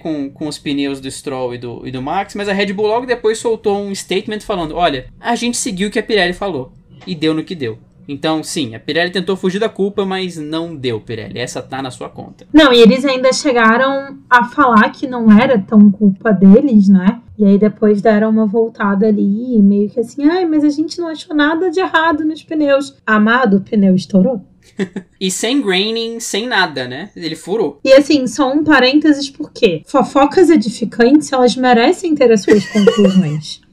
com, 0.00 0.28
com 0.28 0.48
os 0.48 0.58
pneus 0.58 1.00
do 1.00 1.08
Stroll 1.08 1.54
e 1.54 1.58
do, 1.58 1.86
e 1.86 1.92
do 1.92 2.02
Max, 2.02 2.34
mas 2.34 2.48
a 2.48 2.52
Red 2.52 2.72
Bull 2.72 2.88
logo 2.88 3.06
depois 3.06 3.38
soltou 3.38 3.80
um 3.80 3.94
statement 3.94 4.40
falando: 4.40 4.74
olha, 4.74 5.06
a 5.20 5.36
gente 5.36 5.56
seguiu 5.56 5.86
o 5.86 5.90
que 5.92 6.00
a 6.00 6.02
Pirelli 6.02 6.32
falou 6.32 6.72
e 7.06 7.14
deu 7.14 7.34
no 7.34 7.44
que 7.44 7.54
deu. 7.54 7.78
Então, 8.08 8.42
sim, 8.42 8.74
a 8.74 8.80
Pirelli 8.80 9.12
tentou 9.12 9.36
fugir 9.36 9.60
da 9.60 9.68
culpa, 9.68 10.04
mas 10.04 10.36
não 10.36 10.74
deu, 10.74 11.00
Pirelli. 11.00 11.38
Essa 11.38 11.62
tá 11.62 11.80
na 11.80 11.92
sua 11.92 12.08
conta. 12.08 12.44
Não, 12.52 12.72
e 12.72 12.80
eles 12.80 13.04
ainda 13.04 13.32
chegaram 13.32 14.18
a 14.28 14.46
falar 14.46 14.90
que 14.90 15.06
não 15.06 15.30
era 15.30 15.56
tão 15.58 15.90
culpa 15.92 16.32
deles, 16.32 16.88
né? 16.88 17.20
E 17.38 17.44
aí 17.44 17.56
depois 17.56 18.02
deram 18.02 18.30
uma 18.30 18.46
voltada 18.46 19.06
ali, 19.06 19.62
meio 19.62 19.88
que 19.88 20.00
assim, 20.00 20.28
ai, 20.28 20.44
mas 20.44 20.64
a 20.64 20.68
gente 20.68 20.98
não 20.98 21.06
achou 21.06 21.36
nada 21.36 21.70
de 21.70 21.78
errado 21.78 22.24
nos 22.24 22.42
pneus. 22.42 22.96
Amado, 23.06 23.58
o 23.58 23.60
pneu 23.60 23.94
estourou. 23.94 24.44
e 25.20 25.30
sem 25.30 25.62
graining, 25.62 26.18
sem 26.18 26.46
nada, 26.46 26.88
né? 26.88 27.10
Ele 27.14 27.36
furou. 27.36 27.80
E 27.84 27.92
assim, 27.92 28.26
só 28.26 28.52
um 28.52 28.64
parênteses, 28.64 29.30
porque 29.30 29.82
fofocas 29.86 30.50
edificantes, 30.50 31.32
elas 31.32 31.56
merecem 31.56 32.14
ter 32.14 32.32
as 32.32 32.42
suas 32.42 32.66
conclusões 32.66 33.60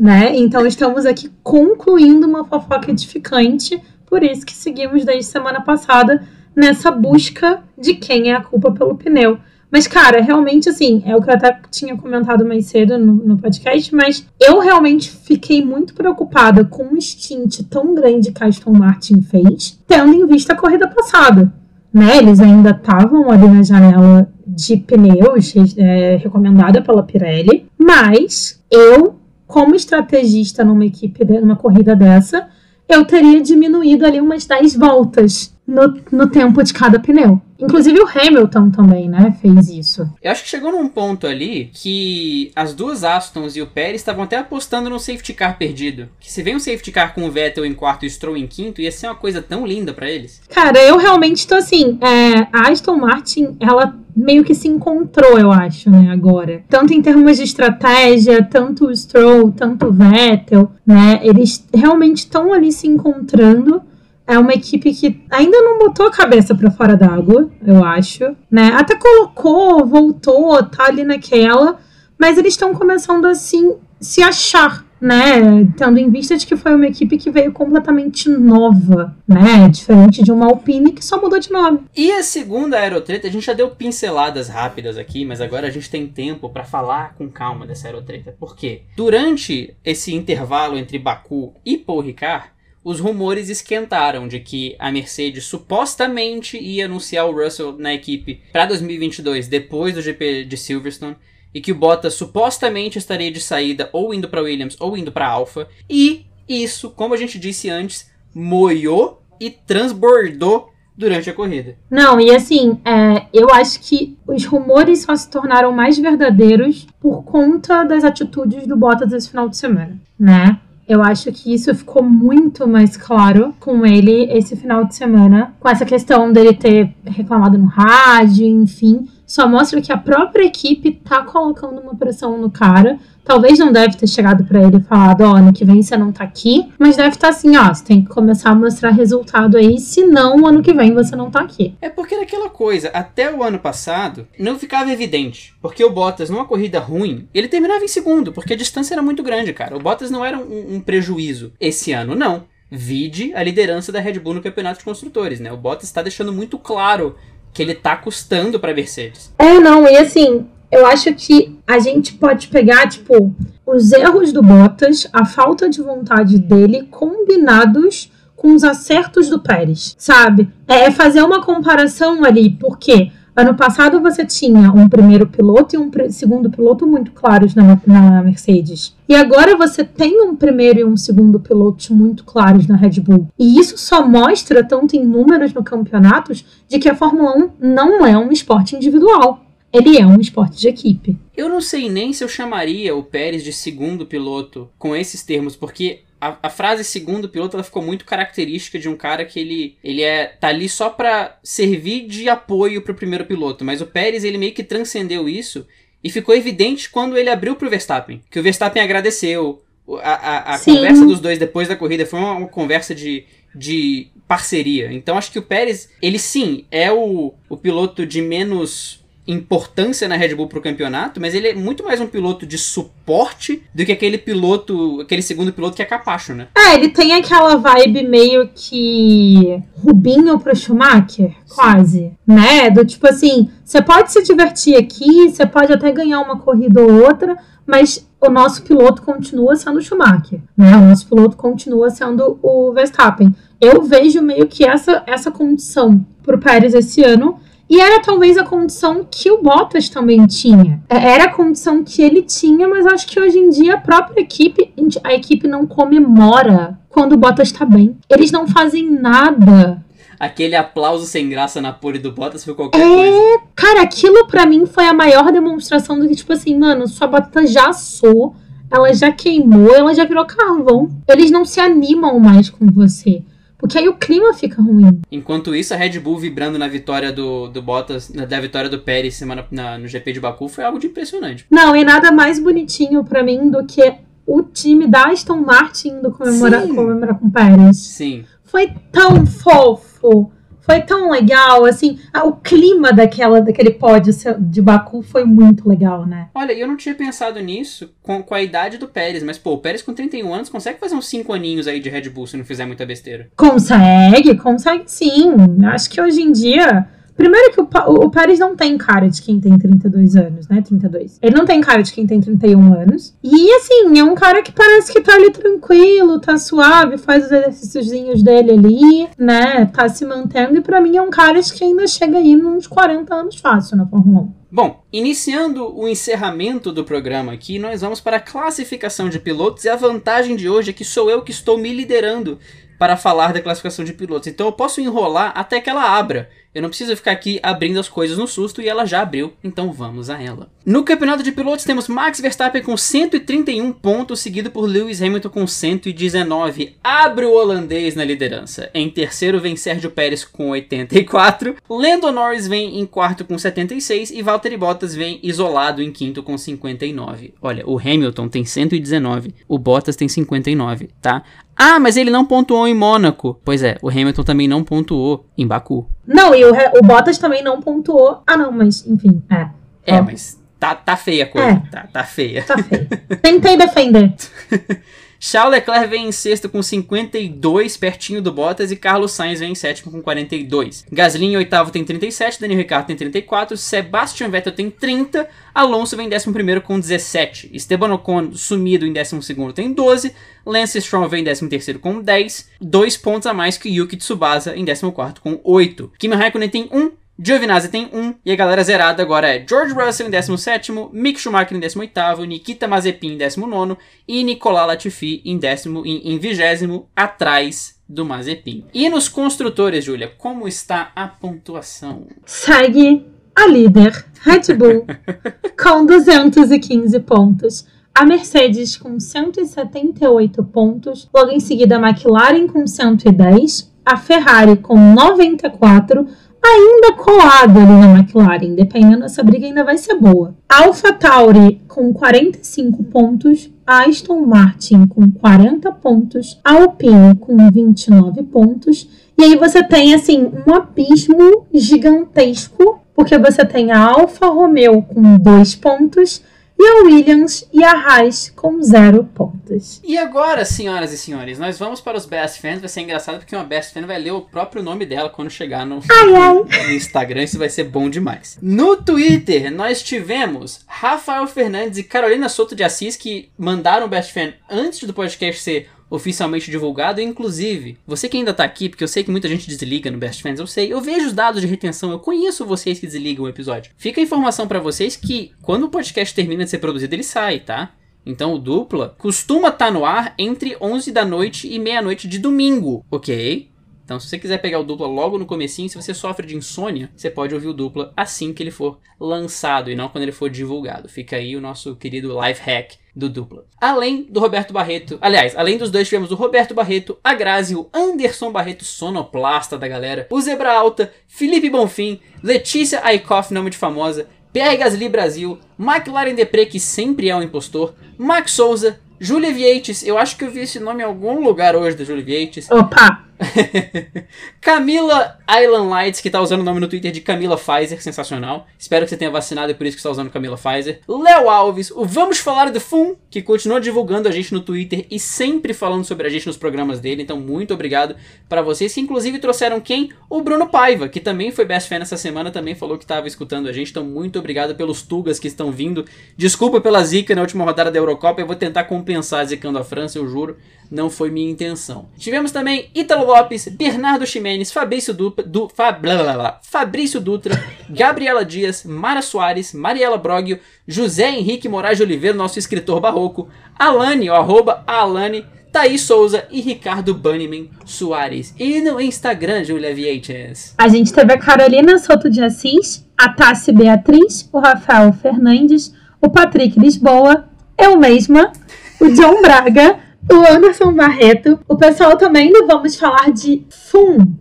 né? 0.00 0.34
Então 0.34 0.66
estamos 0.66 1.04
aqui 1.04 1.30
concluindo 1.42 2.26
uma 2.26 2.42
fofoca 2.42 2.90
edificante, 2.90 3.78
por 4.06 4.22
isso 4.22 4.46
que 4.46 4.54
seguimos 4.54 5.04
desde 5.04 5.24
semana 5.24 5.60
passada 5.60 6.26
nessa 6.56 6.90
busca 6.90 7.62
de 7.78 7.94
quem 7.94 8.30
é 8.30 8.34
a 8.34 8.40
culpa 8.40 8.72
pelo 8.72 8.96
pneu. 8.96 9.38
Mas, 9.70 9.86
cara, 9.86 10.20
realmente, 10.20 10.68
assim, 10.68 11.02
é 11.06 11.14
o 11.14 11.22
que 11.22 11.30
eu 11.30 11.34
até 11.34 11.56
tinha 11.70 11.96
comentado 11.96 12.44
mais 12.44 12.66
cedo 12.66 12.98
no, 12.98 13.14
no 13.14 13.38
podcast, 13.38 13.94
mas 13.94 14.26
eu 14.40 14.58
realmente 14.58 15.10
fiquei 15.10 15.64
muito 15.64 15.94
preocupada 15.94 16.64
com 16.64 16.94
o 16.94 17.00
stint 17.00 17.60
tão 17.68 17.94
grande 17.94 18.32
que 18.32 18.42
Aston 18.42 18.72
Martin 18.72 19.20
fez, 19.20 19.78
tendo 19.86 20.12
em 20.12 20.26
vista 20.26 20.54
a 20.54 20.56
corrida 20.56 20.88
passada. 20.88 21.52
Né? 21.92 22.16
Eles 22.16 22.40
ainda 22.40 22.70
estavam 22.70 23.30
ali 23.30 23.46
na 23.46 23.62
janela 23.62 24.28
de 24.46 24.76
pneus 24.78 25.54
é, 25.76 26.16
recomendada 26.16 26.82
pela 26.82 27.02
Pirelli, 27.02 27.66
mas 27.78 28.60
eu 28.70 29.19
como 29.50 29.74
estrategista 29.74 30.64
numa 30.64 30.86
equipe, 30.86 31.24
numa 31.24 31.56
corrida 31.56 31.96
dessa, 31.96 32.48
eu 32.88 33.04
teria 33.04 33.42
diminuído 33.42 34.06
ali 34.06 34.20
umas 34.20 34.46
10 34.46 34.76
voltas 34.76 35.52
no, 35.66 35.94
no 36.10 36.28
tempo 36.28 36.62
de 36.62 36.72
cada 36.72 37.00
pneu. 37.00 37.42
Inclusive 37.60 38.00
o 38.00 38.08
Hamilton 38.08 38.70
também, 38.70 39.08
né, 39.08 39.36
fez 39.40 39.68
isso. 39.68 40.08
Eu 40.22 40.30
acho 40.30 40.42
que 40.42 40.48
chegou 40.48 40.72
num 40.72 40.88
ponto 40.88 41.26
ali 41.26 41.70
que 41.72 42.50
as 42.54 42.74
duas 42.74 43.04
Astons 43.04 43.56
e 43.56 43.62
o 43.62 43.66
Pérez 43.66 44.00
estavam 44.00 44.24
até 44.24 44.36
apostando 44.38 44.90
no 44.90 44.98
safety 44.98 45.32
car 45.34 45.58
perdido. 45.58 46.08
Que 46.18 46.30
se 46.30 46.42
vem 46.42 46.56
um 46.56 46.60
safety 46.60 46.92
car 46.92 47.14
com 47.14 47.26
o 47.26 47.30
Vettel 47.30 47.64
em 47.64 47.74
quarto 47.74 48.04
e 48.04 48.08
o 48.08 48.10
Stroll 48.10 48.36
em 48.36 48.46
quinto, 48.46 48.80
ia 48.80 48.92
ser 48.92 49.06
uma 49.06 49.14
coisa 49.14 49.42
tão 49.42 49.66
linda 49.66 49.92
para 49.92 50.10
eles. 50.10 50.40
Cara, 50.48 50.82
eu 50.82 50.96
realmente 50.96 51.46
tô 51.46 51.54
assim, 51.54 51.98
é, 52.00 52.46
a 52.52 52.70
Aston 52.70 52.96
Martin, 52.96 53.56
ela 53.60 53.98
meio 54.14 54.44
que 54.44 54.54
se 54.54 54.68
encontrou, 54.68 55.38
eu 55.38 55.50
acho, 55.50 55.90
né, 55.90 56.10
agora. 56.10 56.62
Tanto 56.68 56.92
em 56.92 57.00
termos 57.00 57.36
de 57.36 57.44
estratégia, 57.44 58.42
tanto 58.42 58.86
o 58.86 58.96
Stroll, 58.96 59.52
tanto 59.52 59.86
o 59.86 59.92
Vettel, 59.92 60.70
né, 60.86 61.20
eles 61.22 61.66
realmente 61.72 62.18
estão 62.18 62.52
ali 62.52 62.72
se 62.72 62.86
encontrando 62.86 63.82
é 64.30 64.38
uma 64.38 64.52
equipe 64.52 64.94
que 64.94 65.20
ainda 65.28 65.60
não 65.60 65.76
botou 65.76 66.06
a 66.06 66.10
cabeça 66.12 66.54
para 66.54 66.70
fora 66.70 66.96
d'água, 66.96 67.50
eu 67.66 67.84
acho, 67.84 68.36
né? 68.48 68.70
Até 68.76 68.94
colocou, 68.94 69.84
voltou, 69.84 70.62
tá 70.62 70.84
ali 70.84 71.02
naquela, 71.02 71.80
mas 72.16 72.38
eles 72.38 72.52
estão 72.52 72.72
começando 72.72 73.26
assim 73.26 73.74
se 73.98 74.22
achar, 74.22 74.86
né? 75.00 75.66
Tendo 75.76 75.98
em 75.98 76.08
vista 76.08 76.36
de 76.36 76.46
que 76.46 76.56
foi 76.56 76.72
uma 76.76 76.86
equipe 76.86 77.18
que 77.18 77.28
veio 77.28 77.50
completamente 77.50 78.28
nova, 78.28 79.16
né? 79.26 79.68
Diferente 79.68 80.22
de 80.22 80.30
uma 80.30 80.46
Alpine 80.46 80.92
que 80.92 81.04
só 81.04 81.20
mudou 81.20 81.40
de 81.40 81.50
nome. 81.50 81.80
E 81.96 82.12
a 82.12 82.22
segunda 82.22 82.78
aerotreta, 82.78 83.26
a 83.26 83.30
gente 83.32 83.44
já 83.44 83.52
deu 83.52 83.70
pinceladas 83.70 84.48
rápidas 84.48 84.96
aqui, 84.96 85.24
mas 85.24 85.40
agora 85.40 85.66
a 85.66 85.70
gente 85.70 85.90
tem 85.90 86.06
tempo 86.06 86.48
para 86.48 86.62
falar 86.62 87.14
com 87.16 87.28
calma 87.28 87.66
dessa 87.66 87.88
aerotreta. 87.88 88.32
Por 88.38 88.54
quê? 88.54 88.82
Durante 88.96 89.76
esse 89.84 90.14
intervalo 90.14 90.78
entre 90.78 91.00
Baku 91.00 91.52
e 91.66 91.76
Paul 91.76 92.00
Ricard, 92.00 92.46
os 92.82 92.98
rumores 92.98 93.48
esquentaram 93.48 94.26
de 94.26 94.40
que 94.40 94.74
a 94.78 94.90
Mercedes 94.90 95.44
supostamente 95.44 96.58
ia 96.58 96.86
anunciar 96.86 97.26
o 97.26 97.32
Russell 97.32 97.76
na 97.78 97.92
equipe 97.92 98.42
para 98.52 98.66
2022 98.66 99.48
depois 99.48 99.94
do 99.94 100.02
GP 100.02 100.44
de 100.44 100.56
Silverstone 100.56 101.16
e 101.52 101.60
que 101.60 101.72
o 101.72 101.74
Bottas 101.74 102.14
supostamente 102.14 102.98
estaria 102.98 103.30
de 103.30 103.40
saída 103.40 103.90
ou 103.92 104.14
indo 104.14 104.28
para 104.28 104.42
Williams 104.42 104.76
ou 104.80 104.96
indo 104.96 105.12
para 105.12 105.28
Alfa 105.28 105.68
e 105.88 106.26
isso, 106.48 106.90
como 106.90 107.14
a 107.14 107.16
gente 107.16 107.38
disse 107.38 107.70
antes, 107.70 108.10
moiou 108.34 109.22
e 109.38 109.50
transbordou 109.50 110.70
durante 110.96 111.30
a 111.30 111.32
corrida. 111.32 111.76
Não, 111.88 112.20
e 112.20 112.34
assim, 112.34 112.78
é, 112.84 113.26
eu 113.32 113.48
acho 113.50 113.80
que 113.80 114.18
os 114.26 114.44
rumores 114.44 115.02
só 115.02 115.14
se 115.16 115.30
tornaram 115.30 115.72
mais 115.72 115.98
verdadeiros 115.98 116.86
por 117.00 117.22
conta 117.22 117.84
das 117.84 118.04
atitudes 118.04 118.66
do 118.66 118.76
Bottas 118.76 119.12
esse 119.12 119.30
final 119.30 119.48
de 119.48 119.56
semana, 119.56 119.98
né? 120.18 120.60
Eu 120.90 121.04
acho 121.04 121.30
que 121.30 121.54
isso 121.54 121.72
ficou 121.72 122.02
muito 122.02 122.66
mais 122.66 122.96
claro 122.96 123.54
com 123.60 123.86
ele 123.86 124.24
esse 124.36 124.56
final 124.56 124.84
de 124.84 124.96
semana, 124.96 125.54
com 125.60 125.68
essa 125.68 125.84
questão 125.84 126.32
dele 126.32 126.52
ter 126.52 126.92
reclamado 127.06 127.56
no 127.56 127.66
rádio, 127.66 128.44
enfim. 128.44 129.06
Só 129.30 129.46
mostra 129.46 129.80
que 129.80 129.92
a 129.92 129.96
própria 129.96 130.44
equipe 130.44 130.90
tá 130.90 131.22
colocando 131.22 131.80
uma 131.80 131.94
pressão 131.94 132.36
no 132.36 132.50
cara 132.50 132.98
Talvez 133.22 133.60
não 133.60 133.70
deve 133.70 133.96
ter 133.96 134.08
chegado 134.08 134.42
para 134.42 134.60
ele 134.60 134.78
e 134.78 134.82
falado, 134.82 135.20
ó, 135.20 135.30
oh, 135.30 135.36
ano 135.36 135.52
que 135.52 135.64
vem 135.64 135.80
você 135.80 135.96
não 135.96 136.10
tá 136.10 136.24
aqui, 136.24 136.72
mas 136.76 136.96
deve 136.96 137.10
estar 137.10 137.28
tá 137.28 137.32
assim, 137.32 137.56
ó, 137.56 137.72
você 137.72 137.84
tem 137.84 138.02
que 138.02 138.08
começar 138.08 138.50
a 138.50 138.54
mostrar 138.56 138.90
resultado 138.90 139.56
aí, 139.56 139.78
senão 139.78 140.44
ano 140.44 140.62
que 140.62 140.72
vem 140.72 140.92
você 140.92 141.14
não 141.14 141.30
tá 141.30 141.40
aqui. 141.40 141.76
É 141.80 141.88
porque 141.88 142.14
era 142.14 142.24
aquela 142.24 142.50
coisa, 142.50 142.88
até 142.88 143.32
o 143.32 143.44
ano 143.44 143.60
passado, 143.60 144.26
não 144.36 144.58
ficava 144.58 144.90
evidente, 144.90 145.54
porque 145.62 145.84
o 145.84 145.90
Bottas, 145.90 146.28
numa 146.28 146.44
corrida 146.44 146.80
ruim, 146.80 147.28
ele 147.32 147.46
terminava 147.46 147.84
em 147.84 147.88
segundo, 147.88 148.32
porque 148.32 148.54
a 148.54 148.56
distância 148.56 148.94
era 148.94 149.02
muito 149.02 149.22
grande, 149.22 149.52
cara. 149.52 149.76
O 149.76 149.80
Bottas 149.80 150.10
não 150.10 150.24
era 150.24 150.36
um, 150.36 150.76
um 150.76 150.80
prejuízo 150.80 151.52
esse 151.60 151.92
ano, 151.92 152.16
não. 152.16 152.44
Vide 152.68 153.32
a 153.34 153.42
liderança 153.42 153.92
da 153.92 154.00
Red 154.00 154.18
Bull 154.18 154.34
no 154.34 154.42
campeonato 154.42 154.78
de 154.78 154.84
construtores, 154.84 155.38
né? 155.38 155.52
O 155.52 155.56
Bottas 155.56 155.88
está 155.88 156.02
deixando 156.02 156.32
muito 156.32 156.58
claro 156.58 157.16
que 157.52 157.62
ele 157.62 157.74
tá 157.74 157.96
custando 157.96 158.58
para 158.58 158.74
Mercedes. 158.74 159.32
É, 159.38 159.58
não, 159.58 159.86
e 159.86 159.96
assim, 159.96 160.46
eu 160.70 160.86
acho 160.86 161.12
que 161.14 161.58
a 161.66 161.78
gente 161.78 162.14
pode 162.14 162.48
pegar, 162.48 162.88
tipo, 162.88 163.34
os 163.66 163.92
erros 163.92 164.32
do 164.32 164.42
Bottas, 164.42 165.06
a 165.12 165.24
falta 165.24 165.68
de 165.68 165.82
vontade 165.82 166.38
dele, 166.38 166.86
combinados 166.90 168.10
com 168.36 168.54
os 168.54 168.64
acertos 168.64 169.28
do 169.28 169.38
Pérez, 169.38 169.94
sabe? 169.98 170.48
É 170.66 170.90
fazer 170.90 171.22
uma 171.22 171.42
comparação 171.42 172.24
ali, 172.24 172.50
porque 172.50 173.10
ano 173.40 173.54
passado 173.54 174.00
você 174.00 174.24
tinha 174.24 174.70
um 174.70 174.88
primeiro 174.88 175.26
piloto 175.26 175.74
e 175.74 175.78
um 175.78 175.90
segundo 176.10 176.50
piloto 176.50 176.86
muito 176.86 177.10
claros 177.12 177.54
na, 177.54 177.80
na 177.86 178.22
Mercedes. 178.22 178.94
E 179.08 179.14
agora 179.14 179.56
você 179.56 179.82
tem 179.82 180.22
um 180.22 180.36
primeiro 180.36 180.80
e 180.80 180.84
um 180.84 180.96
segundo 180.96 181.40
piloto 181.40 181.94
muito 181.94 182.24
claros 182.24 182.66
na 182.66 182.76
Red 182.76 183.00
Bull. 183.00 183.28
E 183.38 183.58
isso 183.58 183.76
só 183.78 184.06
mostra, 184.06 184.62
tanto 184.62 184.94
em 184.94 185.04
números 185.04 185.52
no 185.52 185.64
campeonatos, 185.64 186.44
de 186.68 186.78
que 186.78 186.88
a 186.88 186.94
Fórmula 186.94 187.36
1 187.36 187.50
não 187.60 188.06
é 188.06 188.16
um 188.16 188.30
esporte 188.30 188.76
individual 188.76 189.40
ele 189.72 189.96
é 189.96 190.04
um 190.04 190.20
esporte 190.20 190.58
de 190.58 190.66
equipe. 190.66 191.16
Eu 191.36 191.48
não 191.48 191.60
sei 191.60 191.88
nem 191.88 192.12
se 192.12 192.24
eu 192.24 192.28
chamaria 192.28 192.94
o 192.96 193.04
Pérez 193.04 193.44
de 193.44 193.52
segundo 193.52 194.04
piloto 194.04 194.68
com 194.76 194.96
esses 194.96 195.22
termos, 195.22 195.54
porque 195.54 196.00
a, 196.20 196.36
a, 196.42 196.50
frase 196.50 196.84
segundo 196.84 197.28
piloto 197.28 197.56
ela 197.56 197.64
ficou 197.64 197.82
muito 197.82 198.04
característica 198.04 198.78
de 198.78 198.88
um 198.88 198.96
cara 198.96 199.24
que 199.24 199.40
ele, 199.40 199.76
ele 199.82 200.02
é 200.02 200.26
tá 200.26 200.48
ali 200.48 200.68
só 200.68 200.90
para 200.90 201.38
servir 201.42 202.06
de 202.06 202.28
apoio 202.28 202.82
pro 202.82 202.94
primeiro 202.94 203.24
piloto, 203.24 203.64
mas 203.64 203.80
o 203.80 203.86
Pérez 203.86 204.24
ele 204.24 204.38
meio 204.38 204.52
que 204.52 204.62
transcendeu 204.62 205.28
isso 205.28 205.66
e 206.02 206.10
ficou 206.10 206.34
evidente 206.34 206.90
quando 206.90 207.16
ele 207.16 207.30
abriu 207.30 207.56
pro 207.56 207.70
Verstappen, 207.70 208.22
que 208.30 208.38
o 208.38 208.42
Verstappen 208.42 208.82
agradeceu 208.82 209.62
a, 210.02 210.12
a, 210.12 210.54
a 210.54 210.58
conversa 210.58 211.04
dos 211.04 211.20
dois 211.20 211.38
depois 211.38 211.68
da 211.68 211.76
corrida 211.76 212.06
foi 212.06 212.18
uma, 212.20 212.32
uma 212.32 212.48
conversa 212.48 212.94
de, 212.94 213.24
de 213.54 214.08
parceria. 214.28 214.92
Então 214.92 215.18
acho 215.18 215.32
que 215.32 215.38
o 215.38 215.42
Pérez, 215.42 215.88
ele 216.00 216.18
sim, 216.18 216.64
é 216.70 216.92
o, 216.92 217.34
o 217.48 217.56
piloto 217.56 218.06
de 218.06 218.22
menos 218.22 219.04
importância 219.26 220.08
na 220.08 220.16
Red 220.16 220.34
Bull 220.34 220.48
pro 220.48 220.60
campeonato, 220.60 221.20
mas 221.20 221.34
ele 221.34 221.48
é 221.48 221.54
muito 221.54 221.84
mais 221.84 222.00
um 222.00 222.06
piloto 222.06 222.46
de 222.46 222.58
suporte 222.58 223.62
do 223.74 223.84
que 223.84 223.92
aquele 223.92 224.18
piloto, 224.18 225.00
aquele 225.00 225.22
segundo 225.22 225.52
piloto 225.52 225.76
que 225.76 225.82
é 225.82 225.86
capacho, 225.86 226.34
né? 226.34 226.48
É, 226.56 226.74
ele 226.74 226.88
tem 226.88 227.12
aquela 227.12 227.56
vibe 227.56 228.02
meio 228.08 228.50
que 228.54 229.62
Rubinho 229.76 230.38
pro 230.38 230.56
Schumacher, 230.56 231.34
quase, 231.48 232.12
né? 232.26 232.70
Do 232.70 232.84
tipo 232.84 233.06
assim, 233.06 233.50
você 233.64 233.80
pode 233.80 234.12
se 234.12 234.22
divertir 234.22 234.76
aqui, 234.76 235.28
você 235.28 235.46
pode 235.46 235.72
até 235.72 235.92
ganhar 235.92 236.20
uma 236.20 236.38
corrida 236.38 236.80
ou 236.80 237.04
outra, 237.04 237.36
mas 237.66 238.08
o 238.20 238.28
nosso 238.28 238.62
piloto 238.62 239.02
continua 239.02 239.54
sendo 239.56 239.78
o 239.78 239.82
Schumacher, 239.82 240.40
né? 240.56 240.76
O 240.76 240.88
nosso 240.88 241.06
piloto 241.06 241.36
continua 241.36 241.88
sendo 241.90 242.38
o 242.42 242.72
Verstappen. 242.72 243.34
Eu 243.60 243.82
vejo 243.82 244.20
meio 244.20 244.46
que 244.46 244.64
essa, 244.64 245.02
essa 245.06 245.30
condição 245.30 246.04
pro 246.22 246.38
Pérez 246.38 246.74
esse 246.74 247.02
ano. 247.02 247.38
E 247.70 247.80
era 247.80 248.02
talvez 248.02 248.36
a 248.36 248.42
condição 248.42 249.06
que 249.08 249.30
o 249.30 249.40
Bottas 249.40 249.88
também 249.88 250.26
tinha. 250.26 250.82
É, 250.88 251.12
era 251.12 251.24
a 251.24 251.32
condição 251.32 251.84
que 251.84 252.02
ele 252.02 252.22
tinha, 252.22 252.66
mas 252.66 252.84
acho 252.84 253.06
que 253.06 253.20
hoje 253.20 253.38
em 253.38 253.48
dia 253.48 253.74
a 253.74 253.80
própria 253.80 254.20
equipe, 254.20 254.74
a 255.04 255.14
equipe 255.14 255.46
não 255.46 255.64
comemora 255.64 256.76
quando 256.88 257.12
o 257.12 257.16
Bottas 257.16 257.52
tá 257.52 257.64
bem. 257.64 257.96
Eles 258.08 258.32
não 258.32 258.48
fazem 258.48 258.90
nada 258.90 259.84
aquele 260.20 260.54
aplauso 260.54 261.06
sem 261.06 261.30
graça 261.30 261.62
na 261.62 261.72
pole 261.72 261.98
do 261.98 262.12
Bottas 262.12 262.44
foi 262.44 262.54
qualquer 262.54 262.78
é, 262.78 262.84
coisa. 262.84 263.40
Cara, 263.56 263.80
aquilo 263.80 264.26
para 264.26 264.44
mim 264.44 264.66
foi 264.66 264.84
a 264.84 264.92
maior 264.92 265.32
demonstração 265.32 265.98
do 265.98 266.06
que, 266.06 266.14
tipo 266.14 266.30
assim, 266.34 266.58
mano, 266.58 266.86
sua 266.86 267.06
bota 267.06 267.46
já 267.46 267.70
assou, 267.70 268.36
ela 268.70 268.92
já 268.92 269.10
queimou, 269.10 269.74
ela 269.74 269.94
já 269.94 270.04
virou 270.04 270.26
carvão. 270.26 270.90
Eles 271.08 271.30
não 271.30 271.46
se 271.46 271.58
animam 271.58 272.20
mais 272.20 272.50
com 272.50 272.66
você. 272.66 273.22
Porque 273.60 273.76
aí 273.76 273.88
o 273.88 273.94
clima 273.94 274.32
fica 274.32 274.62
ruim. 274.62 275.02
Enquanto 275.12 275.54
isso, 275.54 275.74
a 275.74 275.76
Red 275.76 276.00
Bull 276.00 276.18
vibrando 276.18 276.58
na 276.58 276.66
vitória 276.66 277.12
do, 277.12 277.48
do 277.48 277.60
Bottas, 277.60 278.10
da 278.10 278.40
vitória 278.40 278.70
do 278.70 278.78
Pérez 278.78 279.14
semana, 279.14 279.46
na, 279.50 279.76
no 279.78 279.86
GP 279.86 280.14
de 280.14 280.20
Baku, 280.20 280.48
foi 280.48 280.64
algo 280.64 280.78
de 280.78 280.86
impressionante. 280.86 281.44
Não, 281.50 281.76
e 281.76 281.84
nada 281.84 282.10
mais 282.10 282.38
bonitinho 282.38 283.04
para 283.04 283.22
mim 283.22 283.50
do 283.50 283.64
que 283.66 283.94
o 284.26 284.42
time 284.42 284.86
da 284.86 285.08
Aston 285.08 285.36
Martin 285.36 285.88
indo 285.88 286.10
comemorar, 286.10 286.66
comemorar 286.68 287.18
com 287.18 287.26
o 287.26 287.30
Pérez. 287.30 287.76
Sim. 287.76 288.24
Foi 288.44 288.72
tão 288.90 289.26
fofo 289.26 290.32
foi 290.60 290.80
tão 290.82 291.10
legal, 291.10 291.64
assim, 291.64 291.98
o 292.24 292.32
clima 292.32 292.92
daquela, 292.92 293.40
daquele 293.40 293.70
pódio 293.70 294.12
de 294.38 294.62
Baku 294.62 295.02
foi 295.02 295.24
muito 295.24 295.68
legal, 295.68 296.06
né? 296.06 296.28
Olha, 296.34 296.52
eu 296.52 296.68
não 296.68 296.76
tinha 296.76 296.94
pensado 296.94 297.40
nisso 297.40 297.92
com, 298.02 298.22
com 298.22 298.34
a 298.34 298.42
idade 298.42 298.78
do 298.78 298.88
Pérez, 298.88 299.22
mas 299.22 299.38
pô, 299.38 299.52
o 299.52 299.58
Pérez 299.58 299.82
com 299.82 299.92
31 299.92 300.32
anos 300.32 300.48
consegue 300.48 300.78
fazer 300.78 300.94
uns 300.94 301.08
5 301.08 301.32
aninhos 301.32 301.66
aí 301.66 301.80
de 301.80 301.88
Red 301.88 302.08
Bull 302.10 302.26
se 302.26 302.36
não 302.36 302.44
fizer 302.44 302.66
muita 302.66 302.86
besteira. 302.86 303.30
Consegue, 303.36 304.36
consegue 304.36 304.84
sim. 304.86 305.34
Acho 305.64 305.90
que 305.90 306.00
hoje 306.00 306.20
em 306.20 306.32
dia 306.32 306.86
Primeiro 307.20 307.52
que 307.52 307.60
o, 307.60 307.68
o, 308.06 308.10
Pérez 308.10 308.38
não 308.38 308.56
tem 308.56 308.78
cara 308.78 309.06
de 309.06 309.20
quem 309.20 309.38
tem 309.38 309.58
32 309.58 310.16
anos, 310.16 310.48
né? 310.48 310.62
32. 310.62 311.18
Ele 311.20 311.36
não 311.36 311.44
tem 311.44 311.60
cara 311.60 311.82
de 311.82 311.92
quem 311.92 312.06
tem 312.06 312.18
31 312.18 312.72
anos. 312.72 313.14
E 313.22 313.52
assim, 313.56 313.98
é 313.98 314.02
um 314.02 314.14
cara 314.14 314.42
que 314.42 314.50
parece 314.50 314.90
que 314.90 315.02
tá 315.02 315.12
ali 315.12 315.30
tranquilo, 315.30 316.18
tá 316.18 316.38
suave, 316.38 316.96
faz 316.96 317.26
os 317.26 317.30
exercíciozinhos 317.30 318.22
dele 318.22 318.52
ali, 318.52 319.06
né? 319.18 319.66
Tá 319.66 319.86
se 319.86 320.02
mantendo. 320.06 320.56
E 320.56 320.62
para 320.62 320.80
mim 320.80 320.96
é 320.96 321.02
um 321.02 321.10
cara 321.10 321.38
que 321.42 321.62
ainda 321.62 321.86
chega 321.86 322.16
aí 322.16 322.34
nos 322.34 322.66
40 322.66 323.14
anos 323.14 323.36
fácil 323.36 323.76
na 323.76 323.86
Fórmula 323.86 324.20
1. 324.22 324.32
Bom, 324.50 324.82
iniciando 324.90 325.78
o 325.78 325.86
encerramento 325.86 326.72
do 326.72 326.84
programa 326.84 327.34
aqui, 327.34 327.58
nós 327.58 327.82
vamos 327.82 328.00
para 328.00 328.16
a 328.16 328.20
classificação 328.20 329.10
de 329.10 329.20
pilotos 329.20 329.66
e 329.66 329.68
a 329.68 329.76
vantagem 329.76 330.36
de 330.36 330.48
hoje 330.48 330.70
é 330.70 330.72
que 330.72 330.86
sou 330.86 331.10
eu 331.10 331.20
que 331.20 331.32
estou 331.32 331.58
me 331.58 331.70
liderando 331.70 332.38
para 332.80 332.96
falar 332.96 333.34
da 333.34 333.42
classificação 333.42 333.84
de 333.84 333.92
pilotos. 333.92 334.26
Então 334.26 334.46
eu 334.46 334.52
posso 334.52 334.80
enrolar 334.80 335.32
até 335.36 335.60
que 335.60 335.68
ela 335.68 335.98
abra. 335.98 336.30
Eu 336.52 336.62
não 336.62 336.68
preciso 336.68 336.96
ficar 336.96 337.12
aqui 337.12 337.38
abrindo 337.44 337.78
as 337.78 337.88
coisas 337.88 338.18
no 338.18 338.26
susto 338.26 338.60
e 338.60 338.68
ela 338.68 338.84
já 338.84 339.02
abriu, 339.02 339.32
então 339.42 339.72
vamos 339.72 340.10
a 340.10 340.20
ela. 340.20 340.50
No 340.66 340.82
campeonato 340.82 341.22
de 341.22 341.30
pilotos 341.30 341.64
temos 341.64 341.86
Max 341.86 342.20
Verstappen 342.20 342.62
com 342.62 342.76
131 342.76 343.72
pontos, 343.72 344.18
seguido 344.18 344.50
por 344.50 344.66
Lewis 344.66 345.00
Hamilton 345.00 345.28
com 345.28 345.46
119. 345.46 346.76
Abre 346.82 347.24
o 347.24 347.32
holandês 347.32 347.94
na 347.94 348.04
liderança. 348.04 348.68
Em 348.74 348.90
terceiro 348.90 349.40
vem 349.40 349.54
Sérgio 349.54 349.92
Pérez 349.92 350.24
com 350.24 350.50
84. 350.50 351.54
Lando 351.68 352.10
Norris 352.10 352.48
vem 352.48 352.80
em 352.80 352.84
quarto 352.84 353.24
com 353.24 353.38
76 353.38 354.10
e 354.10 354.20
Valtteri 354.20 354.56
Bottas 354.56 354.92
vem 354.92 355.20
isolado 355.22 355.80
em 355.80 355.92
quinto 355.92 356.20
com 356.20 356.36
59. 356.36 357.32
Olha, 357.40 357.62
o 357.64 357.78
Hamilton 357.78 358.28
tem 358.28 358.44
119, 358.44 359.34
o 359.46 359.56
Bottas 359.56 359.94
tem 359.94 360.08
59, 360.08 360.88
tá? 361.00 361.22
Ah, 361.62 361.78
mas 361.78 361.98
ele 361.98 362.10
não 362.10 362.24
pontuou 362.24 362.66
em 362.66 362.72
Mônaco. 362.72 363.38
Pois 363.44 363.62
é, 363.62 363.76
o 363.82 363.90
Hamilton 363.90 364.22
também 364.22 364.48
não 364.48 364.64
pontuou 364.64 365.26
em 365.36 365.46
Baku. 365.46 365.86
Não, 366.06 366.34
e 366.34 366.42
o, 366.42 366.52
o 366.78 366.82
Bottas 366.82 367.18
também 367.18 367.44
não 367.44 367.60
pontuou. 367.60 368.22
Ah, 368.26 368.34
não, 368.34 368.50
mas 368.50 368.86
enfim, 368.86 369.22
é. 369.30 369.46
É, 369.84 370.00
mas 370.00 370.40
tá, 370.58 370.74
tá 370.74 370.96
feia 370.96 371.24
a 371.24 371.26
coisa. 371.26 371.48
É. 371.48 371.62
Tá, 371.70 371.86
tá 371.92 372.02
feia. 372.02 372.42
Tá 372.44 372.56
feia. 372.56 372.88
Tentei 373.20 373.58
defender. 373.58 374.14
Charles 375.22 375.52
Leclerc 375.52 375.86
vem 375.86 376.08
em 376.08 376.12
sexto 376.12 376.48
com 376.48 376.62
52, 376.62 377.76
pertinho 377.76 378.22
do 378.22 378.32
Bottas, 378.32 378.72
e 378.72 378.76
Carlos 378.76 379.12
Sainz 379.12 379.38
vem 379.38 379.52
em 379.52 379.54
sétimo 379.54 379.92
com 379.92 380.00
42. 380.00 380.86
Gasly 380.90 381.26
em 381.26 381.36
oitavo 381.36 381.70
tem 381.70 381.84
37, 381.84 382.40
Daniel 382.40 382.58
Ricciardo 382.60 382.86
tem 382.86 382.96
34, 382.96 383.54
Sebastian 383.54 384.30
Vettel 384.30 384.52
tem 384.52 384.70
30, 384.70 385.28
Alonso 385.54 385.94
vem 385.94 386.06
em 386.06 386.08
décimo 386.08 386.32
primeiro 386.32 386.62
com 386.62 386.80
17, 386.80 387.50
Esteban 387.52 387.92
Ocon 387.92 388.32
sumido 388.32 388.86
em 388.86 388.94
décimo 388.94 389.22
segundo 389.22 389.52
tem 389.52 389.70
12, 389.74 390.14
Lance 390.46 390.80
Stroll 390.80 391.06
vem 391.06 391.20
em 391.20 391.24
décimo 391.24 391.50
terceiro 391.50 391.78
com 391.78 392.00
10, 392.00 392.48
dois 392.58 392.96
pontos 392.96 393.26
a 393.26 393.34
mais 393.34 393.58
que 393.58 393.68
Yuki 393.68 393.98
Tsubasa 393.98 394.56
em 394.56 394.64
décimo 394.64 394.90
quarto 394.90 395.20
com 395.20 395.38
8. 395.44 395.92
Kimi 395.98 396.14
Raikkonen 396.14 396.48
tem 396.48 396.66
1, 396.72 396.92
Giovinazzi 397.22 397.68
tem 397.68 397.90
1, 397.92 398.14
e 398.24 398.32
a 398.32 398.36
galera 398.36 398.64
zerada 398.64 399.02
agora 399.02 399.28
é 399.28 399.44
George 399.46 399.74
Russell 399.74 400.06
em 400.06 400.10
17, 400.10 400.72
Mick 400.90 401.20
Schumacher 401.20 401.54
em 401.54 401.60
18, 401.60 402.24
Nikita 402.24 402.66
Mazepin 402.66 403.12
em 403.12 403.18
19 403.18 403.76
e 404.08 404.24
Nicolas 404.24 404.66
Latifi 404.66 405.20
em, 405.22 405.36
décimo, 405.36 405.84
em, 405.84 406.14
em 406.14 406.18
20 406.18 406.86
atrás 406.96 407.78
do 407.86 408.06
Mazepin. 408.06 408.64
E 408.72 408.88
nos 408.88 409.06
construtores, 409.06 409.84
Júlia, 409.84 410.10
como 410.16 410.48
está 410.48 410.92
a 410.96 411.06
pontuação? 411.06 412.06
Segue 412.24 413.06
a 413.36 413.46
líder, 413.46 414.04
Red 414.22 414.54
Bull, 414.54 414.86
com 415.62 415.84
215 415.84 416.98
pontos. 417.00 417.66
A 417.94 418.06
Mercedes 418.06 418.78
com 418.78 418.98
178 418.98 420.42
pontos, 420.44 421.06
logo 421.12 421.30
em 421.32 421.40
seguida 421.40 421.76
a 421.76 421.88
McLaren 421.88 422.46
com 422.46 422.66
110, 422.66 423.70
a 423.84 423.96
Ferrari 423.96 424.56
com 424.56 424.78
94, 424.94 426.06
ainda 426.42 426.92
colado 426.94 427.58
ali 427.58 427.72
na 427.72 427.98
McLaren, 427.98 428.54
dependendo, 428.54 429.04
essa 429.04 429.22
briga 429.22 429.46
ainda 429.46 429.64
vai 429.64 429.76
ser 429.76 429.94
boa. 429.94 430.34
Alpha 430.48 430.92
Tauri 430.92 431.60
com 431.68 431.92
45 431.92 432.82
pontos, 432.84 433.50
Aston 433.66 434.20
Martin 434.26 434.86
com 434.86 435.10
40 435.10 435.70
pontos, 435.72 436.40
Alpine 436.44 437.14
com 437.16 437.36
29 437.50 438.22
pontos, 438.24 438.88
e 439.18 439.24
aí 439.24 439.36
você 439.36 439.62
tem 439.62 439.94
assim 439.94 440.30
um 440.46 440.54
abismo 440.54 441.46
gigantesco, 441.52 442.80
porque 442.94 443.18
você 443.18 443.44
tem 443.44 443.70
a 443.70 443.78
Alfa 443.78 444.26
Romeo 444.26 444.82
com 444.82 445.18
2 445.18 445.54
pontos, 445.56 446.22
e 446.60 446.66
a 446.66 446.82
Williams 446.84 447.48
e 447.50 447.64
a 447.64 447.72
Haas 447.72 448.30
com 448.36 448.62
zero 448.62 449.04
pontos. 449.14 449.80
E 449.82 449.96
agora, 449.96 450.44
senhoras 450.44 450.92
e 450.92 450.98
senhores, 450.98 451.38
nós 451.38 451.58
vamos 451.58 451.80
para 451.80 451.96
os 451.96 452.04
Best 452.04 452.38
Fans. 452.38 452.60
Vai 452.60 452.68
ser 452.68 452.82
engraçado 452.82 453.16
porque 453.16 453.34
uma 453.34 453.44
Best 453.44 453.72
Fan 453.72 453.86
vai 453.86 453.98
ler 453.98 454.10
o 454.10 454.20
próprio 454.20 454.62
nome 454.62 454.84
dela 454.84 455.08
quando 455.08 455.30
chegar 455.30 455.64
no, 455.64 455.80
ai, 455.90 456.14
ai. 456.14 456.66
no 456.66 456.72
Instagram. 456.72 457.22
Isso 457.22 457.38
vai 457.38 457.48
ser 457.48 457.64
bom 457.64 457.88
demais. 457.88 458.38
No 458.42 458.76
Twitter, 458.76 459.50
nós 459.50 459.82
tivemos 459.82 460.60
Rafael 460.66 461.26
Fernandes 461.26 461.78
e 461.78 461.82
Carolina 461.82 462.28
Soto 462.28 462.54
de 462.54 462.62
Assis 462.62 462.94
que 462.94 463.30
mandaram 463.38 463.86
o 463.86 463.88
Best 463.88 464.12
Fan 464.12 464.34
antes 464.50 464.82
do 464.82 464.92
podcast 464.92 465.40
ser 465.40 465.70
oficialmente 465.90 466.50
divulgado. 466.50 467.00
Inclusive, 467.00 467.76
você 467.86 468.08
que 468.08 468.16
ainda 468.16 468.32
tá 468.32 468.44
aqui, 468.44 468.68
porque 468.68 468.84
eu 468.84 468.88
sei 468.88 469.02
que 469.02 469.10
muita 469.10 469.28
gente 469.28 469.48
desliga 469.48 469.90
no 469.90 469.98
Best 469.98 470.22
Friends, 470.22 470.40
eu 470.40 470.46
sei, 470.46 470.72
eu 470.72 470.80
vejo 470.80 471.08
os 471.08 471.12
dados 471.12 471.40
de 471.40 471.46
retenção, 471.46 471.90
eu 471.90 471.98
conheço 471.98 472.46
vocês 472.46 472.78
que 472.78 472.86
desligam 472.86 473.24
o 473.24 473.28
episódio. 473.28 473.72
Fica 473.76 474.00
a 474.00 474.04
informação 474.04 474.46
para 474.46 474.60
vocês 474.60 474.96
que 474.96 475.32
quando 475.42 475.64
o 475.64 475.68
podcast 475.68 476.14
termina 476.14 476.44
de 476.44 476.50
ser 476.50 476.58
produzido, 476.58 476.94
ele 476.94 477.02
sai, 477.02 477.40
tá? 477.40 477.74
Então 478.06 478.32
o 478.32 478.38
dupla 478.38 478.94
costuma 478.96 479.48
estar 479.48 479.66
tá 479.66 479.70
no 479.70 479.84
ar 479.84 480.14
entre 480.16 480.56
11 480.60 480.92
da 480.92 481.04
noite 481.04 481.52
e 481.52 481.58
meia-noite 481.58 482.08
de 482.08 482.18
domingo, 482.18 482.84
ok? 482.90 483.50
Então, 483.84 483.98
se 483.98 484.06
você 484.06 484.20
quiser 484.20 484.38
pegar 484.38 484.60
o 484.60 484.62
dupla 484.62 484.86
logo 484.86 485.18
no 485.18 485.26
comecinho, 485.26 485.68
se 485.68 485.74
você 485.74 485.92
sofre 485.92 486.24
de 486.24 486.36
insônia, 486.36 486.88
você 486.94 487.10
pode 487.10 487.34
ouvir 487.34 487.48
o 487.48 487.52
dupla 487.52 487.92
assim 487.96 488.32
que 488.32 488.40
ele 488.40 488.52
for 488.52 488.78
lançado 489.00 489.68
e 489.68 489.74
não 489.74 489.88
quando 489.88 490.02
ele 490.02 490.12
for 490.12 490.30
divulgado. 490.30 490.88
Fica 490.88 491.16
aí 491.16 491.34
o 491.34 491.40
nosso 491.40 491.74
querido 491.74 492.16
life 492.24 492.40
hack 492.40 492.74
do 492.94 493.08
dupla. 493.08 493.44
Além 493.60 494.02
do 494.04 494.20
Roberto 494.20 494.52
Barreto, 494.52 494.98
aliás, 495.00 495.36
além 495.36 495.58
dos 495.58 495.70
dois 495.70 495.88
tivemos 495.88 496.10
o 496.10 496.14
Roberto 496.14 496.54
Barreto, 496.54 496.98
a 497.02 497.14
Grazi, 497.14 497.54
o 497.54 497.68
Anderson 497.72 498.32
Barreto, 498.32 498.64
sonoplasta 498.64 499.56
da 499.58 499.68
galera, 499.68 500.06
o 500.10 500.20
Zebra 500.20 500.52
Alta, 500.52 500.92
Felipe 501.06 501.50
Bonfim, 501.50 502.00
Letícia 502.22 502.80
Aikoff, 502.84 503.32
nome 503.32 503.50
de 503.50 503.56
famosa, 503.56 504.06
PR 504.32 504.56
Gasly 504.58 504.88
Brasil, 504.88 505.38
McLaren 505.58 506.14
Depre, 506.14 506.46
que 506.46 506.60
sempre 506.60 507.08
é 507.08 507.16
um 507.16 507.22
impostor, 507.22 507.74
Max 507.98 508.32
Souza, 508.32 508.80
Júlia 508.98 509.32
Vieites, 509.32 509.82
eu 509.82 509.96
acho 509.96 510.16
que 510.16 510.24
eu 510.24 510.30
vi 510.30 510.40
esse 510.40 510.60
nome 510.60 510.82
em 510.82 510.86
algum 510.86 511.24
lugar 511.24 511.56
hoje 511.56 511.76
da 511.76 511.84
Júlia 511.84 512.04
Vieites. 512.04 512.50
Opa! 512.50 513.09
Camila 514.40 515.18
Island 515.28 515.68
Lights, 515.68 516.00
que 516.00 516.10
tá 516.10 516.20
usando 516.20 516.40
o 516.40 516.44
nome 516.44 516.60
no 516.60 516.68
Twitter 516.68 516.90
de 516.90 517.00
Camila 517.00 517.36
Pfizer, 517.36 517.82
sensacional. 517.82 518.46
Espero 518.58 518.84
que 518.84 518.90
você 518.90 518.96
tenha 518.96 519.10
vacinado 519.10 519.52
e 519.52 519.54
por 519.54 519.66
isso 519.66 519.76
que 519.76 519.80
está 519.80 519.90
usando 519.90 520.10
Camila 520.10 520.36
Pfizer. 520.36 520.80
Léo 520.88 521.28
Alves, 521.28 521.70
o 521.70 521.84
Vamos 521.84 522.18
Falar 522.18 522.50
do 522.50 522.60
FUN, 522.60 522.94
que 523.10 523.20
continua 523.22 523.60
divulgando 523.60 524.08
a 524.08 524.10
gente 524.10 524.32
no 524.32 524.40
Twitter 524.40 524.86
e 524.90 524.98
sempre 524.98 525.52
falando 525.52 525.84
sobre 525.84 526.06
a 526.06 526.10
gente 526.10 526.26
nos 526.26 526.36
programas 526.36 526.80
dele. 526.80 527.02
Então, 527.02 527.20
muito 527.20 527.52
obrigado 527.52 527.94
para 528.28 528.42
vocês, 528.42 528.72
que 528.72 528.80
inclusive 528.80 529.18
trouxeram 529.18 529.60
quem? 529.60 529.90
O 530.08 530.22
Bruno 530.22 530.48
Paiva, 530.48 530.88
que 530.88 531.00
também 531.00 531.30
foi 531.30 531.44
Best 531.44 531.68
Fan 531.68 531.76
essa 531.76 531.96
semana, 531.96 532.30
também 532.30 532.54
falou 532.54 532.78
que 532.78 532.84
estava 532.84 533.06
escutando 533.06 533.48
a 533.48 533.52
gente. 533.52 533.70
Então, 533.70 533.84
muito 533.84 534.18
obrigado 534.18 534.54
pelos 534.54 534.82
Tugas 534.82 535.18
que 535.18 535.28
estão 535.28 535.52
vindo. 535.52 535.84
Desculpa 536.16 536.60
pela 536.60 536.82
zica 536.82 537.14
na 537.14 537.20
última 537.20 537.44
rodada 537.44 537.70
da 537.70 537.78
Eurocopa, 537.78 538.20
eu 538.20 538.26
vou 538.26 538.36
tentar 538.36 538.64
compensar 538.64 539.24
zicando 539.26 539.58
a 539.58 539.64
França, 539.64 539.98
eu 539.98 540.08
juro 540.08 540.36
não 540.70 540.88
foi 540.88 541.10
minha 541.10 541.30
intenção. 541.30 541.88
Tivemos 541.98 542.30
também 542.30 542.70
Ítalo 542.74 543.04
Lopes, 543.04 543.48
Bernardo 543.48 544.06
Ximenes, 544.06 544.52
Fabrício 544.52 544.94
du, 544.94 545.12
Fa, 545.54 545.72
blá, 545.72 545.96
blá, 545.96 546.12
blá, 546.12 546.40
Fabrício 546.42 547.00
Dutra, 547.00 547.34
Gabriela 547.68 548.24
Dias, 548.24 548.64
Mara 548.64 549.02
Soares, 549.02 549.52
Mariela 549.52 549.98
Brogio, 549.98 550.38
José 550.66 551.10
Henrique 551.10 551.48
Moraes 551.48 551.78
de 551.78 551.84
Oliveira, 551.84 552.16
nosso 552.16 552.38
escritor 552.38 552.80
barroco, 552.80 553.28
Alane, 553.58 554.08
o 554.08 554.14
arroba 554.14 554.62
Alane, 554.66 555.26
Thaís 555.52 555.80
Souza 555.80 556.26
e 556.30 556.40
Ricardo 556.40 556.94
Banniman 556.94 557.48
Soares. 557.64 558.32
E 558.38 558.60
no 558.60 558.80
Instagram, 558.80 559.42
Julia 559.42 559.74
VHS. 559.74 560.54
A 560.56 560.68
gente 560.68 560.92
teve 560.92 561.12
a 561.12 561.18
Carolina 561.18 561.76
Soto 561.78 562.08
de 562.08 562.22
Assis, 562.22 562.86
a 562.96 563.08
Tassi 563.08 563.50
Beatriz, 563.50 564.28
o 564.32 564.38
Rafael 564.38 564.92
Fernandes, 564.92 565.74
o 566.00 566.08
Patrick 566.08 566.58
Lisboa, 566.58 567.28
eu 567.58 567.76
mesma, 567.76 568.32
o 568.80 568.88
John 568.90 569.20
Braga, 569.20 569.89
o 570.12 570.32
Anderson 570.32 570.72
Barreto. 570.72 571.38
O 571.48 571.56
pessoal 571.56 571.96
também 571.96 572.32
do 572.32 572.46
Vamos 572.46 572.76
Falar 572.76 573.10
de 573.12 573.44
FUM. 573.48 574.18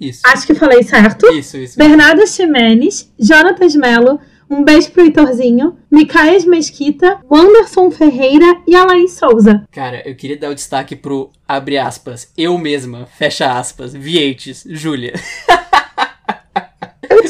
Isso. 0.00 0.22
Acho 0.24 0.46
que 0.46 0.54
falei 0.54 0.82
certo. 0.82 1.26
Isso, 1.32 1.58
isso. 1.58 1.78
Bernardo 1.78 2.26
Ximenes, 2.26 3.12
Jonatas 3.18 3.74
Melo, 3.74 4.18
um 4.48 4.64
beijo 4.64 4.90
pro 4.90 5.02
Heitorzinho, 5.02 5.76
Micaes 5.90 6.44
Mesquita, 6.44 7.20
o 7.28 7.36
Anderson 7.36 7.90
Ferreira 7.90 8.62
e 8.66 8.74
a 8.74 8.84
Laís 8.84 9.12
Souza. 9.12 9.64
Cara, 9.70 10.02
eu 10.08 10.16
queria 10.16 10.36
dar 10.36 10.50
o 10.50 10.54
destaque 10.54 10.96
pro, 10.96 11.30
abre 11.46 11.78
aspas, 11.78 12.32
eu 12.36 12.58
mesma, 12.58 13.06
fecha 13.06 13.52
aspas, 13.52 13.92
Vietes, 13.92 14.64
Júlia. 14.66 15.12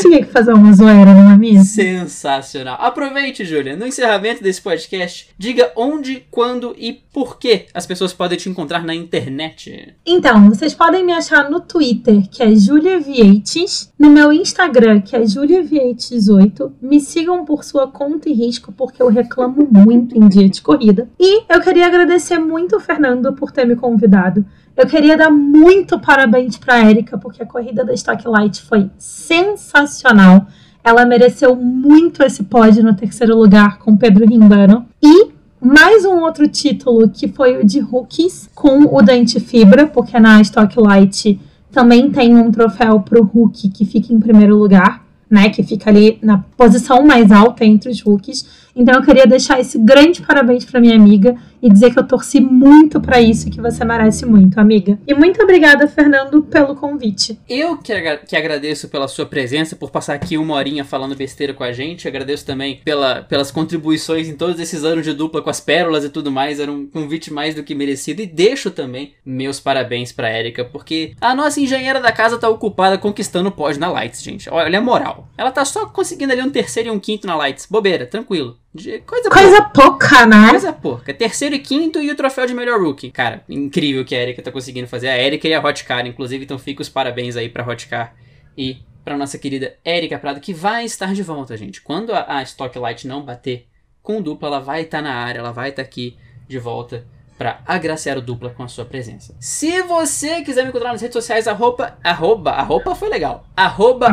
Eu 0.04 0.10
tinha 0.10 0.24
que 0.24 0.32
fazer 0.32 0.52
uma 0.52 0.72
zoeira, 0.72 1.12
não 1.12 1.30
é 1.30 1.36
mesmo? 1.36 1.64
Sensacional. 1.64 2.76
Aproveite, 2.80 3.44
Júlia, 3.44 3.76
no 3.76 3.86
encerramento 3.86 4.42
desse 4.42 4.60
podcast, 4.60 5.28
diga 5.36 5.70
onde, 5.76 6.24
quando 6.30 6.74
e 6.78 6.92
por 7.12 7.38
que 7.38 7.66
as 7.74 7.86
pessoas 7.86 8.12
podem 8.12 8.38
te 8.38 8.48
encontrar 8.48 8.82
na 8.82 8.94
internet. 8.94 9.94
Então, 10.06 10.48
vocês 10.48 10.74
podem 10.74 11.04
me 11.04 11.12
achar 11.12 11.50
no 11.50 11.60
Twitter, 11.60 12.28
que 12.30 12.42
é 12.42 12.54
Julia 12.54 12.98
Vietes, 12.98 13.92
no 13.98 14.10
meu 14.10 14.32
Instagram, 14.32 15.00
que 15.00 15.14
é 15.14 15.20
juliavietes8. 15.20 16.72
Me 16.80 17.00
sigam 17.00 17.44
por 17.44 17.62
sua 17.62 17.86
conta 17.88 18.28
e 18.28 18.32
risco, 18.32 18.72
porque 18.72 19.02
eu 19.02 19.08
reclamo 19.08 19.68
muito 19.70 20.16
em 20.16 20.28
dia 20.28 20.48
de 20.48 20.62
corrida. 20.62 21.08
E 21.18 21.42
eu 21.48 21.60
queria 21.60 21.86
agradecer 21.86 22.38
muito 22.38 22.76
o 22.76 22.80
Fernando 22.80 23.32
por 23.34 23.52
ter 23.52 23.66
me 23.66 23.76
convidado. 23.76 24.44
Eu 24.80 24.86
queria 24.86 25.14
dar 25.14 25.30
muito 25.30 25.98
parabéns 25.98 26.56
para 26.56 26.82
Erika, 26.88 27.18
porque 27.18 27.42
a 27.42 27.46
corrida 27.46 27.84
da 27.84 27.92
Stock 27.92 28.26
Light 28.26 28.62
foi 28.62 28.88
sensacional. 28.96 30.46
Ela 30.82 31.04
mereceu 31.04 31.54
muito 31.54 32.22
esse 32.22 32.44
pódio 32.44 32.82
no 32.82 32.94
terceiro 32.94 33.36
lugar 33.36 33.78
com 33.78 33.94
Pedro 33.94 34.26
Rimbano. 34.26 34.86
E 35.02 35.32
mais 35.60 36.06
um 36.06 36.20
outro 36.20 36.48
título 36.48 37.10
que 37.10 37.28
foi 37.28 37.58
o 37.58 37.66
de 37.66 37.78
Rookies 37.78 38.48
com 38.54 38.86
o 38.86 39.02
Dente 39.02 39.38
Fibra, 39.38 39.86
porque 39.86 40.18
na 40.18 40.40
Stock 40.40 40.74
Light 40.80 41.38
também 41.70 42.10
tem 42.10 42.34
um 42.34 42.50
troféu 42.50 43.00
para 43.00 43.20
o 43.20 43.24
Rookie 43.24 43.68
que 43.68 43.84
fica 43.84 44.14
em 44.14 44.18
primeiro 44.18 44.56
lugar, 44.56 45.04
né? 45.28 45.50
Que 45.50 45.62
fica 45.62 45.90
ali 45.90 46.18
na 46.22 46.42
posição 46.56 47.02
mais 47.04 47.30
alta 47.30 47.66
entre 47.66 47.90
os 47.90 48.00
rookies. 48.00 48.46
Então 48.74 48.94
eu 48.94 49.02
queria 49.02 49.26
deixar 49.26 49.60
esse 49.60 49.78
grande 49.78 50.22
parabéns 50.22 50.64
para 50.64 50.80
minha 50.80 50.96
amiga 50.96 51.36
e 51.62 51.70
dizer 51.70 51.92
que 51.92 51.98
eu 51.98 52.06
torci 52.06 52.40
muito 52.40 53.00
para 53.00 53.20
isso 53.20 53.48
e 53.48 53.50
que 53.50 53.60
você 53.60 53.84
merece 53.84 54.26
muito, 54.26 54.58
amiga. 54.58 54.98
E 55.06 55.14
muito 55.14 55.42
obrigada, 55.42 55.86
Fernando, 55.88 56.42
pelo 56.42 56.74
convite. 56.74 57.38
Eu 57.48 57.76
que, 57.76 57.92
agra 57.92 58.18
que 58.18 58.36
agradeço 58.36 58.88
pela 58.88 59.08
sua 59.08 59.26
presença, 59.26 59.76
por 59.76 59.90
passar 59.90 60.14
aqui 60.14 60.36
uma 60.36 60.54
horinha 60.54 60.84
falando 60.84 61.16
besteira 61.16 61.54
com 61.54 61.64
a 61.64 61.72
gente. 61.72 62.08
Agradeço 62.08 62.44
também 62.44 62.80
pela, 62.84 63.22
pelas 63.22 63.50
contribuições 63.50 64.28
em 64.28 64.36
todos 64.36 64.58
esses 64.60 64.84
anos 64.84 65.04
de 65.04 65.12
dupla 65.12 65.42
com 65.42 65.50
as 65.50 65.60
pérolas 65.60 66.04
e 66.04 66.08
tudo 66.08 66.30
mais. 66.30 66.60
Era 66.60 66.70
um 66.70 66.86
convite 66.86 67.32
mais 67.32 67.54
do 67.54 67.62
que 67.62 67.74
merecido. 67.74 68.22
E 68.22 68.26
deixo 68.26 68.70
também 68.70 69.14
meus 69.24 69.60
parabéns 69.60 70.12
pra 70.12 70.36
Erika, 70.36 70.64
porque 70.64 71.14
a 71.20 71.34
nossa 71.34 71.60
engenheira 71.60 72.00
da 72.00 72.12
casa 72.12 72.38
tá 72.38 72.48
ocupada 72.48 72.98
conquistando 72.98 73.50
pódio 73.50 73.80
na 73.80 73.90
Lights, 73.90 74.22
gente. 74.22 74.48
Olha 74.50 74.78
a 74.78 74.82
moral. 74.82 75.28
Ela 75.36 75.50
tá 75.50 75.64
só 75.64 75.86
conseguindo 75.86 76.32
ali 76.32 76.42
um 76.42 76.50
terceiro 76.50 76.88
e 76.88 76.92
um 76.92 76.98
quinto 76.98 77.26
na 77.26 77.36
Lights. 77.36 77.66
Bobeira, 77.70 78.06
tranquilo. 78.06 78.56
De 78.72 79.00
coisa, 79.00 79.28
coisa 79.28 79.62
pouca, 79.62 80.26
né? 80.26 80.50
Coisa 80.50 80.72
pouca. 80.72 81.12
Terceiro 81.12 81.56
e 81.56 81.58
quinto 81.58 82.00
e 82.00 82.10
o 82.10 82.14
troféu 82.14 82.46
de 82.46 82.54
melhor 82.54 82.80
rookie. 82.80 83.10
Cara, 83.10 83.42
incrível 83.48 84.04
que 84.04 84.14
a 84.14 84.22
Erika 84.22 84.42
tá 84.42 84.52
conseguindo 84.52 84.86
fazer. 84.86 85.08
A 85.08 85.18
Erika 85.18 85.48
e 85.48 85.54
a 85.54 85.60
Hotcar, 85.60 86.06
inclusive, 86.06 86.44
então 86.44 86.58
fica 86.58 86.80
os 86.80 86.88
parabéns 86.88 87.36
aí 87.36 87.48
pra 87.48 87.66
Hotcar 87.66 88.14
e 88.56 88.78
pra 89.04 89.16
nossa 89.16 89.38
querida 89.38 89.76
Erika 89.84 90.18
Prado, 90.18 90.40
que 90.40 90.54
vai 90.54 90.84
estar 90.84 91.12
de 91.12 91.22
volta, 91.22 91.56
gente. 91.56 91.80
Quando 91.80 92.12
a, 92.12 92.38
a 92.38 92.42
Stocklight 92.42 93.08
não 93.08 93.24
bater 93.24 93.66
com 94.02 94.22
dupla, 94.22 94.48
ela 94.48 94.60
vai 94.60 94.82
estar 94.82 94.98
tá 94.98 95.02
na 95.02 95.14
área, 95.14 95.40
ela 95.40 95.52
vai 95.52 95.70
estar 95.70 95.82
tá 95.82 95.88
aqui 95.88 96.16
de 96.46 96.58
volta 96.58 97.04
para 97.36 97.62
agraciar 97.66 98.18
o 98.18 98.20
dupla 98.20 98.50
com 98.50 98.62
a 98.62 98.68
sua 98.68 98.84
presença. 98.84 99.34
Se 99.40 99.82
você 99.82 100.42
quiser 100.42 100.62
me 100.62 100.68
encontrar 100.68 100.92
nas 100.92 101.00
redes 101.00 101.14
sociais, 101.14 101.48
arroba, 101.48 101.98
arroba, 102.04 102.50
arroba 102.50 102.94
foi 102.94 103.08
legal, 103.08 103.46
arroba 103.56 104.12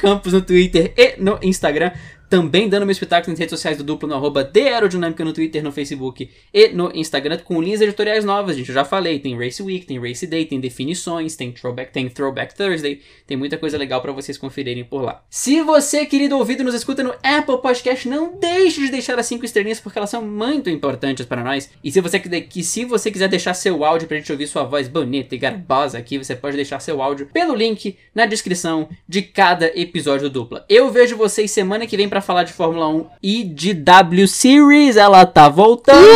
Campos 0.00 0.32
no 0.32 0.40
Twitter 0.40 0.94
e 0.96 1.20
no 1.20 1.38
Instagram 1.42 1.92
também 2.30 2.68
dando 2.68 2.86
meu 2.86 2.92
espetáculo 2.92 3.32
nas 3.32 3.40
redes 3.40 3.50
sociais 3.50 3.76
do 3.76 3.82
Duplo 3.82 4.08
no 4.08 4.14
arroba 4.14 4.44
The 4.44 4.72
Aerodinâmica 4.72 5.24
no 5.24 5.32
Twitter, 5.32 5.64
no 5.64 5.72
Facebook 5.72 6.30
e 6.54 6.68
no 6.68 6.92
Instagram 6.94 7.38
com 7.38 7.60
linhas 7.60 7.80
editoriais 7.80 8.24
novas, 8.24 8.56
gente. 8.56 8.68
Eu 8.68 8.74
já 8.74 8.84
falei, 8.84 9.18
tem 9.18 9.36
Race 9.36 9.60
Week, 9.60 9.84
tem 9.84 9.98
Race 9.98 10.24
Day, 10.24 10.46
tem 10.46 10.60
definições, 10.60 11.34
tem 11.34 11.50
Throwback, 11.50 11.92
tem 11.92 12.08
Throwback 12.08 12.54
Thursday, 12.54 13.00
tem 13.26 13.36
muita 13.36 13.58
coisa 13.58 13.76
legal 13.76 14.00
para 14.00 14.12
vocês 14.12 14.38
conferirem 14.38 14.84
por 14.84 15.02
lá. 15.02 15.24
Se 15.28 15.60
você, 15.62 16.06
querido 16.06 16.38
ouvido, 16.38 16.62
nos 16.62 16.74
escuta 16.74 17.02
no 17.02 17.12
Apple 17.22 17.60
Podcast, 17.60 18.08
não 18.08 18.38
deixe 18.38 18.80
de 18.80 18.92
deixar 18.92 19.18
as 19.18 19.26
5 19.26 19.44
estrelinhas 19.44 19.80
porque 19.80 19.98
elas 19.98 20.10
são 20.10 20.22
muito 20.22 20.70
importantes 20.70 21.26
para 21.26 21.42
nós. 21.42 21.68
E 21.82 21.90
se 21.90 22.00
você, 22.00 22.20
que, 22.20 22.62
se 22.62 22.84
você 22.84 23.10
quiser 23.10 23.28
deixar 23.28 23.54
seu 23.54 23.84
áudio 23.84 24.06
pra 24.06 24.16
gente 24.16 24.30
ouvir 24.30 24.46
sua 24.46 24.62
voz 24.62 24.86
bonita 24.86 25.34
e 25.34 25.38
garbosa 25.38 25.98
aqui, 25.98 26.16
você 26.16 26.36
pode 26.36 26.54
deixar 26.54 26.78
seu 26.78 27.02
áudio 27.02 27.26
pelo 27.26 27.56
link 27.56 27.96
na 28.14 28.24
descrição 28.24 28.88
de 29.08 29.20
cada 29.22 29.66
episódio 29.74 30.30
do 30.30 30.40
Dupla. 30.40 30.64
Eu 30.68 30.92
vejo 30.92 31.16
vocês 31.16 31.50
semana 31.50 31.88
que 31.88 31.96
vem 31.96 32.08
para 32.20 32.22
falar 32.22 32.44
de 32.44 32.52
Fórmula 32.52 32.88
1 32.88 33.06
e 33.22 33.44
de 33.44 33.72
W 33.72 34.28
Series. 34.28 34.96
Ela 34.96 35.24
tá 35.24 35.48
voltando. 35.48 36.06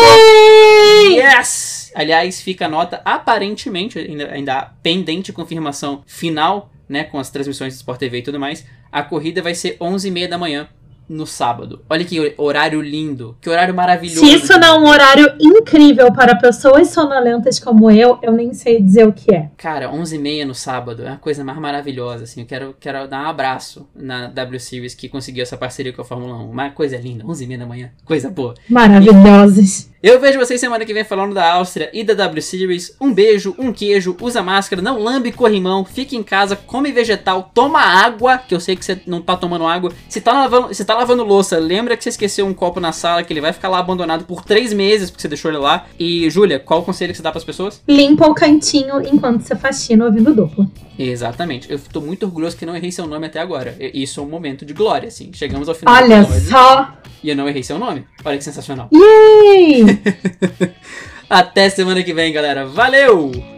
Yes! 1.11 1.90
Aliás, 1.94 2.40
fica 2.40 2.66
a 2.66 2.68
nota, 2.68 3.00
aparentemente, 3.05 3.98
ainda, 3.98 4.30
ainda 4.30 4.72
pendente 4.82 5.32
confirmação 5.32 6.02
final, 6.07 6.70
né, 6.88 7.05
com 7.05 7.18
as 7.18 7.30
transmissões 7.30 7.74
do 7.74 7.76
Sport 7.76 7.98
TV 7.98 8.18
e 8.18 8.22
tudo 8.22 8.38
mais. 8.38 8.66
A 8.92 9.02
corrida 9.02 9.40
vai 9.40 9.55
ser 9.55 9.78
11h30 9.78 10.28
da 10.28 10.38
manhã 10.38 10.68
no 11.09 11.26
sábado. 11.26 11.82
Olha 11.88 12.05
que 12.05 12.34
horário 12.36 12.80
lindo, 12.80 13.36
que 13.40 13.48
horário 13.48 13.74
maravilhoso. 13.74 14.20
Se 14.20 14.34
isso 14.34 14.59
não 14.59 14.68
é 14.68 14.78
um 14.78 14.86
horário 14.86 15.34
incrível 15.40 16.12
para 16.12 16.36
pessoas 16.36 16.90
sonolentas 16.90 17.59
como 17.59 17.90
eu, 17.90 18.18
eu 18.22 18.32
nem 18.32 18.52
sei 18.55 18.80
dizer 18.80 19.07
o 19.07 19.12
que 19.12 19.34
é. 19.34 19.50
Cara, 19.57 19.90
11h30 19.90 20.44
no 20.44 20.55
sábado 20.55 21.05
é 21.05 21.11
a 21.11 21.16
coisa 21.16 21.44
mais 21.44 21.59
maravilhosa, 21.59 22.24
assim. 22.24 22.40
Eu 22.40 22.46
quero, 22.46 22.76
quero 22.78 23.09
dar 23.09 23.24
um 23.24 23.28
abraço 23.28 23.88
na 23.94 24.28
W 24.28 24.61
Series 24.61 24.94
que 24.94 25.09
conseguiu 25.09 25.42
essa 25.42 25.57
parceria 25.57 25.92
com 25.92 26.02
a 26.02 26.05
Fórmula 26.05 26.36
1. 26.36 26.50
Uma 26.50 26.70
coisa 26.70 26.96
linda, 26.96 27.24
11h30 27.24 27.59
da 27.59 27.66
manhã, 27.66 27.90
coisa 28.05 28.30
boa. 28.30 28.55
Maravilhosas. 28.68 29.93
Eu 30.07 30.20
vejo 30.20 30.38
vocês 30.38 30.61
semana 30.61 30.84
que 30.84 30.92
vem 30.92 31.02
falando 31.02 31.32
da 31.32 31.50
Áustria 31.55 31.88
e 31.90 32.05
da 32.05 32.12
W 32.12 32.42
Series. 32.42 32.94
Um 33.00 33.11
beijo, 33.11 33.55
um 33.59 33.72
queijo, 33.72 34.14
usa 34.20 34.42
máscara, 34.42 34.82
não 34.82 35.02
lambe 35.02 35.32
corrimão, 35.32 35.82
fique 35.82 36.14
em 36.14 36.22
casa, 36.22 36.55
come 36.55 36.92
vegetal, 36.92 37.50
toma 37.55 37.80
água, 37.80 38.36
que 38.36 38.55
eu 38.55 38.61
sei 38.61 38.76
que 38.76 38.84
você 38.84 39.00
não 39.07 39.22
tá 39.22 39.34
tomando 39.34 39.66
água. 39.66 39.94
Se 40.07 40.20
tá 40.20 40.34
lavando, 40.34 40.74
se 40.74 40.84
tá 40.84 40.94
lavando 40.94 41.24
louça, 41.24 41.59
lembra 41.59 41.96
que 41.96 42.05
você 42.05 42.11
esqueceu 42.11 42.44
um 42.44 42.52
copo 42.52 42.80
na 42.80 42.92
sala, 42.92 43.22
que 43.22 43.32
ele 43.32 43.40
vai 43.40 43.55
ficar 43.55 43.70
lá 43.70 43.78
abandonado 43.78 44.26
por 44.26 44.44
três 44.44 44.74
meses 44.74 45.09
porque 45.09 45.22
você 45.22 45.28
deixou 45.28 45.50
ele 45.50 45.57
lá. 45.57 45.86
E, 45.98 46.28
Júlia, 46.28 46.61
qual 46.61 46.80
o 46.80 46.84
conselho 46.84 47.11
que 47.11 47.16
você 47.16 47.22
dá 47.22 47.30
pras 47.30 47.42
pessoas? 47.42 47.82
Limpa 47.88 48.26
o 48.26 48.34
cantinho 48.34 49.00
enquanto 49.00 49.40
você 49.40 49.57
faxina 49.57 50.05
ouvindo 50.05 50.34
dupla. 50.34 50.68
Exatamente. 50.99 51.70
Eu 51.70 51.78
tô 51.78 52.01
muito 52.01 52.24
orgulhoso 52.24 52.57
que 52.57 52.66
não 52.66 52.76
errei 52.76 52.92
seu 52.92 53.07
nome 53.07 53.26
até 53.26 53.40
agora. 53.40 53.76
Isso 53.92 54.20
é 54.20 54.22
um 54.22 54.28
momento 54.28 54.64
de 54.64 54.72
glória, 54.72 55.09
assim. 55.09 55.30
Chegamos 55.32 55.68
ao 55.68 55.74
final 55.74 55.95
Olha 55.95 56.24
só! 56.24 56.97
E 57.22 57.30
eu 57.30 57.36
não 57.36 57.49
errei 57.49 57.62
seu 57.62 57.78
nome. 57.78 58.05
Olha 58.24 58.36
que 58.38 58.45
sensacional. 58.45 58.88
Yay! 58.92 59.84
Até 61.28 61.68
semana 61.70 62.03
que 62.03 62.12
vem, 62.12 62.32
galera. 62.32 62.66
Valeu! 62.66 63.53